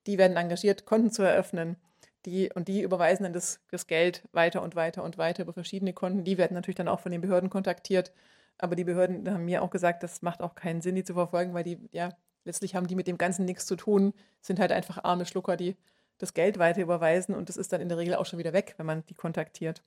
Die 0.06 0.18
werden 0.18 0.38
engagiert, 0.38 0.86
Konten 0.86 1.12
zu 1.12 1.24
eröffnen. 1.24 1.78
Die, 2.26 2.52
und 2.54 2.68
die 2.68 2.82
überweisen 2.82 3.24
dann 3.24 3.34
das, 3.34 3.62
das 3.72 3.88
Geld 3.88 4.24
weiter 4.34 4.62
und 4.62 4.76
weiter 4.76 5.04
und 5.04 5.18
weiter 5.18 5.44
über 5.44 5.54
verschiedene 5.54 5.94
Konten. 5.94 6.24
Die 6.26 6.38
werden 6.38 6.56
natürlich 6.56 6.76
dann 6.76 6.90
auch 6.90 7.00
von 7.00 7.12
den 7.12 7.22
Behörden 7.22 7.50
kontaktiert 7.50 8.12
aber 8.58 8.76
die 8.76 8.84
Behörden 8.84 9.30
haben 9.32 9.46
mir 9.46 9.62
auch 9.62 9.70
gesagt, 9.70 10.04
das 10.04 10.22
macht 10.22 10.42
auch 10.42 10.56
keinen 10.56 10.82
Sinn, 10.82 10.96
die 10.96 11.04
zu 11.04 11.14
verfolgen, 11.14 11.54
weil 11.54 11.64
die, 11.64 11.80
ja, 11.92 12.10
letztlich 12.44 12.76
haben 12.76 12.88
die 12.88 12.96
mit 12.96 13.08
dem 13.08 13.18
Ganzen 13.18 13.46
nichts 13.46 13.66
zu 13.66 13.76
tun, 13.76 14.14
sind 14.42 14.60
halt 14.60 14.72
einfach 14.72 15.04
arme 15.04 15.26
Schlucker, 15.26 15.58
die 15.58 15.76
das 16.18 16.34
Geld 16.34 16.58
weiter 16.58 16.82
überweisen 16.82 17.36
und 17.36 17.50
das 17.50 17.58
ist 17.58 17.72
dann 17.74 17.82
in 17.82 17.90
der 17.90 17.98
Regel 17.98 18.16
auch 18.16 18.26
schon 18.26 18.40
wieder 18.40 18.54
weg, 18.54 18.74
wenn 18.78 18.88
man 18.88 19.06
die 19.08 19.14
kontaktiert. 19.14 19.84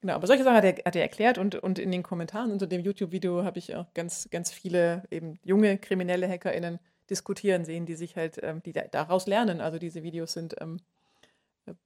Genau, 0.00 0.14
aber 0.14 0.26
solche 0.26 0.44
Sachen 0.44 0.56
hat 0.56 0.64
er, 0.64 0.84
hat 0.84 0.96
er 0.96 1.02
erklärt 1.02 1.36
und, 1.36 1.56
und 1.56 1.78
in 1.78 1.92
den 1.92 2.02
Kommentaren 2.02 2.50
unter 2.50 2.66
dem 2.66 2.80
YouTube-Video 2.80 3.44
habe 3.44 3.58
ich 3.58 3.74
auch 3.74 3.92
ganz, 3.92 4.28
ganz 4.30 4.50
viele 4.50 5.04
eben 5.10 5.38
junge 5.44 5.76
kriminelle 5.76 6.28
HackerInnen 6.28 6.78
diskutieren 7.10 7.64
sehen, 7.64 7.84
die 7.84 7.96
sich 7.96 8.16
halt, 8.16 8.38
ähm, 8.42 8.62
die 8.62 8.72
da, 8.72 8.82
daraus 8.82 9.26
lernen. 9.26 9.60
Also 9.60 9.78
diese 9.78 10.02
Videos 10.02 10.32
sind, 10.32 10.56
ähm, 10.60 10.78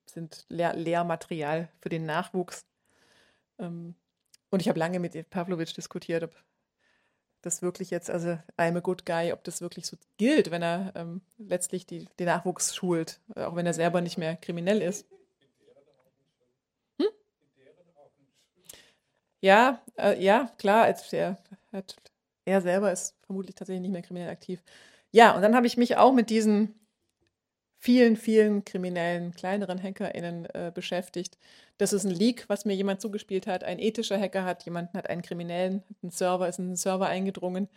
sind 0.07 0.45
Lehr 0.49 0.75
Lehrmaterial 0.77 1.69
für 1.81 1.89
den 1.89 2.07
Nachwuchs. 2.07 2.65
Ähm, 3.59 3.95
und 4.51 4.61
ich 4.61 4.69
habe 4.69 4.79
lange 4.79 5.01
mit 5.01 5.31
Pavlovic 5.31 5.75
diskutiert, 5.75 6.23
ob 6.23 6.33
das 7.43 7.63
wirklich 7.63 7.91
jetzt, 7.91 8.11
also 8.11 8.39
I'm 8.57 8.77
a 8.77 8.81
good 8.81 9.05
guy, 9.05 9.33
ob 9.33 9.43
das 9.43 9.61
wirklich 9.61 9.87
so 9.87 9.97
gilt, 10.19 10.53
wenn 10.53 10.63
er 10.63 10.93
ähm, 10.95 11.21
letztlich 11.39 11.85
die, 11.85 12.07
den 12.19 12.27
Nachwuchs 12.27 12.77
schult, 12.77 13.21
auch 13.35 13.57
wenn 13.57 13.67
er 13.67 13.75
selber 13.75 14.01
nicht 14.01 14.19
mehr 14.19 14.37
kriminell 14.37 14.81
ist. 14.81 15.07
Ja, 19.45 19.83
äh, 19.99 20.25
ja, 20.25 20.51
klar, 20.57 20.85
als 20.85 21.13
er, 21.13 21.37
hat, 21.71 21.97
er 22.47 22.63
selber 22.63 22.91
ist 22.91 23.15
vermutlich 23.27 23.55
tatsächlich 23.55 23.83
nicht 23.83 23.91
mehr 23.93 24.01
kriminell 24.01 24.31
aktiv. 24.31 24.63
Ja, 25.13 25.37
und 25.37 25.43
dann 25.43 25.55
habe 25.55 25.67
ich 25.67 25.77
mich 25.77 25.99
auch 25.99 26.15
mit 26.15 26.31
diesen 26.31 26.75
vielen, 27.79 28.17
vielen 28.17 28.65
kriminellen, 28.65 29.33
kleineren 29.35 29.83
HackerInnen 29.83 30.47
äh, 30.47 30.73
beschäftigt. 30.75 31.37
Das 31.77 31.93
ist 31.93 32.05
ein 32.05 32.11
Leak, 32.11 32.47
was 32.49 32.65
mir 32.65 32.73
jemand 32.75 33.03
zugespielt 33.03 33.47
hat. 33.47 33.65
Ein 33.65 33.79
ethischer 33.81 34.19
Hacker 34.19 34.47
hat 34.47 34.65
jemanden, 34.65 34.97
hat 34.97 35.11
einen 35.11 35.21
Kriminellen, 35.21 35.83
einen 36.03 36.11
Server, 36.11 36.49
ist 36.49 36.59
in 36.59 36.69
einen 36.69 36.77
Server 36.77 37.09
eingedrungen. 37.09 37.69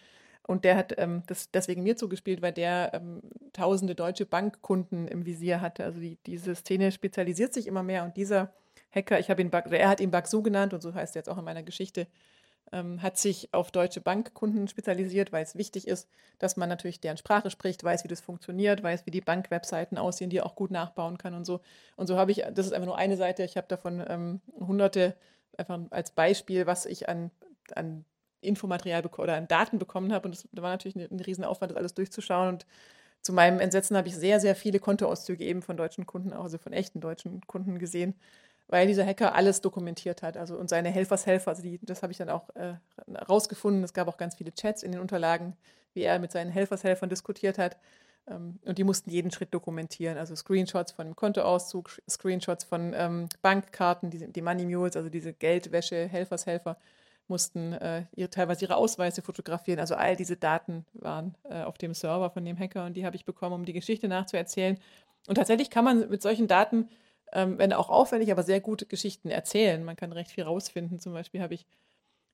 Und 0.44 0.64
der 0.64 0.78
hat 0.78 0.94
ähm, 0.98 1.24
das 1.28 1.52
deswegen 1.52 1.84
mir 1.84 1.98
zugespielt, 1.98 2.42
weil 2.42 2.54
der 2.54 2.92
ähm, 2.94 3.22
tausende 3.52 3.94
deutsche 3.94 4.26
Bankkunden 4.26 5.10
im 5.10 5.26
Visier 5.26 5.60
hatte. 5.60 5.84
Also 5.84 6.00
die, 6.00 6.18
diese 6.26 6.56
Szene 6.56 6.94
spezialisiert 6.94 7.54
sich 7.54 7.68
immer 7.68 7.84
mehr. 7.84 8.06
Und 8.06 8.16
dieser 8.16 8.54
Hacker, 8.92 9.20
ich 9.20 9.30
habe 9.30 9.42
ihn, 9.42 9.50
Bug, 9.50 9.66
er 9.72 9.90
hat 9.90 10.00
ihn 10.00 10.12
Bagsu 10.12 10.42
genannt 10.42 10.74
und 10.74 10.82
so 10.82 10.94
heißt 10.94 11.16
er 11.16 11.20
jetzt 11.22 11.30
auch 11.30 11.38
in 11.38 11.46
meiner 11.46 11.64
Geschichte, 11.64 12.08
ähm, 12.72 13.02
hat 13.02 13.18
sich 13.18 13.54
auf 13.54 13.72
deutsche 13.72 14.02
Bankkunden 14.02 14.68
spezialisiert, 14.68 15.32
weil 15.32 15.44
es 15.44 15.56
wichtig 15.56 15.88
ist, 15.88 16.10
dass 16.38 16.58
man 16.58 16.70
natürlich 16.70 17.00
deren 17.00 17.18
Sprache 17.18 17.50
spricht, 17.50 17.84
weiß, 17.84 18.04
wie 18.04 18.10
das 18.10 18.22
funktioniert, 18.22 18.84
weiß, 18.84 19.06
wie 19.06 19.12
die 19.12 19.22
Bankwebseiten 19.22 19.98
aussehen, 19.98 20.30
die 20.30 20.38
er 20.38 20.46
auch 20.46 20.56
gut 20.56 20.72
nachbauen 20.72 21.18
kann 21.18 21.34
und 21.34 21.46
so. 21.46 21.62
Und 21.96 22.08
so 22.08 22.18
habe 22.18 22.32
ich, 22.32 22.44
das 22.54 22.66
ist 22.66 22.74
einfach 22.74 22.88
nur 22.88 22.98
eine 22.98 23.18
Seite, 23.18 23.44
ich 23.44 23.58
habe 23.58 23.68
davon 23.68 24.04
ähm, 24.08 24.42
hunderte, 24.60 25.16
einfach 25.58 25.80
als 25.92 26.12
Beispiel, 26.12 26.68
was 26.68 26.86
ich 26.86 27.10
an, 27.10 27.32
an 27.74 28.06
Infomaterial 28.42 29.06
oder 29.18 29.36
an 29.36 29.48
Daten 29.48 29.80
bekommen 29.80 30.14
habe. 30.14 30.28
Und 30.28 30.36
das 30.36 30.48
war 30.52 30.70
natürlich 30.70 30.96
ein, 30.96 31.08
ein 31.10 31.20
Riesenaufwand, 31.20 31.72
das 31.72 31.78
alles 31.78 31.94
durchzuschauen. 31.96 32.50
Und 32.50 32.66
zu 33.22 33.34
meinem 33.34 33.60
Entsetzen 33.60 33.98
habe 33.98 34.08
ich 34.08 34.16
sehr, 34.16 34.40
sehr 34.40 34.56
viele 34.56 34.80
Kontoauszüge 34.80 35.44
eben 35.44 35.62
von 35.62 35.78
deutschen 35.78 36.06
Kunden, 36.06 36.34
also 36.34 36.58
von 36.58 36.74
echten 36.74 37.00
deutschen 37.02 37.42
Kunden 37.48 37.80
gesehen 37.80 38.14
weil 38.68 38.88
dieser 38.88 39.06
Hacker 39.06 39.36
alles 39.36 39.62
dokumentiert 39.62 40.22
hat. 40.24 40.38
Also 40.38 40.58
und 40.58 40.70
seine 40.70 40.90
Helfershelfer, 40.90 41.50
also 41.52 41.62
die, 41.62 41.80
das 41.82 42.04
habe 42.04 42.12
ich 42.12 42.18
dann 42.18 42.30
auch 42.30 42.50
äh, 42.56 42.76
rausgefunden. 43.30 43.84
Es 43.84 43.94
gab 43.94 44.08
auch 44.08 44.18
ganz 44.18 44.36
viele 44.36 44.54
Chats 44.54 44.84
in 44.84 44.92
den 44.92 45.02
Unterlagen, 45.02 45.56
wie 45.94 46.04
er 46.04 46.20
mit 46.20 46.32
seinen 46.32 46.52
Helfershelfern 46.52 47.10
diskutiert 47.10 47.58
hat. 47.58 47.78
Ähm, 48.30 48.60
und 48.66 48.78
die 48.78 48.84
mussten 48.84 49.10
jeden 49.10 49.32
Schritt 49.32 49.54
dokumentieren. 49.54 50.18
Also 50.18 50.36
Screenshots 50.36 50.92
von 50.92 51.08
dem 51.08 51.16
Kontoauszug, 51.16 51.92
Screenshots 52.10 52.66
von 52.66 52.94
ähm, 52.96 53.30
Bankkarten, 53.42 54.10
die, 54.10 54.32
die 54.32 54.42
Money 54.42 54.66
Mules, 54.66 54.98
also 54.98 55.10
diese 55.10 55.34
Geldwäsche, 55.34 56.08
Helfershelfer 56.08 56.78
mussten 57.30 57.74
äh, 57.74 58.06
ihre, 58.16 58.30
teilweise 58.30 58.66
ihre 58.66 58.78
Ausweise 58.78 59.22
fotografieren. 59.22 59.80
Also 59.80 59.96
all 59.96 60.16
diese 60.16 60.38
Daten 60.38 60.86
waren 60.94 61.36
äh, 61.50 61.62
auf 61.64 61.78
dem 61.78 61.94
Server 61.94 62.30
von 62.30 62.46
dem 62.46 62.58
Hacker 62.58 62.86
und 62.86 62.96
die 62.96 63.06
habe 63.06 63.16
ich 63.16 63.26
bekommen, 63.26 63.56
um 63.56 63.66
die 63.66 63.74
Geschichte 63.74 64.08
nachzuerzählen. 64.08 64.78
Und 65.28 65.36
tatsächlich 65.36 65.70
kann 65.70 65.84
man 65.84 66.10
mit 66.10 66.22
solchen 66.22 66.48
Daten 66.48 66.88
ähm, 67.34 67.58
wenn 67.58 67.74
auch 67.74 67.90
aufwendig, 67.90 68.32
aber 68.32 68.44
sehr 68.44 68.62
gute 68.62 68.86
Geschichten 68.86 69.30
erzählen. 69.30 69.84
Man 69.84 69.96
kann 69.96 70.12
recht 70.12 70.32
viel 70.32 70.44
rausfinden. 70.44 71.00
Zum 71.00 71.14
Beispiel 71.14 71.42
habe 71.42 71.54
ich 71.54 71.66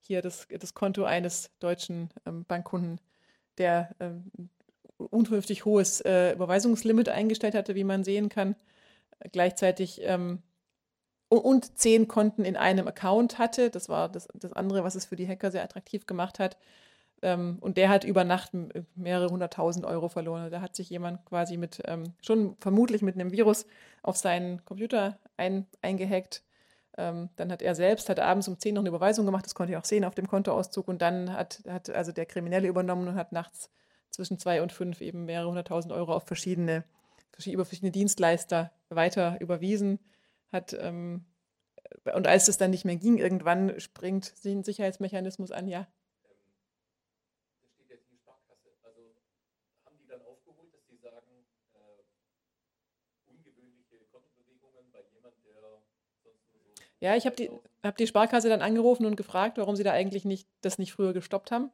hier 0.01 0.21
das, 0.21 0.47
das 0.59 0.73
Konto 0.73 1.03
eines 1.03 1.51
deutschen 1.59 2.09
ähm, 2.25 2.45
Bankkunden, 2.45 2.99
der 3.57 3.95
ähm, 3.99 4.31
unvernünftig 4.97 5.65
hohes 5.65 6.01
äh, 6.01 6.33
Überweisungslimit 6.33 7.09
eingestellt 7.09 7.55
hatte, 7.55 7.75
wie 7.75 7.83
man 7.83 8.03
sehen 8.03 8.29
kann. 8.29 8.55
Gleichzeitig 9.31 10.01
ähm, 10.03 10.41
und 11.29 11.77
zehn 11.77 12.07
Konten 12.07 12.45
in 12.45 12.55
einem 12.55 12.87
Account 12.87 13.39
hatte. 13.39 13.69
Das 13.69 13.89
war 13.89 14.09
das, 14.09 14.27
das 14.33 14.53
andere, 14.53 14.83
was 14.83 14.95
es 14.95 15.05
für 15.05 15.15
die 15.15 15.27
Hacker 15.27 15.51
sehr 15.51 15.63
attraktiv 15.63 16.05
gemacht 16.05 16.39
hat. 16.39 16.57
Ähm, 17.23 17.57
und 17.61 17.77
der 17.77 17.87
hat 17.87 18.03
über 18.03 18.25
Nacht 18.25 18.51
mehrere 18.95 19.29
hunderttausend 19.29 19.85
Euro 19.85 20.09
verloren. 20.09 20.51
Da 20.51 20.59
hat 20.59 20.75
sich 20.75 20.89
jemand 20.89 21.25
quasi 21.25 21.55
mit, 21.55 21.81
ähm, 21.85 22.13
schon 22.21 22.57
vermutlich 22.59 23.01
mit 23.01 23.15
einem 23.15 23.31
Virus 23.31 23.65
auf 24.01 24.17
seinen 24.17 24.63
Computer 24.65 25.17
ein, 25.37 25.65
eingehackt. 25.81 26.43
Ähm, 26.97 27.29
dann 27.37 27.49
hat 27.49 27.61
er 27.61 27.75
selbst, 27.75 28.09
hat 28.09 28.19
abends 28.19 28.49
um 28.49 28.59
10 28.59 28.75
noch 28.75 28.81
eine 28.81 28.89
Überweisung 28.89 29.25
gemacht, 29.25 29.45
das 29.45 29.55
konnte 29.55 29.71
ich 29.71 29.77
auch 29.77 29.85
sehen 29.85 30.03
auf 30.03 30.15
dem 30.15 30.27
Kontoauszug. 30.27 30.89
Und 30.89 31.01
dann 31.01 31.31
hat, 31.31 31.63
hat 31.67 31.89
also 31.89 32.11
der 32.11 32.25
Kriminelle 32.25 32.67
übernommen 32.67 33.07
und 33.07 33.15
hat 33.15 33.31
nachts 33.31 33.69
zwischen 34.09 34.37
zwei 34.37 34.61
und 34.61 34.73
fünf 34.73 34.99
eben 34.99 35.23
mehrere 35.23 35.47
hunderttausend 35.47 35.93
Euro 35.93 36.13
auf 36.13 36.27
verschiedene, 36.27 36.83
über 37.45 37.63
verschiedene 37.63 37.91
Dienstleister 37.93 38.71
weiter 38.89 39.37
überwiesen. 39.39 39.99
Hat, 40.51 40.77
ähm, 40.79 41.23
und 42.13 42.27
als 42.27 42.47
das 42.47 42.57
dann 42.57 42.71
nicht 42.71 42.83
mehr 42.83 42.97
ging, 42.97 43.17
irgendwann 43.17 43.79
springt 43.79 44.33
ein 44.43 44.63
Sicherheitsmechanismus 44.63 45.51
an, 45.51 45.69
ja, 45.69 45.87
Ja, 57.03 57.17
ich 57.17 57.25
habe 57.25 57.35
die, 57.35 57.51
hab 57.83 57.97
die 57.97 58.07
Sparkasse 58.07 58.47
dann 58.47 58.61
angerufen 58.61 59.05
und 59.05 59.17
gefragt, 59.17 59.57
warum 59.57 59.75
sie 59.75 59.83
da 59.83 59.91
eigentlich 59.91 60.23
nicht, 60.23 60.47
das 60.61 60.77
nicht 60.77 60.93
früher 60.93 61.11
gestoppt 61.11 61.51
haben. 61.51 61.69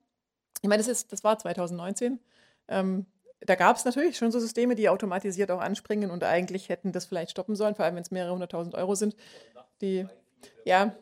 Ich 0.63 0.67
meine, 0.67 0.81
das, 0.81 0.87
ist, 0.87 1.13
das 1.13 1.23
war 1.23 1.37
2019. 1.37 2.19
Ähm, 2.67 3.05
da 3.41 3.53
gab 3.53 3.77
es 3.77 3.85
natürlich 3.85 4.17
schon 4.17 4.31
so 4.31 4.39
Systeme, 4.39 4.73
die 4.73 4.89
automatisiert 4.89 5.51
auch 5.51 5.61
anspringen 5.61 6.09
und 6.09 6.23
eigentlich 6.23 6.69
hätten 6.69 6.93
das 6.93 7.05
vielleicht 7.05 7.29
stoppen 7.29 7.55
sollen, 7.55 7.75
vor 7.75 7.85
allem 7.85 7.93
wenn 7.93 8.01
es 8.01 8.09
mehrere 8.09 8.33
hunderttausend 8.33 8.73
Euro 8.73 8.95
sind. 8.95 9.15
Die, 9.81 10.07
ja, 10.65 10.95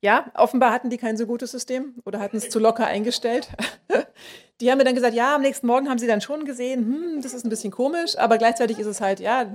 ja, 0.00 0.32
offenbar 0.34 0.72
hatten 0.72 0.88
die 0.88 0.96
kein 0.96 1.18
so 1.18 1.26
gutes 1.26 1.50
System 1.50 1.96
oder 2.06 2.20
hatten 2.20 2.38
es 2.38 2.48
zu 2.48 2.58
locker 2.58 2.86
eingestellt. 2.86 3.50
die 4.62 4.70
haben 4.70 4.78
mir 4.78 4.84
dann 4.84 4.94
gesagt, 4.94 5.14
ja, 5.14 5.34
am 5.34 5.42
nächsten 5.42 5.66
Morgen 5.66 5.90
haben 5.90 5.98
sie 5.98 6.06
dann 6.06 6.22
schon 6.22 6.46
gesehen, 6.46 6.80
hm, 6.80 7.20
das 7.20 7.34
ist 7.34 7.44
ein 7.44 7.50
bisschen 7.50 7.70
komisch, 7.70 8.16
aber 8.16 8.38
gleichzeitig 8.38 8.78
ist 8.78 8.86
es 8.86 9.02
halt, 9.02 9.20
ja, 9.20 9.52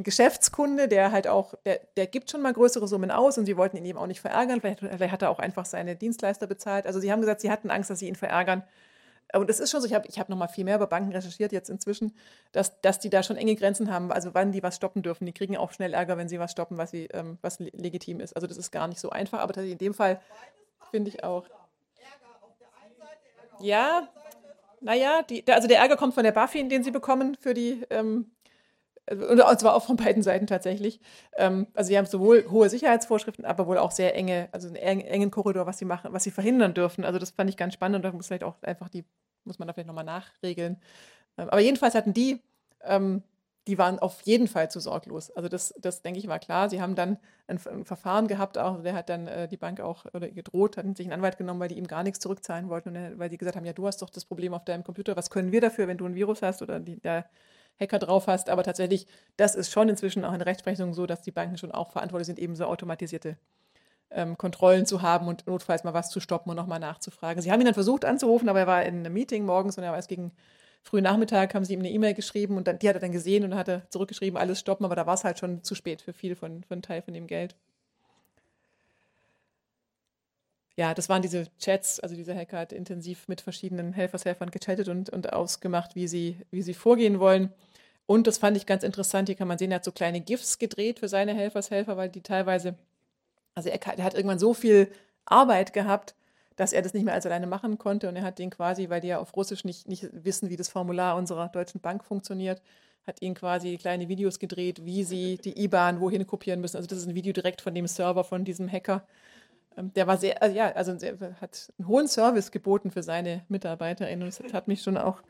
ein 0.00 0.04
Geschäftskunde, 0.04 0.88
der 0.88 1.12
halt 1.12 1.28
auch, 1.28 1.54
der, 1.64 1.80
der 1.96 2.06
gibt 2.06 2.30
schon 2.30 2.42
mal 2.42 2.52
größere 2.52 2.88
Summen 2.88 3.10
aus 3.10 3.38
und 3.38 3.46
sie 3.46 3.56
wollten 3.56 3.76
ihn 3.76 3.84
eben 3.84 3.98
auch 3.98 4.06
nicht 4.06 4.20
verärgern. 4.20 4.60
Vielleicht, 4.60 4.80
vielleicht 4.80 5.12
hat 5.12 5.22
er 5.22 5.30
auch 5.30 5.38
einfach 5.38 5.66
seine 5.66 5.94
Dienstleister 5.94 6.46
bezahlt. 6.46 6.86
Also 6.86 7.00
sie 7.00 7.12
haben 7.12 7.20
gesagt, 7.20 7.40
sie 7.40 7.50
hatten 7.50 7.70
Angst, 7.70 7.90
dass 7.90 7.98
sie 7.98 8.08
ihn 8.08 8.16
verärgern. 8.16 8.62
und 9.34 9.50
es 9.50 9.60
ist 9.60 9.70
schon 9.70 9.80
so, 9.80 9.86
ich 9.86 9.94
habe 9.94 10.08
ich 10.08 10.18
hab 10.18 10.28
noch 10.28 10.36
mal 10.36 10.48
viel 10.48 10.64
mehr 10.64 10.76
über 10.76 10.86
Banken 10.86 11.12
recherchiert 11.12 11.52
jetzt 11.52 11.68
inzwischen, 11.68 12.16
dass, 12.52 12.80
dass 12.80 12.98
die 12.98 13.10
da 13.10 13.22
schon 13.22 13.36
enge 13.36 13.54
Grenzen 13.54 13.92
haben, 13.92 14.10
also 14.10 14.30
wann 14.32 14.52
die 14.52 14.62
was 14.62 14.76
stoppen 14.76 15.02
dürfen. 15.02 15.26
Die 15.26 15.32
kriegen 15.32 15.56
auch 15.56 15.72
schnell 15.72 15.92
Ärger, 15.92 16.16
wenn 16.16 16.28
sie 16.28 16.40
was 16.40 16.50
stoppen, 16.50 16.78
was, 16.78 16.90
sie, 16.90 17.06
ähm, 17.12 17.38
was 17.42 17.58
legitim 17.60 18.20
ist. 18.20 18.34
Also 18.34 18.46
das 18.46 18.56
ist 18.56 18.70
gar 18.70 18.88
nicht 18.88 19.00
so 19.00 19.10
einfach, 19.10 19.40
aber 19.40 19.56
in 19.62 19.78
dem 19.78 19.94
Fall 19.94 20.20
finde 20.90 21.10
ich 21.10 21.22
auch. 21.22 21.44
Ja, 23.60 24.08
naja, 24.80 25.20
die, 25.28 25.44
also 25.52 25.68
der 25.68 25.78
Ärger 25.78 25.98
kommt 25.98 26.14
von 26.14 26.24
der 26.24 26.32
BaFin, 26.32 26.70
den 26.70 26.82
sie 26.82 26.90
bekommen 26.90 27.34
für 27.34 27.52
die, 27.52 27.84
ähm, 27.90 28.30
und 29.08 29.60
zwar 29.60 29.74
auch 29.74 29.84
von 29.84 29.96
beiden 29.96 30.22
Seiten 30.22 30.46
tatsächlich. 30.46 31.00
Ähm, 31.36 31.66
also 31.74 31.88
sie 31.88 31.98
haben 31.98 32.06
sowohl 32.06 32.46
hohe 32.50 32.68
Sicherheitsvorschriften, 32.68 33.44
aber 33.44 33.66
wohl 33.66 33.78
auch 33.78 33.90
sehr 33.90 34.14
enge, 34.14 34.48
also 34.52 34.68
einen 34.68 35.00
engen 35.00 35.30
Korridor, 35.30 35.66
was 35.66 35.78
sie 35.78 35.84
machen, 35.84 36.12
was 36.12 36.24
sie 36.24 36.30
verhindern 36.30 36.74
dürfen. 36.74 37.04
Also 37.04 37.18
das 37.18 37.30
fand 37.30 37.50
ich 37.50 37.56
ganz 37.56 37.74
spannend 37.74 37.96
und 37.96 38.02
da 38.02 38.12
muss 38.12 38.28
vielleicht 38.28 38.44
auch 38.44 38.62
einfach 38.62 38.88
die, 38.88 39.04
muss 39.44 39.58
man 39.58 39.66
da 39.66 39.74
vielleicht 39.74 39.88
nochmal 39.88 40.04
nachregeln. 40.04 40.80
Ähm, 41.38 41.48
aber 41.50 41.60
jedenfalls 41.60 41.94
hatten 41.94 42.14
die, 42.14 42.40
ähm, 42.84 43.22
die 43.66 43.78
waren 43.78 43.98
auf 43.98 44.22
jeden 44.22 44.48
Fall 44.48 44.70
zu 44.70 44.80
sorglos. 44.80 45.30
Also 45.32 45.48
das, 45.48 45.74
das 45.80 46.02
denke 46.02 46.18
ich 46.18 46.28
war 46.28 46.38
klar. 46.38 46.70
Sie 46.70 46.80
haben 46.80 46.94
dann 46.94 47.18
ein, 47.46 47.60
ein 47.66 47.84
Verfahren 47.84 48.26
gehabt, 48.26 48.58
auch 48.58 48.82
der 48.82 48.94
hat 48.94 49.08
dann 49.08 49.26
äh, 49.26 49.48
die 49.48 49.56
Bank 49.56 49.80
auch 49.80 50.06
oder 50.14 50.28
gedroht, 50.28 50.76
hat 50.76 50.96
sich 50.96 51.06
einen 51.06 51.14
Anwalt 51.14 51.36
genommen, 51.36 51.60
weil 51.60 51.68
die 51.68 51.78
ihm 51.78 51.86
gar 51.86 52.02
nichts 52.02 52.20
zurückzahlen 52.20 52.68
wollten 52.68 52.96
und 52.96 53.18
weil 53.18 53.28
die 53.28 53.38
gesagt 53.38 53.56
haben, 53.56 53.66
ja, 53.66 53.72
du 53.72 53.86
hast 53.86 54.02
doch 54.02 54.10
das 54.10 54.24
Problem 54.24 54.54
auf 54.54 54.64
deinem 54.64 54.84
Computer, 54.84 55.16
was 55.16 55.30
können 55.30 55.52
wir 55.52 55.60
dafür, 55.60 55.88
wenn 55.88 55.98
du 55.98 56.06
ein 56.06 56.14
Virus 56.14 56.42
hast 56.42 56.62
oder 56.62 56.80
die, 56.80 57.00
der 57.00 57.26
Hacker 57.78 57.98
drauf 57.98 58.26
hast. 58.26 58.48
Aber 58.48 58.62
tatsächlich, 58.62 59.06
das 59.36 59.54
ist 59.54 59.70
schon 59.70 59.88
inzwischen 59.88 60.24
auch 60.24 60.32
in 60.32 60.40
Rechtsprechung 60.40 60.94
so, 60.94 61.06
dass 61.06 61.22
die 61.22 61.30
Banken 61.30 61.58
schon 61.58 61.72
auch 61.72 61.90
verantwortlich 61.90 62.26
sind, 62.26 62.38
eben 62.38 62.56
so 62.56 62.64
automatisierte 62.64 63.36
ähm, 64.10 64.36
Kontrollen 64.36 64.86
zu 64.86 65.02
haben 65.02 65.28
und 65.28 65.46
notfalls 65.46 65.84
mal 65.84 65.94
was 65.94 66.10
zu 66.10 66.20
stoppen 66.20 66.50
und 66.50 66.56
nochmal 66.56 66.80
nachzufragen. 66.80 67.42
Sie 67.42 67.52
haben 67.52 67.60
ihn 67.60 67.66
dann 67.66 67.74
versucht 67.74 68.04
anzurufen, 68.04 68.48
aber 68.48 68.60
er 68.60 68.66
war 68.66 68.82
in 68.84 68.98
einem 68.98 69.12
Meeting 69.12 69.44
morgens 69.44 69.78
und 69.78 69.84
er 69.84 69.90
war 69.90 69.96
erst 69.96 70.08
gegen 70.08 70.32
frühen 70.82 71.04
Nachmittag, 71.04 71.54
haben 71.54 71.64
sie 71.64 71.74
ihm 71.74 71.80
eine 71.80 71.90
E-Mail 71.90 72.14
geschrieben 72.14 72.56
und 72.56 72.66
dann, 72.66 72.78
die 72.78 72.88
hat 72.88 72.96
er 72.96 73.00
dann 73.00 73.12
gesehen 73.12 73.44
und 73.44 73.54
hat 73.54 73.68
er 73.68 73.88
zurückgeschrieben, 73.90 74.38
alles 74.38 74.60
stoppen, 74.60 74.84
aber 74.84 74.96
da 74.96 75.06
war 75.06 75.14
es 75.14 75.24
halt 75.24 75.38
schon 75.38 75.62
zu 75.62 75.74
spät 75.74 76.02
für 76.02 76.12
viel 76.12 76.34
von, 76.34 76.64
einen 76.68 76.82
Teil 76.82 77.02
von 77.02 77.14
dem 77.14 77.26
Geld. 77.26 77.54
Ja, 80.80 80.94
das 80.94 81.10
waren 81.10 81.20
diese 81.20 81.46
Chats, 81.58 82.00
also 82.00 82.16
dieser 82.16 82.34
Hacker 82.34 82.58
hat 82.58 82.72
intensiv 82.72 83.28
mit 83.28 83.42
verschiedenen 83.42 83.92
Helfershelfern 83.92 84.50
gechattet 84.50 84.88
und, 84.88 85.10
und 85.10 85.30
ausgemacht, 85.30 85.94
wie 85.94 86.08
sie, 86.08 86.38
wie 86.50 86.62
sie 86.62 86.72
vorgehen 86.72 87.20
wollen. 87.20 87.52
Und 88.06 88.26
das 88.26 88.38
fand 88.38 88.56
ich 88.56 88.64
ganz 88.64 88.82
interessant, 88.82 89.28
hier 89.28 89.36
kann 89.36 89.46
man 89.46 89.58
sehen, 89.58 89.72
er 89.72 89.74
hat 89.74 89.84
so 89.84 89.92
kleine 89.92 90.22
GIFs 90.22 90.58
gedreht 90.58 90.98
für 90.98 91.06
seine 91.06 91.34
Helfershelfer, 91.34 91.98
weil 91.98 92.08
die 92.08 92.22
teilweise, 92.22 92.76
also 93.54 93.68
er, 93.68 93.78
er 93.98 94.04
hat 94.04 94.14
irgendwann 94.14 94.38
so 94.38 94.54
viel 94.54 94.90
Arbeit 95.26 95.74
gehabt, 95.74 96.14
dass 96.56 96.72
er 96.72 96.80
das 96.80 96.94
nicht 96.94 97.04
mehr 97.04 97.12
als 97.12 97.26
alleine 97.26 97.46
machen 97.46 97.76
konnte. 97.76 98.08
Und 98.08 98.16
er 98.16 98.22
hat 98.22 98.38
den 98.38 98.48
quasi, 98.48 98.88
weil 98.88 99.02
die 99.02 99.08
ja 99.08 99.18
auf 99.18 99.36
Russisch 99.36 99.64
nicht, 99.64 99.86
nicht 99.86 100.08
wissen, 100.12 100.48
wie 100.48 100.56
das 100.56 100.70
Formular 100.70 101.14
unserer 101.16 101.48
Deutschen 101.48 101.82
Bank 101.82 102.06
funktioniert, 102.06 102.62
hat 103.06 103.20
ihnen 103.20 103.34
quasi 103.34 103.76
kleine 103.76 104.08
Videos 104.08 104.38
gedreht, 104.38 104.86
wie 104.86 105.04
sie 105.04 105.36
die 105.36 105.62
IBAN 105.62 106.00
wohin 106.00 106.26
kopieren 106.26 106.62
müssen. 106.62 106.78
Also 106.78 106.88
das 106.88 107.00
ist 107.00 107.06
ein 107.06 107.14
Video 107.14 107.34
direkt 107.34 107.60
von 107.60 107.74
dem 107.74 107.86
Server 107.86 108.24
von 108.24 108.46
diesem 108.46 108.72
Hacker. 108.72 109.04
Ähm, 109.76 109.92
der 109.94 110.06
war 110.06 110.16
sehr, 110.16 110.42
also 110.42 110.56
ja, 110.56 110.72
also 110.72 110.92
hat 111.40 111.72
einen 111.78 111.88
hohen 111.88 112.08
Service 112.08 112.50
geboten 112.50 112.90
für 112.90 113.02
seine 113.02 113.44
MitarbeiterInnen 113.48 114.24
und 114.24 114.40
das 114.40 114.52
hat 114.52 114.68
mich 114.68 114.82
schon 114.82 114.96
auch 114.96 115.22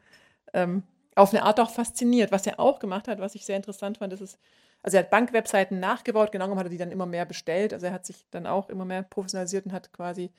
ähm, 0.53 0.83
auf 1.15 1.33
eine 1.33 1.43
Art 1.43 1.61
auch 1.61 1.71
fasziniert. 1.71 2.33
Was 2.33 2.47
er 2.47 2.61
auch 2.61 2.79
gemacht 2.79 3.09
hat, 3.09 3.21
was 3.21 3.35
ich 3.35 3.45
sehr 3.45 3.57
interessant 3.57 3.99
fand, 3.99 4.13
ist, 4.13 4.39
also 4.83 4.97
er 4.97 5.03
hat 5.03 5.11
Bankwebseiten 5.11 5.79
nachgebaut, 5.79 6.33
genau 6.33 6.45
genommen 6.45 6.59
hat 6.59 6.67
er 6.67 6.71
die 6.71 6.79
dann 6.79 6.91
immer 6.91 7.07
mehr 7.07 7.27
bestellt. 7.27 7.73
Also 7.75 7.87
er 7.87 7.93
hat 7.93 8.07
sich 8.07 8.27
dann 8.31 8.47
auch 8.47 8.69
immer 8.71 8.85
mehr 8.85 9.03
professionalisiert 9.03 9.67
und 9.67 9.73
hat 9.73 9.93
quasi 9.93 10.31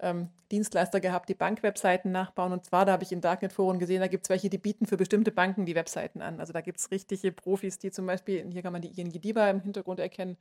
ähm, 0.00 0.28
Dienstleister 0.52 1.00
gehabt, 1.00 1.28
die 1.28 1.34
Bankwebseiten 1.34 2.12
nachbauen. 2.12 2.52
Und 2.52 2.64
zwar, 2.64 2.84
da 2.84 2.92
habe 2.92 3.02
ich 3.02 3.12
in 3.12 3.20
Darknet-Foren 3.20 3.78
gesehen, 3.78 4.00
da 4.00 4.06
gibt 4.06 4.24
es 4.24 4.30
welche, 4.30 4.48
die 4.48 4.58
bieten 4.58 4.86
für 4.86 4.96
bestimmte 4.96 5.32
Banken 5.32 5.66
die 5.66 5.74
Webseiten 5.74 6.22
an. 6.22 6.38
Also 6.38 6.52
da 6.52 6.60
gibt 6.60 6.78
es 6.78 6.90
richtige 6.90 7.32
Profis, 7.32 7.78
die 7.78 7.90
zum 7.90 8.06
Beispiel, 8.06 8.48
hier 8.52 8.62
kann 8.62 8.72
man 8.72 8.82
die 8.82 9.00
ING 9.00 9.10
DIBA 9.10 9.50
im 9.50 9.60
Hintergrund 9.60 9.98
erkennen, 9.98 10.36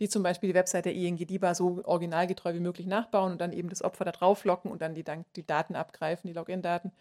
die 0.00 0.08
zum 0.08 0.22
Beispiel 0.22 0.48
die 0.48 0.54
Website 0.54 0.86
der 0.86 0.94
ING 0.94 1.16
DIBA 1.16 1.54
so 1.54 1.82
originalgetreu 1.84 2.54
wie 2.54 2.60
möglich 2.60 2.86
nachbauen 2.86 3.32
und 3.32 3.40
dann 3.40 3.52
eben 3.52 3.68
das 3.68 3.82
Opfer 3.82 4.04
da 4.04 4.12
drauf 4.12 4.44
locken 4.44 4.70
und 4.70 4.82
dann 4.82 4.94
die, 4.94 5.04
die 5.36 5.46
Daten 5.46 5.76
abgreifen, 5.76 6.28
die 6.28 6.34
Login-Daten. 6.34 6.92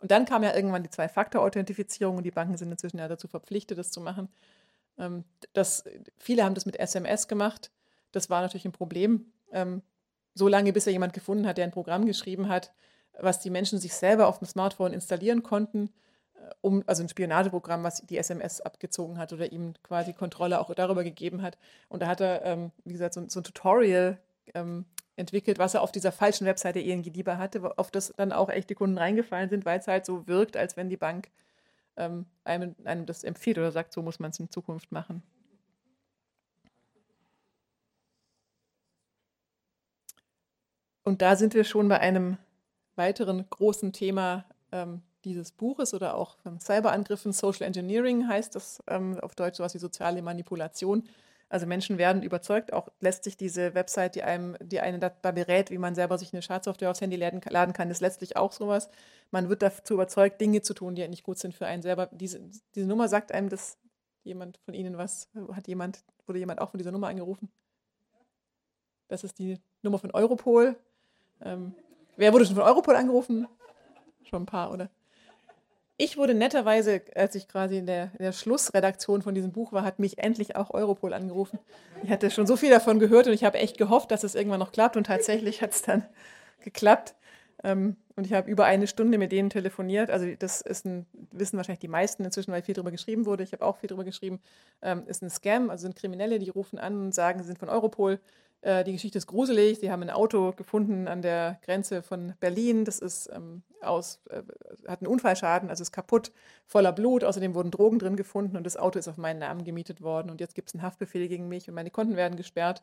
Und 0.00 0.10
dann 0.10 0.24
kam 0.24 0.42
ja 0.42 0.54
irgendwann 0.54 0.82
die 0.82 0.90
Zwei-Faktor-Authentifizierung 0.90 2.16
und 2.16 2.24
die 2.24 2.30
Banken 2.30 2.56
sind 2.56 2.70
inzwischen 2.70 2.98
ja 2.98 3.08
dazu 3.08 3.28
verpflichtet, 3.28 3.78
das 3.78 3.90
zu 3.90 4.00
machen. 4.00 4.28
Ähm, 4.96 5.24
das, 5.52 5.84
viele 6.16 6.44
haben 6.44 6.54
das 6.54 6.66
mit 6.66 6.78
SMS 6.78 7.28
gemacht. 7.28 7.70
Das 8.12 8.30
war 8.30 8.40
natürlich 8.40 8.64
ein 8.64 8.72
Problem. 8.72 9.32
Ähm, 9.52 9.82
so 10.34 10.48
lange, 10.48 10.72
bis 10.72 10.86
er 10.86 10.92
jemand 10.92 11.12
gefunden 11.12 11.46
hat, 11.46 11.58
der 11.58 11.64
ein 11.64 11.72
Programm 11.72 12.06
geschrieben 12.06 12.48
hat, 12.48 12.72
was 13.18 13.40
die 13.40 13.50
Menschen 13.50 13.78
sich 13.80 13.92
selber 13.94 14.28
auf 14.28 14.38
dem 14.38 14.46
Smartphone 14.46 14.92
installieren 14.92 15.42
konnten 15.42 15.90
um, 16.60 16.82
also 16.86 17.02
ein 17.02 17.08
Spionageprogramm, 17.08 17.82
was 17.84 18.02
die 18.06 18.18
SMS 18.18 18.60
abgezogen 18.60 19.18
hat 19.18 19.32
oder 19.32 19.52
ihm 19.52 19.74
quasi 19.82 20.12
Kontrolle 20.12 20.60
auch 20.60 20.72
darüber 20.74 21.04
gegeben 21.04 21.42
hat. 21.42 21.58
Und 21.88 22.02
da 22.02 22.06
hat 22.08 22.20
er, 22.20 22.44
ähm, 22.44 22.72
wie 22.84 22.92
gesagt, 22.92 23.14
so, 23.14 23.28
so 23.28 23.40
ein 23.40 23.44
Tutorial 23.44 24.18
ähm, 24.54 24.84
entwickelt, 25.16 25.58
was 25.58 25.74
er 25.74 25.82
auf 25.82 25.92
dieser 25.92 26.12
falschen 26.12 26.46
Webseite 26.46 26.80
ING 26.80 27.02
lieber 27.02 27.38
hatte, 27.38 27.78
auf 27.78 27.90
das 27.90 28.12
dann 28.16 28.32
auch 28.32 28.48
echte 28.48 28.74
Kunden 28.74 28.98
reingefallen 28.98 29.50
sind, 29.50 29.64
weil 29.64 29.78
es 29.78 29.88
halt 29.88 30.06
so 30.06 30.26
wirkt, 30.26 30.56
als 30.56 30.76
wenn 30.76 30.88
die 30.88 30.96
Bank 30.96 31.30
ähm, 31.96 32.26
einem, 32.44 32.76
einem 32.84 33.06
das 33.06 33.24
empfiehlt 33.24 33.58
oder 33.58 33.72
sagt, 33.72 33.92
so 33.92 34.02
muss 34.02 34.20
man 34.20 34.30
es 34.30 34.38
in 34.38 34.50
Zukunft 34.50 34.92
machen. 34.92 35.22
Und 41.02 41.22
da 41.22 41.36
sind 41.36 41.54
wir 41.54 41.64
schon 41.64 41.88
bei 41.88 42.00
einem 42.00 42.36
weiteren 42.94 43.48
großen 43.48 43.92
Thema 43.92 44.44
ähm, 44.72 45.02
dieses 45.24 45.52
Buches 45.52 45.94
oder 45.94 46.14
auch 46.14 46.36
von 46.38 46.60
Cyberangriffen, 46.60 47.32
Social 47.32 47.66
Engineering 47.66 48.28
heißt 48.28 48.54
das 48.54 48.82
ähm, 48.86 49.18
auf 49.20 49.34
Deutsch 49.34 49.56
sowas 49.56 49.74
wie 49.74 49.78
soziale 49.78 50.22
Manipulation. 50.22 51.08
Also 51.50 51.66
Menschen 51.66 51.96
werden 51.96 52.22
überzeugt, 52.22 52.74
auch 52.74 52.88
lässt 53.00 53.24
sich 53.24 53.36
diese 53.36 53.74
Website, 53.74 54.14
die 54.14 54.22
einem, 54.22 54.56
die 54.60 54.80
einen 54.80 55.00
da 55.00 55.08
berät, 55.08 55.70
wie 55.70 55.78
man 55.78 55.94
selber 55.94 56.18
sich 56.18 56.32
eine 56.32 56.42
Schadsoftware 56.42 56.90
aufs 56.90 57.00
Handy 57.00 57.16
laden, 57.16 57.40
laden 57.48 57.72
kann, 57.72 57.90
ist 57.90 58.02
letztlich 58.02 58.36
auch 58.36 58.52
sowas. 58.52 58.90
Man 59.30 59.48
wird 59.48 59.62
dazu 59.62 59.94
überzeugt, 59.94 60.40
Dinge 60.40 60.60
zu 60.60 60.74
tun, 60.74 60.94
die 60.94 61.08
nicht 61.08 61.22
gut 61.22 61.38
sind 61.38 61.54
für 61.54 61.66
einen 61.66 61.82
selber. 61.82 62.08
Diese, 62.12 62.40
diese 62.74 62.86
Nummer 62.86 63.08
sagt 63.08 63.32
einem, 63.32 63.48
dass 63.48 63.78
jemand 64.24 64.58
von 64.58 64.74
Ihnen 64.74 64.98
was, 64.98 65.30
hat 65.52 65.68
jemand, 65.68 66.04
wurde 66.26 66.38
jemand 66.38 66.60
auch 66.60 66.70
von 66.70 66.78
dieser 66.78 66.92
Nummer 66.92 67.08
angerufen? 67.08 67.50
Das 69.08 69.24
ist 69.24 69.38
die 69.38 69.58
Nummer 69.80 69.98
von 69.98 70.10
Europol. 70.10 70.76
Ähm, 71.40 71.74
wer 72.16 72.34
wurde 72.34 72.44
schon 72.44 72.56
von 72.56 72.64
Europol 72.64 72.94
angerufen? 72.94 73.48
Schon 74.24 74.42
ein 74.42 74.46
paar, 74.46 74.70
oder? 74.70 74.90
Ich 76.00 76.16
wurde 76.16 76.32
netterweise, 76.32 77.02
als 77.16 77.34
ich 77.34 77.48
quasi 77.48 77.76
in 77.76 77.86
der, 77.86 78.12
in 78.18 78.24
der, 78.24 78.32
Schlussredaktion 78.32 79.20
von 79.20 79.34
diesem 79.34 79.50
Buch 79.50 79.72
war, 79.72 79.82
hat 79.82 79.98
mich 79.98 80.18
endlich 80.18 80.54
auch 80.54 80.70
Europol 80.70 81.12
angerufen. 81.12 81.58
Ich 82.04 82.10
hatte 82.10 82.30
schon 82.30 82.46
so 82.46 82.56
viel 82.56 82.70
davon 82.70 83.00
gehört 83.00 83.26
und 83.26 83.32
ich 83.32 83.42
habe 83.42 83.58
echt 83.58 83.78
gehofft, 83.78 84.12
dass 84.12 84.22
es 84.22 84.36
irgendwann 84.36 84.60
noch 84.60 84.70
klappt 84.70 84.96
und 84.96 85.08
tatsächlich 85.08 85.60
hat 85.62 85.72
es 85.72 85.82
dann 85.82 86.06
geklappt. 86.60 87.16
Ähm, 87.64 87.96
und 88.14 88.26
ich 88.26 88.32
habe 88.32 88.48
über 88.48 88.64
eine 88.64 88.86
Stunde 88.86 89.18
mit 89.18 89.32
denen 89.32 89.50
telefoniert. 89.50 90.08
Also 90.10 90.26
das 90.38 90.60
ist 90.60 90.86
ein, 90.86 91.04
wissen 91.32 91.56
wahrscheinlich 91.56 91.80
die 91.80 91.88
meisten 91.88 92.24
inzwischen, 92.24 92.52
weil 92.52 92.62
viel 92.62 92.74
darüber 92.76 92.92
geschrieben 92.92 93.26
wurde. 93.26 93.42
Ich 93.42 93.52
habe 93.52 93.64
auch 93.64 93.78
viel 93.78 93.88
darüber 93.88 94.04
geschrieben. 94.04 94.40
Ähm, 94.82 95.02
ist 95.08 95.22
ein 95.22 95.30
Scam, 95.30 95.68
also 95.68 95.82
sind 95.82 95.96
Kriminelle, 95.96 96.38
die 96.38 96.48
rufen 96.48 96.78
an 96.78 96.94
und 96.94 97.12
sagen, 97.12 97.40
sie 97.40 97.46
sind 97.48 97.58
von 97.58 97.68
Europol 97.68 98.20
äh, 98.60 98.84
die 98.84 98.92
Geschichte 98.92 99.18
ist 99.18 99.26
gruselig. 99.26 99.78
Sie 99.78 99.90
haben 99.90 100.02
ein 100.02 100.10
Auto 100.10 100.52
gefunden 100.52 101.06
an 101.06 101.22
der 101.22 101.58
Grenze 101.62 102.02
von 102.02 102.34
Berlin. 102.40 102.84
Das 102.84 102.98
ist 102.98 103.30
ähm, 103.32 103.62
aus, 103.80 104.20
äh, 104.30 104.42
hat 104.88 105.00
einen 105.00 105.08
Unfallschaden, 105.08 105.70
also 105.70 105.82
ist 105.82 105.92
kaputt, 105.92 106.32
voller 106.66 106.92
Blut. 106.92 107.24
Außerdem 107.24 107.54
wurden 107.54 107.70
Drogen 107.70 107.98
drin 107.98 108.16
gefunden 108.16 108.56
und 108.56 108.64
das 108.64 108.76
Auto 108.76 108.98
ist 108.98 109.08
auf 109.08 109.16
meinen 109.16 109.38
Namen 109.38 109.64
gemietet 109.64 110.02
worden. 110.02 110.30
Und 110.30 110.40
jetzt 110.40 110.54
gibt 110.54 110.68
es 110.68 110.74
einen 110.74 110.82
Haftbefehl 110.82 111.28
gegen 111.28 111.48
mich 111.48 111.68
und 111.68 111.74
meine 111.74 111.90
Konten 111.90 112.16
werden 112.16 112.36
gesperrt. 112.36 112.82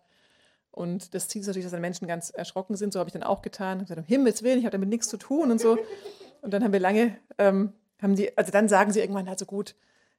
Und 0.72 1.14
das 1.14 1.28
Ziel 1.28 1.42
ist 1.42 1.48
natürlich, 1.48 1.66
dass 1.66 1.72
dann 1.72 1.82
Menschen 1.82 2.08
ganz 2.08 2.30
erschrocken 2.30 2.76
sind. 2.76 2.94
So 2.94 3.00
habe 3.00 3.08
ich 3.08 3.14
dann 3.14 3.24
auch 3.24 3.42
getan. 3.42 3.80
Ich 3.80 3.86
gesagt, 3.86 4.00
um 4.00 4.06
Himmels 4.06 4.44
Willen, 4.44 4.60
ich 4.60 4.66
habe 4.66 4.74
damit 4.74 4.90
nichts 4.90 5.08
zu 5.08 5.18
tun 5.18 5.52
und 5.52 5.60
so. 5.60 5.78
Und 6.42 6.54
dann 6.54 6.64
haben 6.64 6.74
wir 6.74 6.82
lange, 6.82 7.18
ähm, 7.38 7.74
haben 8.02 8.16
die, 8.16 8.38
also 8.38 8.52
dann 8.52 8.68
sagen 8.68 8.92
sie 8.92 9.00
irgendwann 9.00 9.28
halt 9.28 9.40
so 9.40 9.46
gut, 9.46 9.76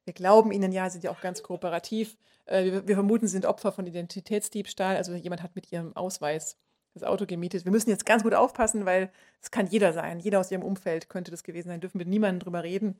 wir 0.07 0.15
glauben 0.15 0.53
ihnen 0.53 0.73
ja, 0.73 0.89
sind 0.89 1.05
ja 1.05 1.11
auch 1.11 1.21
ganz 1.21 1.43
kooperativ. 1.43 2.17
Äh, 2.47 2.65
wir, 2.65 2.89
wir, 2.89 2.95
vermuten, 2.95 3.27
sie 3.27 3.33
sind 3.33 3.45
Opfer 3.45 3.73
von 3.73 3.87
Identitätsdiebstahl. 3.87 4.97
Also 4.97 5.13
jemand 5.15 5.43
hat 5.43 5.55
mit 5.55 5.71
ihrem 5.73 5.95
Ausweis 5.97 6.57
das 6.95 7.03
Auto 7.03 7.27
gemietet. 7.27 7.65
Wir 7.65 7.73
müssen 7.73 7.91
jetzt 7.91 8.07
ganz 8.07 8.23
gut 8.23 8.33
aufpassen, 8.33 8.87
weil 8.87 9.11
es 9.43 9.51
kann 9.51 9.67
jeder 9.67 9.93
sein. 9.93 10.21
Jeder 10.21 10.41
aus 10.41 10.51
ihrem 10.51 10.63
Umfeld 10.63 11.09
könnte 11.09 11.31
das 11.31 11.43
gewesen 11.43 11.69
sein. 11.69 11.81
Dürfen 11.81 11.99
mit 11.99 12.09
niemandem 12.09 12.39
drüber 12.39 12.63
reden. 12.63 12.99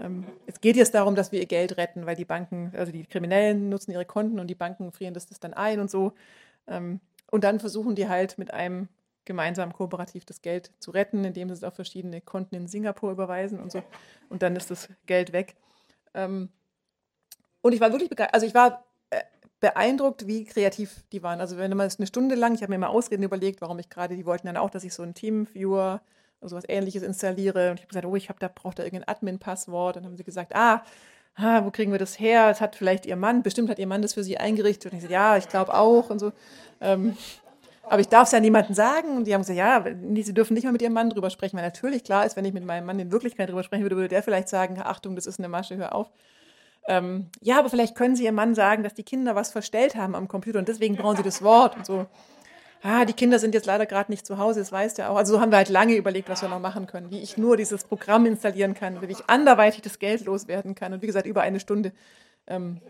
Ähm, 0.00 0.26
es 0.46 0.60
geht 0.60 0.76
jetzt 0.76 0.94
darum, 0.94 1.14
dass 1.14 1.30
wir 1.30 1.40
ihr 1.40 1.46
Geld 1.46 1.76
retten, 1.76 2.06
weil 2.06 2.16
die 2.16 2.24
Banken, 2.24 2.72
also 2.74 2.90
die 2.90 3.04
Kriminellen 3.04 3.68
nutzen 3.68 3.92
ihre 3.92 4.06
Konten 4.06 4.40
und 4.40 4.48
die 4.48 4.54
Banken 4.54 4.90
frieren 4.92 5.14
das, 5.14 5.26
das 5.26 5.38
dann 5.38 5.54
ein 5.54 5.78
und 5.78 5.90
so. 5.90 6.14
Ähm, 6.66 7.00
und 7.30 7.44
dann 7.44 7.60
versuchen 7.60 7.94
die 7.94 8.08
halt 8.08 8.38
mit 8.38 8.52
einem 8.52 8.88
gemeinsam 9.26 9.72
kooperativ 9.72 10.24
das 10.24 10.40
Geld 10.40 10.72
zu 10.78 10.90
retten, 10.90 11.24
indem 11.24 11.48
sie 11.48 11.54
es 11.54 11.64
auf 11.64 11.74
verschiedene 11.74 12.20
Konten 12.22 12.54
in 12.54 12.66
Singapur 12.66 13.10
überweisen 13.12 13.60
und 13.60 13.70
so. 13.70 13.82
Und 14.30 14.42
dann 14.42 14.56
ist 14.56 14.70
das 14.70 14.88
Geld 15.06 15.32
weg. 15.32 15.56
Ähm, 16.16 16.48
und 17.60 17.72
ich 17.72 17.80
war 17.80 17.92
wirklich 17.92 18.10
begeistert, 18.10 18.34
also 18.34 18.46
ich 18.46 18.54
war 18.54 18.84
äh, 19.10 19.22
beeindruckt, 19.60 20.26
wie 20.26 20.44
kreativ 20.44 21.04
die 21.12 21.22
waren. 21.22 21.40
Also 21.40 21.56
wenn 21.56 21.76
man 21.76 21.86
es 21.86 21.98
eine 21.98 22.06
Stunde 22.06 22.34
lang, 22.34 22.54
ich 22.54 22.62
habe 22.62 22.72
mir 22.72 22.78
mal 22.78 22.88
Ausreden 22.88 23.22
überlegt, 23.22 23.60
warum 23.60 23.78
ich 23.78 23.88
gerade, 23.88 24.16
die 24.16 24.26
wollten 24.26 24.46
dann 24.46 24.56
auch, 24.56 24.70
dass 24.70 24.84
ich 24.84 24.94
so 24.94 25.02
einen 25.02 25.14
Teamviewer 25.14 26.00
oder 26.40 26.48
sowas 26.48 26.64
ähnliches 26.68 27.02
installiere. 27.02 27.70
Und 27.70 27.76
ich 27.76 27.82
habe 27.82 27.88
gesagt, 27.88 28.06
oh, 28.06 28.16
ich 28.16 28.28
habe 28.28 28.38
da 28.38 28.48
braucht 28.48 28.78
da 28.78 28.84
irgendein 28.84 29.08
Admin-Passwort. 29.08 29.96
Dann 29.96 30.04
haben 30.04 30.16
sie 30.16 30.24
gesagt, 30.24 30.54
ah, 30.54 30.82
ah, 31.36 31.64
wo 31.64 31.70
kriegen 31.70 31.92
wir 31.92 31.98
das 31.98 32.18
her? 32.18 32.48
Es 32.50 32.60
hat 32.60 32.76
vielleicht 32.76 33.06
ihr 33.06 33.16
Mann, 33.16 33.42
bestimmt 33.42 33.68
hat 33.68 33.78
ihr 33.78 33.86
Mann 33.86 34.02
das 34.02 34.14
für 34.14 34.24
sie 34.24 34.38
eingerichtet. 34.38 34.92
Und 34.92 34.98
ich 34.98 35.02
sagte, 35.02 35.14
ja, 35.14 35.36
ich 35.36 35.48
glaube 35.48 35.74
auch 35.74 36.10
und 36.10 36.18
so. 36.18 36.32
Ähm, 36.80 37.16
aber 37.88 38.00
ich 38.00 38.08
darf 38.08 38.24
es 38.24 38.32
ja 38.32 38.40
niemandem 38.40 38.74
sagen. 38.74 39.16
Und 39.16 39.26
die 39.26 39.34
haben 39.34 39.42
gesagt, 39.42 39.58
ja, 39.58 39.84
sie 40.22 40.34
dürfen 40.34 40.54
nicht 40.54 40.64
mal 40.64 40.72
mit 40.72 40.82
ihrem 40.82 40.92
Mann 40.92 41.10
drüber 41.10 41.30
sprechen. 41.30 41.56
Weil 41.56 41.64
natürlich 41.64 42.04
klar 42.04 42.26
ist, 42.26 42.36
wenn 42.36 42.44
ich 42.44 42.52
mit 42.52 42.64
meinem 42.64 42.86
Mann 42.86 42.98
in 42.98 43.12
Wirklichkeit 43.12 43.48
drüber 43.48 43.62
sprechen 43.62 43.82
würde, 43.82 43.96
würde 43.96 44.08
der 44.08 44.22
vielleicht 44.22 44.48
sagen, 44.48 44.80
Achtung, 44.82 45.14
das 45.14 45.26
ist 45.26 45.38
eine 45.38 45.48
Masche, 45.48 45.76
hör 45.76 45.94
auf. 45.94 46.10
Ähm, 46.88 47.26
ja, 47.40 47.58
aber 47.58 47.68
vielleicht 47.68 47.96
können 47.96 48.14
Sie 48.14 48.24
Ihrem 48.24 48.36
Mann 48.36 48.54
sagen, 48.54 48.82
dass 48.82 48.94
die 48.94 49.02
Kinder 49.02 49.34
was 49.34 49.50
verstellt 49.50 49.96
haben 49.96 50.14
am 50.14 50.28
Computer 50.28 50.58
und 50.58 50.68
deswegen 50.68 50.96
brauchen 50.96 51.16
Sie 51.16 51.22
das 51.22 51.42
Wort 51.42 51.76
und 51.76 51.84
so. 51.84 52.06
Ah, 52.82 53.04
die 53.04 53.14
Kinder 53.14 53.38
sind 53.40 53.54
jetzt 53.54 53.66
leider 53.66 53.86
gerade 53.86 54.12
nicht 54.12 54.24
zu 54.24 54.38
Hause, 54.38 54.60
das 54.60 54.70
weiß 54.70 54.94
der 54.94 55.10
auch. 55.10 55.16
Also 55.16 55.34
so 55.34 55.40
haben 55.40 55.50
wir 55.50 55.56
halt 55.56 55.68
lange 55.68 55.96
überlegt, 55.96 56.28
was 56.28 56.42
wir 56.42 56.48
noch 56.48 56.60
machen 56.60 56.86
können, 56.86 57.10
wie 57.10 57.20
ich 57.20 57.36
nur 57.36 57.56
dieses 57.56 57.82
Programm 57.84 58.26
installieren 58.26 58.74
kann, 58.74 59.00
wie 59.02 59.10
ich 59.10 59.28
anderweitig 59.28 59.82
das 59.82 59.98
Geld 59.98 60.24
loswerden 60.24 60.76
kann. 60.76 60.92
Und 60.92 61.02
wie 61.02 61.06
gesagt, 61.06 61.26
über 61.26 61.40
eine 61.40 61.58
Stunde 61.58 61.92
ähm, 62.46 62.80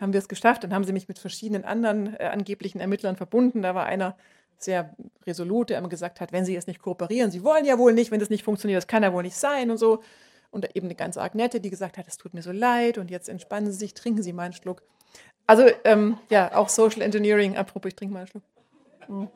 haben 0.00 0.12
wir 0.12 0.18
es 0.18 0.28
geschafft. 0.28 0.64
Dann 0.64 0.74
haben 0.74 0.82
sie 0.82 0.92
mich 0.92 1.06
mit 1.06 1.20
verschiedenen 1.20 1.64
anderen 1.64 2.18
äh, 2.18 2.24
angeblichen 2.24 2.80
Ermittlern 2.80 3.14
verbunden. 3.14 3.62
Da 3.62 3.76
war 3.76 3.84
einer 3.84 4.16
sehr 4.58 4.94
resolut, 5.26 5.70
der 5.70 5.78
immer 5.78 5.88
gesagt 5.88 6.20
hat, 6.20 6.32
wenn 6.32 6.44
Sie 6.44 6.54
jetzt 6.54 6.68
nicht 6.68 6.80
kooperieren, 6.80 7.30
Sie 7.30 7.42
wollen 7.42 7.64
ja 7.64 7.78
wohl 7.78 7.92
nicht, 7.92 8.10
wenn 8.10 8.20
das 8.20 8.30
nicht 8.30 8.44
funktioniert, 8.44 8.78
das 8.78 8.86
kann 8.86 9.02
ja 9.02 9.12
wohl 9.12 9.22
nicht 9.22 9.36
sein 9.36 9.70
und 9.70 9.78
so. 9.78 10.02
Und 10.50 10.76
eben 10.76 10.86
eine 10.86 10.94
ganz 10.94 11.16
arg 11.16 11.34
nette, 11.34 11.60
die 11.60 11.70
gesagt 11.70 11.98
hat, 11.98 12.06
es 12.06 12.16
tut 12.16 12.32
mir 12.32 12.42
so 12.42 12.52
leid 12.52 12.98
und 12.98 13.10
jetzt 13.10 13.28
entspannen 13.28 13.70
Sie 13.72 13.78
sich, 13.78 13.94
trinken 13.94 14.22
Sie 14.22 14.32
mal 14.32 14.44
einen 14.44 14.52
Schluck. 14.52 14.82
Also 15.46 15.64
ähm, 15.84 16.18
ja, 16.30 16.54
auch 16.54 16.68
Social 16.68 17.02
Engineering, 17.02 17.56
apropos, 17.56 17.88
ich 17.88 17.96
trinke 17.96 18.14
mal 18.14 18.20
einen 18.20 18.28
Schluck. 18.28 18.42
Mhm. 19.08 19.28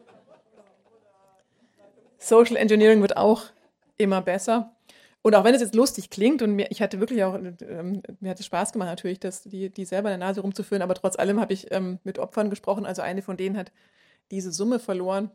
Social 2.19 2.57
Engineering 2.57 3.01
wird 3.01 3.17
auch 3.17 3.45
immer 3.97 4.23
besser. 4.23 4.73
Und 5.23 5.35
auch 5.35 5.45
wenn 5.45 5.55
es 5.55 5.61
jetzt 5.61 5.75
lustig 5.75 6.11
klingt 6.11 6.43
und 6.43 6.53
mir, 6.53 6.71
ich 6.71 6.81
hatte 6.81 7.01
wirklich 7.01 7.25
auch, 7.25 7.35
ähm, 7.35 8.03
mir 8.21 8.31
hat 8.31 8.41
es 8.41 8.47
Spaß 8.47 8.73
gemacht 8.73 8.89
natürlich, 8.89 9.21
das, 9.21 9.43
die, 9.43 9.69
die 9.69 9.85
selber 9.85 10.13
in 10.13 10.21
der 10.21 10.29
Nase 10.29 10.41
rumzuführen, 10.41 10.83
aber 10.83 10.95
trotz 10.95 11.19
allem 11.19 11.41
habe 11.41 11.53
ich 11.53 11.71
ähm, 11.73 11.99
mit 12.05 12.19
Opfern 12.19 12.51
gesprochen. 12.51 12.87
Also 12.87 13.03
eine 13.03 13.23
von 13.23 13.37
denen 13.37 13.57
hat 13.57 13.73
diese 14.31 14.53
Summe 14.53 14.79
verloren. 14.79 15.31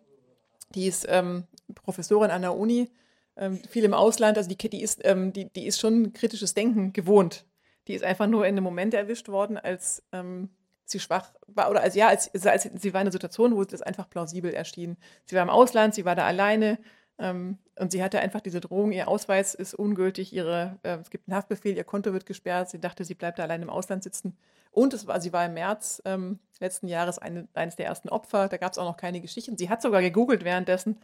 Die 0.75 0.87
ist 0.87 1.05
ähm, 1.09 1.45
Professorin 1.75 2.31
an 2.31 2.41
der 2.41 2.55
Uni, 2.55 2.89
ähm, 3.35 3.59
viel 3.69 3.83
im 3.83 3.93
Ausland. 3.93 4.37
Also 4.37 4.49
die, 4.49 4.57
die, 4.69 4.81
ist, 4.81 5.01
ähm, 5.03 5.33
die, 5.33 5.51
die 5.51 5.65
ist 5.65 5.79
schon 5.79 6.13
kritisches 6.13 6.53
Denken 6.53 6.93
gewohnt. 6.93 7.45
Die 7.87 7.93
ist 7.93 8.03
einfach 8.03 8.27
nur 8.27 8.45
in 8.45 8.55
einem 8.55 8.63
Moment 8.63 8.93
erwischt 8.93 9.27
worden, 9.29 9.57
als 9.57 10.03
ähm, 10.11 10.49
sie 10.85 10.99
schwach 10.99 11.33
war 11.47 11.69
oder 11.69 11.81
als 11.81 11.95
ja, 11.95 12.07
als, 12.07 12.33
als 12.45 12.63
sie 12.63 12.93
war 12.93 13.01
in 13.01 13.07
einer 13.07 13.11
Situation, 13.11 13.55
wo 13.55 13.63
das 13.63 13.81
einfach 13.81 14.09
plausibel 14.09 14.53
erschien. 14.53 14.97
Sie 15.25 15.35
war 15.35 15.43
im 15.43 15.49
Ausland, 15.49 15.95
sie 15.95 16.05
war 16.05 16.15
da 16.15 16.25
alleine 16.25 16.77
ähm, 17.19 17.59
und 17.77 17.91
sie 17.91 18.03
hatte 18.03 18.19
einfach 18.19 18.41
diese 18.41 18.59
Drohung, 18.59 18.91
ihr 18.91 19.07
Ausweis 19.07 19.53
ist 19.53 19.73
ungültig, 19.73 20.33
ihre, 20.33 20.79
äh, 20.83 20.97
es 20.97 21.09
gibt 21.09 21.27
einen 21.27 21.35
Haftbefehl, 21.35 21.75
ihr 21.75 21.83
Konto 21.83 22.11
wird 22.13 22.25
gesperrt, 22.25 22.69
sie 22.69 22.79
dachte, 22.79 23.05
sie 23.05 23.13
bleibt 23.13 23.39
allein 23.39 23.61
im 23.61 23.69
Ausland 23.69 24.03
sitzen. 24.03 24.35
Und 24.71 24.93
es 24.93 25.05
war, 25.05 25.21
sie 25.21 25.31
war 25.31 25.45
im 25.45 25.53
März 25.53 26.01
ähm, 26.05 26.39
letzten 26.59 26.87
Jahres 26.87 27.19
eine, 27.19 27.47
eines 27.53 27.75
der 27.75 27.85
ersten 27.85 28.09
Opfer, 28.09 28.47
da 28.47 28.57
gab 28.57 28.71
es 28.71 28.79
auch 28.79 28.85
noch 28.85 28.97
keine 28.97 29.21
Geschichten. 29.21 29.57
Sie 29.57 29.69
hat 29.69 29.81
sogar 29.81 30.01
gegoogelt 30.01 30.43
währenddessen 30.43 30.97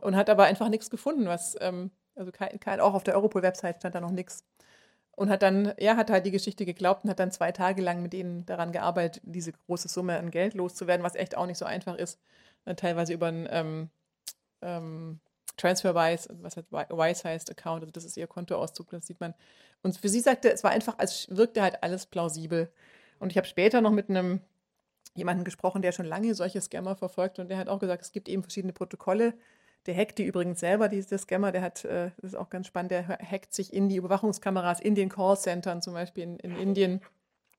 und 0.00 0.16
hat 0.16 0.28
aber 0.28 0.44
einfach 0.44 0.68
nichts 0.68 0.90
gefunden, 0.90 1.26
was, 1.26 1.56
ähm, 1.60 1.92
also 2.16 2.32
kein, 2.32 2.58
kein, 2.58 2.80
auch 2.80 2.94
auf 2.94 3.04
der 3.04 3.14
Europol-Website 3.14 3.78
stand 3.78 3.94
da 3.94 4.00
noch 4.00 4.10
nichts. 4.10 4.44
Und 5.12 5.30
hat 5.30 5.42
dann, 5.42 5.66
er 5.76 5.96
hat 5.96 6.10
halt 6.10 6.26
die 6.26 6.30
Geschichte 6.30 6.66
geglaubt 6.66 7.04
und 7.04 7.10
hat 7.10 7.20
dann 7.20 7.30
zwei 7.30 7.52
Tage 7.52 7.80
lang 7.80 8.02
mit 8.02 8.12
ihnen 8.12 8.44
daran 8.46 8.72
gearbeitet, 8.72 9.22
diese 9.24 9.52
große 9.52 9.88
Summe 9.88 10.18
an 10.18 10.30
Geld 10.30 10.54
loszuwerden, 10.54 11.04
was 11.04 11.14
echt 11.14 11.36
auch 11.36 11.46
nicht 11.46 11.56
so 11.56 11.64
einfach 11.64 11.94
ist. 11.96 12.20
Teilweise 12.76 13.14
über 13.14 13.28
ein 13.28 13.48
ähm, 13.50 13.90
ähm, 14.60 15.20
TransferWise, 15.56 16.28
was 16.42 16.56
halt 16.56 16.70
Wise 16.70 17.24
heißt, 17.24 17.50
Account, 17.50 17.82
also 17.82 17.92
das 17.92 18.04
ist 18.04 18.16
ihr 18.16 18.26
Kontoauszug, 18.26 18.90
das 18.90 19.06
sieht 19.06 19.20
man. 19.20 19.34
Und 19.82 19.96
für 19.96 20.08
sie 20.08 20.20
sagte, 20.20 20.52
es 20.52 20.64
war 20.64 20.70
einfach, 20.70 20.98
als 20.98 21.28
wirkte 21.30 21.62
halt 21.62 21.82
alles 21.82 22.06
plausibel. 22.06 22.70
Und 23.18 23.30
ich 23.30 23.38
habe 23.38 23.46
später 23.46 23.80
noch 23.80 23.92
mit 23.92 24.10
einem 24.10 24.40
jemanden 25.14 25.44
gesprochen, 25.44 25.82
der 25.82 25.92
schon 25.92 26.06
lange 26.06 26.34
solche 26.34 26.60
Scammer 26.60 26.94
verfolgt 26.94 27.38
und 27.38 27.48
der 27.48 27.58
hat 27.58 27.68
auch 27.68 27.78
gesagt, 27.78 28.02
es 28.02 28.12
gibt 28.12 28.28
eben 28.28 28.42
verschiedene 28.42 28.72
Protokolle, 28.72 29.34
der 29.86 29.96
hackt 29.96 30.18
die 30.18 30.24
übrigens 30.24 30.60
selber, 30.60 30.88
dieser 30.88 31.18
Scammer, 31.18 31.52
der 31.52 31.62
hat, 31.62 31.84
äh, 31.84 32.10
das 32.16 32.32
ist 32.32 32.34
auch 32.34 32.50
ganz 32.50 32.66
spannend, 32.66 32.90
der 32.90 33.06
hackt 33.08 33.54
sich 33.54 33.72
in 33.72 33.88
die 33.88 33.96
Überwachungskameras 33.96 34.80
in 34.80 34.94
den 34.94 35.08
Callcentern, 35.08 35.80
zum 35.80 35.94
Beispiel 35.94 36.24
in, 36.24 36.36
in 36.40 36.56
Indien. 36.56 37.00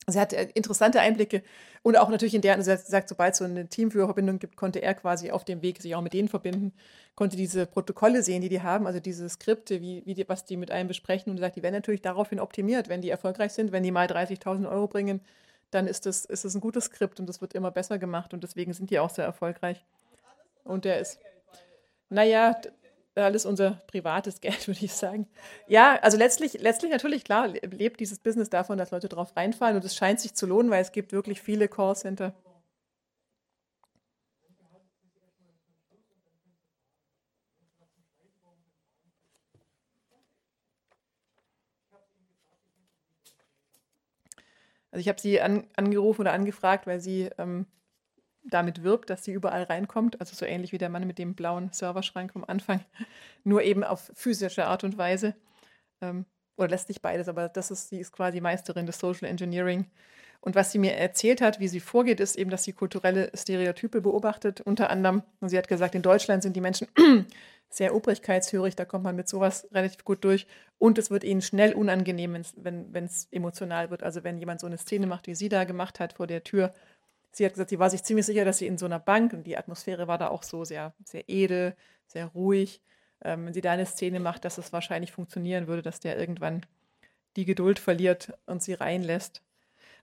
Er 0.08 0.22
hat 0.22 0.32
äh, 0.32 0.48
interessante 0.54 1.02
Einblicke 1.02 1.44
und 1.84 1.98
auch 1.98 2.08
natürlich 2.08 2.34
in 2.34 2.42
der, 2.42 2.56
er 2.56 2.78
sagt, 2.78 3.10
sobald 3.10 3.34
es 3.34 3.40
so 3.40 3.44
eine 3.44 3.68
Teamführerverbindung 3.68 4.40
gibt, 4.40 4.56
konnte 4.56 4.82
er 4.82 4.94
quasi 4.94 5.32
auf 5.32 5.44
dem 5.44 5.62
Weg 5.62 5.82
sich 5.82 5.96
auch 5.96 6.02
mit 6.02 6.14
denen 6.14 6.30
verbinden, 6.30 6.72
konnte 7.16 7.36
diese 7.36 7.66
Protokolle 7.66 8.24
sehen, 8.24 8.42
die 8.42 8.48
die 8.48 8.62
haben, 8.62 8.88
also 8.88 9.02
diese 9.02 9.28
Skripte, 9.28 9.82
wie, 9.82 10.04
wie 10.06 10.14
die, 10.14 10.30
was 10.30 10.46
die 10.46 10.56
mit 10.56 10.72
einem 10.72 10.88
besprechen 10.88 11.32
und 11.32 11.40
sagt, 11.40 11.58
die 11.58 11.64
werden 11.64 11.76
natürlich 11.76 12.02
daraufhin 12.02 12.40
optimiert, 12.40 12.88
wenn 12.88 13.02
die 13.02 13.10
erfolgreich 13.10 13.52
sind, 13.52 13.74
wenn 13.74 13.84
die 13.84 13.92
mal 13.92 14.08
30.000 14.08 14.70
Euro 14.72 14.88
bringen, 14.88 15.20
dann 15.72 15.88
ist 15.88 16.06
das, 16.06 16.24
ist 16.24 16.46
das 16.46 16.56
ein 16.56 16.62
gutes 16.62 16.86
Skript 16.86 17.20
und 17.20 17.28
das 17.28 17.42
wird 17.42 17.54
immer 17.54 17.72
besser 17.72 18.00
gemacht 18.00 18.34
und 18.34 18.44
deswegen 18.44 18.72
sind 18.72 18.90
die 18.90 19.00
auch 19.00 19.10
sehr 19.10 19.26
erfolgreich. 19.26 19.84
Und 20.64 20.86
der 20.86 21.00
ist 21.00 21.20
naja, 22.10 22.56
alles 23.26 23.46
unser 23.46 23.82
privates 23.88 24.42
Geld, 24.42 24.68
würde 24.68 24.84
ich 24.84 24.94
sagen. 24.94 25.28
Ja, 25.68 26.00
also 26.02 26.18
letztlich, 26.18 26.54
letztlich 26.54 26.92
natürlich, 26.92 27.24
klar, 27.24 27.48
lebt 27.48 28.00
dieses 28.00 28.20
Business 28.20 28.50
davon, 28.50 28.78
dass 28.78 28.92
Leute 28.92 29.10
drauf 29.10 29.36
reinfallen 29.36 29.76
und 29.76 29.86
es 29.86 29.96
scheint 29.96 30.20
sich 30.20 30.34
zu 30.34 30.46
lohnen, 30.46 30.72
weil 30.72 30.82
es 30.82 30.92
gibt 30.92 31.12
wirklich 31.12 31.42
viele 31.42 31.68
Callcenter. 31.68 32.34
Also 44.92 45.02
ich 45.02 45.10
habe 45.10 45.20
sie 45.20 45.42
an, 45.42 45.68
angerufen 45.76 46.22
oder 46.22 46.34
angefragt, 46.34 46.88
weil 46.88 47.00
sie 47.00 47.30
ähm, 47.38 47.68
damit 48.50 48.84
wirbt, 48.84 49.10
dass 49.10 49.24
sie 49.24 49.32
überall 49.32 49.64
reinkommt. 49.64 50.20
Also 50.20 50.36
so 50.36 50.46
ähnlich 50.46 50.72
wie 50.72 50.78
der 50.78 50.90
Mann 50.90 51.08
mit 51.08 51.18
dem 51.18 51.36
blauen 51.36 51.72
Serverschrank 51.72 52.32
am 52.36 52.44
Anfang. 52.46 52.82
Nur 53.44 53.64
eben 53.64 53.84
auf 53.84 54.12
physische 54.16 54.66
Art 54.66 54.84
und 54.84 54.98
Weise. 54.98 55.36
Ähm, 56.02 56.26
oder 56.58 56.70
lässt 56.70 56.88
sich 56.88 57.02
beides, 57.02 57.28
aber 57.30 57.50
das 57.50 57.72
ist, 57.72 57.90
sie 57.90 58.00
ist 58.00 58.12
quasi 58.12 58.42
Meisterin 58.42 58.86
des 58.86 59.00
Social 59.00 59.30
Engineering. 59.30 59.86
Und 60.42 60.56
was 60.56 60.72
sie 60.72 60.80
mir 60.80 60.96
erzählt 60.96 61.42
hat, 61.42 61.60
wie 61.60 61.68
sie 61.68 61.80
vorgeht, 61.80 62.20
ist 62.20 62.36
eben, 62.36 62.50
dass 62.50 62.64
sie 62.64 62.74
kulturelle 62.74 63.32
Stereotype 63.36 64.02
beobachtet. 64.02 64.62
Unter 64.62 64.90
anderem, 64.90 65.24
und 65.40 65.50
sie 65.50 65.58
hat 65.58 65.68
gesagt, 65.68 65.96
in 65.96 66.02
Deutschland 66.02 66.44
sind 66.44 66.56
die 66.56 66.62
Menschen 66.62 66.88
sehr 67.70 67.94
obrigkeitshörig, 67.94 68.76
da 68.76 68.86
kommt 68.86 69.04
man 69.04 69.16
mit 69.16 69.28
sowas 69.28 69.68
relativ 69.72 70.04
gut 70.06 70.24
durch. 70.24 70.48
Und 70.78 70.98
es 70.98 71.10
wird 71.12 71.24
ihnen 71.24 71.42
schnell 71.42 71.74
unangenehm, 71.74 72.42
wenn 72.56 73.06
es 73.06 73.28
emotional 73.32 73.90
wird. 73.90 74.04
Also 74.04 74.24
wenn 74.24 74.38
jemand 74.38 74.60
so 74.60 74.68
eine 74.68 74.78
Szene 74.78 75.08
macht, 75.08 75.28
wie 75.28 75.36
sie 75.36 75.50
da 75.50 75.64
gemacht 75.64 76.00
hat 76.00 76.14
vor 76.14 76.28
der 76.28 76.44
Tür, 76.44 76.74
sie 77.32 77.46
hat 77.46 77.54
gesagt, 77.54 77.70
sie 77.70 77.80
war 77.80 77.90
sich 77.90 78.04
ziemlich 78.04 78.26
sicher, 78.26 78.46
dass 78.46 78.58
sie 78.58 78.68
in 78.68 78.78
so 78.78 78.86
einer 78.86 79.00
Bank, 79.00 79.34
und 79.34 79.46
die 79.46 79.58
Atmosphäre 79.58 80.08
war 80.08 80.18
da 80.18 80.30
auch 80.30 80.44
so 80.44 80.64
sehr, 80.64 80.94
sehr 81.04 81.28
edel, 81.28 81.76
sehr 82.08 82.28
ruhig, 82.28 82.82
ähm, 83.24 83.46
wenn 83.46 83.54
sie 83.54 83.62
da 83.62 83.72
eine 83.72 83.86
Szene 83.86 84.20
macht, 84.20 84.46
dass 84.46 84.58
es 84.58 84.74
wahrscheinlich 84.74 85.12
funktionieren 85.12 85.68
würde, 85.68 85.82
dass 85.82 86.00
der 86.00 86.18
irgendwann 86.18 86.66
die 87.36 87.46
Geduld 87.46 87.80
verliert 87.80 88.34
und 88.46 88.64
sie 88.64 88.74
reinlässt. 88.74 89.42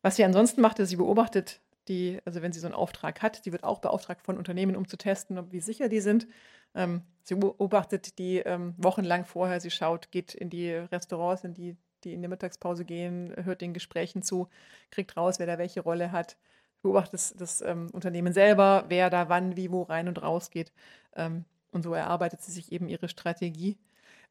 Was 0.03 0.17
sie 0.17 0.25
ansonsten 0.25 0.61
macht, 0.61 0.79
ist, 0.79 0.91
sie 0.91 0.97
beobachtet 0.97 1.61
die, 1.89 2.19
also 2.25 2.43
wenn 2.43 2.53
sie 2.53 2.61
so 2.61 2.67
einen 2.67 2.75
Auftrag 2.75 3.23
hat, 3.23 3.45
die 3.45 3.53
wird 3.53 3.65
auch 3.65 3.81
beauftragt 3.81 4.23
von 4.23 4.39
Unternehmen, 4.39 4.77
um 4.77 4.89
zu 4.89 4.97
testen, 4.97 5.53
wie 5.53 5.61
sicher 5.61 5.89
die 5.89 6.01
sind. 6.01 6.27
Ähm, 6.75 7.03
sie 7.23 7.35
beobachtet 7.35 8.19
die 8.19 8.39
ähm, 8.39 8.75
wochenlang 8.79 9.25
vorher, 9.25 9.61
sie 9.61 9.71
schaut, 9.71 10.11
geht 10.11 10.35
in 10.35 10.51
die 10.51 10.71
Restaurants, 10.71 11.45
in 11.45 11.55
die, 11.55 11.77
die 12.05 12.15
in 12.15 12.23
der 12.23 12.29
Mittagspause 12.29 12.85
gehen, 12.85 13.35
hört 13.45 13.61
den 13.61 13.75
Gesprächen 13.75 14.23
zu, 14.23 14.49
kriegt 14.91 15.17
raus, 15.17 15.39
wer 15.39 15.47
da 15.47 15.59
welche 15.59 15.81
Rolle 15.81 16.13
hat, 16.13 16.37
beobachtet 16.85 17.15
das, 17.15 17.35
das 17.37 17.61
ähm, 17.63 17.89
Unternehmen 17.93 18.33
selber, 18.33 18.85
wer 18.89 19.11
da 19.11 19.29
wann, 19.29 19.57
wie, 19.57 19.73
wo 19.73 19.83
rein 19.83 20.07
und 20.07 20.23
raus 20.23 20.51
geht. 20.51 20.73
Ähm, 21.17 21.45
und 21.73 21.83
so 21.83 21.95
erarbeitet 21.95 22.43
sie 22.43 22.53
sich 22.53 22.71
eben 22.71 22.89
ihre 22.89 23.09
Strategie. 23.09 23.79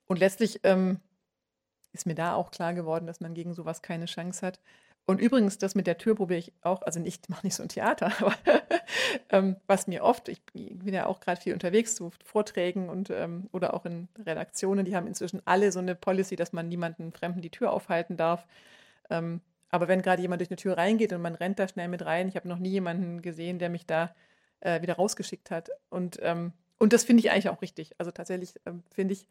Und 0.06 0.20
letztlich 0.20 0.62
ähm, 0.64 1.00
ist 1.92 2.06
mir 2.06 2.16
da 2.16 2.36
auch 2.36 2.52
klar 2.52 2.74
geworden, 2.74 3.08
dass 3.08 3.20
man 3.20 3.34
gegen 3.34 3.54
sowas 3.54 3.82
keine 3.82 4.06
Chance 4.06 4.46
hat. 4.46 4.60
Und 5.06 5.20
übrigens, 5.20 5.58
das 5.58 5.76
mit 5.76 5.88
der 5.88 5.98
Tür 5.98 6.16
probiere 6.16 6.40
ich 6.40 6.54
auch, 6.62 6.84
also 6.84 7.00
nicht, 7.00 7.30
mache 7.30 7.46
nicht 7.46 7.56
so 7.56 7.64
ein 7.64 7.70
Theater, 7.70 8.12
aber 8.20 8.36
ähm, 9.30 9.58
was 9.68 9.88
mir 9.88 10.04
oft, 10.04 10.30
ich 10.30 10.42
bin 10.54 10.94
ja 10.94 11.08
auch 11.08 11.20
gerade 11.20 11.42
viel 11.42 11.54
unterwegs 11.54 11.96
zu 11.96 12.12
Vorträgen 12.24 12.88
und 12.88 13.10
ähm, 13.10 13.50
oder 13.52 13.74
auch 13.74 13.86
in 13.86 14.08
Redaktionen, 14.26 14.86
die 14.86 14.96
haben 14.96 15.08
inzwischen 15.08 15.42
alle 15.46 15.72
so 15.72 15.80
eine 15.80 15.96
Policy, 15.96 16.36
dass 16.36 16.54
man 16.54 16.70
niemanden 16.70 17.12
Fremden 17.12 17.42
die 17.42 17.50
Tür 17.50 17.74
aufhalten 17.74 18.16
darf. 18.16 18.46
Ähm, 19.10 19.42
aber 19.74 19.88
wenn 19.88 20.04
gerade 20.04 20.22
jemand 20.22 20.40
durch 20.40 20.52
eine 20.52 20.58
Tür 20.58 20.78
reingeht 20.78 21.14
und 21.14 21.22
man 21.24 21.34
rennt 21.34 21.58
da 21.58 21.68
schnell 21.68 21.88
mit 21.88 22.06
rein, 22.06 22.28
ich 22.28 22.36
habe 22.36 22.48
noch 22.48 22.60
nie 22.60 22.70
jemanden 22.70 23.24
gesehen, 23.24 23.58
der 23.58 23.70
mich 23.70 23.88
da 23.88 24.14
äh, 24.60 24.84
wieder 24.84 24.98
rausgeschickt 24.98 25.50
hat. 25.50 25.72
Und, 25.90 26.20
ähm, 26.22 26.54
und 26.78 26.94
das 26.94 27.04
finde 27.04 27.22
ich 27.22 27.32
eigentlich 27.32 27.50
auch 27.50 27.64
richtig. 27.64 27.92
Also 27.98 28.12
tatsächlich 28.12 28.54
ähm, 28.68 28.84
finde 28.94 29.16
ich, 29.16 29.28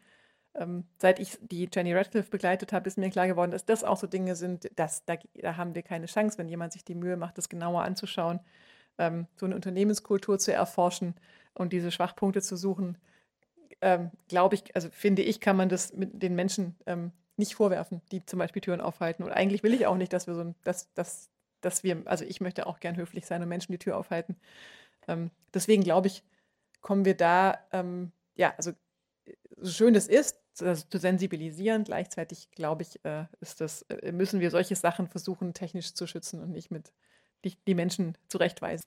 ähm, 0.54 0.82
seit 0.98 1.20
ich 1.20 1.38
die 1.40 1.68
Jenny 1.72 1.94
Radcliffe 1.94 2.28
begleitet 2.28 2.72
habe, 2.72 2.88
ist 2.88 2.98
mir 2.98 3.08
klar 3.10 3.28
geworden, 3.28 3.52
dass 3.52 3.66
das 3.66 3.84
auch 3.84 3.96
so 3.96 4.08
Dinge 4.08 4.34
sind, 4.34 4.68
dass, 4.74 5.04
da, 5.04 5.14
da 5.34 5.56
haben 5.56 5.76
wir 5.76 5.82
keine 5.82 6.06
Chance, 6.06 6.38
wenn 6.38 6.48
jemand 6.48 6.72
sich 6.72 6.84
die 6.84 6.96
Mühe 6.96 7.16
macht, 7.16 7.38
das 7.38 7.48
genauer 7.48 7.84
anzuschauen, 7.84 8.40
ähm, 8.98 9.28
so 9.36 9.46
eine 9.46 9.54
Unternehmenskultur 9.54 10.40
zu 10.40 10.52
erforschen 10.52 11.14
und 11.54 11.72
diese 11.72 11.92
Schwachpunkte 11.92 12.42
zu 12.42 12.56
suchen 12.56 12.98
ähm, 13.82 14.10
glaube 14.28 14.54
ich, 14.54 14.74
also 14.74 14.88
finde 14.90 15.22
ich, 15.22 15.40
kann 15.40 15.56
man 15.56 15.68
das 15.68 15.92
mit 15.92 16.22
den 16.22 16.34
Menschen 16.34 16.76
ähm, 16.86 17.10
nicht 17.42 17.54
vorwerfen, 17.56 18.00
die 18.12 18.24
zum 18.24 18.38
Beispiel 18.38 18.62
Türen 18.62 18.80
aufhalten. 18.80 19.24
Und 19.24 19.32
eigentlich 19.32 19.62
will 19.62 19.74
ich 19.74 19.86
auch 19.86 19.96
nicht, 19.96 20.12
dass 20.12 20.26
wir 20.26 20.34
so 20.34 20.54
dass, 20.62 20.92
dass, 20.94 21.30
dass 21.60 21.82
wir, 21.82 22.02
also 22.04 22.24
ich 22.24 22.40
möchte 22.40 22.66
auch 22.66 22.80
gern 22.80 22.96
höflich 22.96 23.26
sein 23.26 23.42
und 23.42 23.48
Menschen 23.48 23.72
die 23.72 23.78
Tür 23.78 23.96
aufhalten. 23.96 24.36
Ähm, 25.08 25.30
deswegen 25.52 25.82
glaube 25.82 26.06
ich, 26.06 26.22
kommen 26.80 27.04
wir 27.04 27.16
da, 27.16 27.58
ähm, 27.72 28.12
ja, 28.34 28.54
also 28.56 28.72
so 29.56 29.70
schön 29.70 29.94
es 29.94 30.08
ist, 30.08 30.38
also 30.60 30.84
zu 30.88 30.98
sensibilisieren, 30.98 31.84
gleichzeitig 31.84 32.50
glaube 32.52 32.82
ich, 32.82 33.04
äh, 33.04 33.24
ist 33.40 33.60
das, 33.60 33.82
äh, 33.82 34.12
müssen 34.12 34.40
wir 34.40 34.50
solche 34.50 34.76
Sachen 34.76 35.08
versuchen, 35.08 35.54
technisch 35.54 35.94
zu 35.94 36.06
schützen 36.06 36.40
und 36.40 36.50
nicht 36.52 36.70
mit 36.70 36.92
die, 37.44 37.56
die 37.66 37.74
Menschen 37.74 38.16
zurechtweisen. 38.28 38.86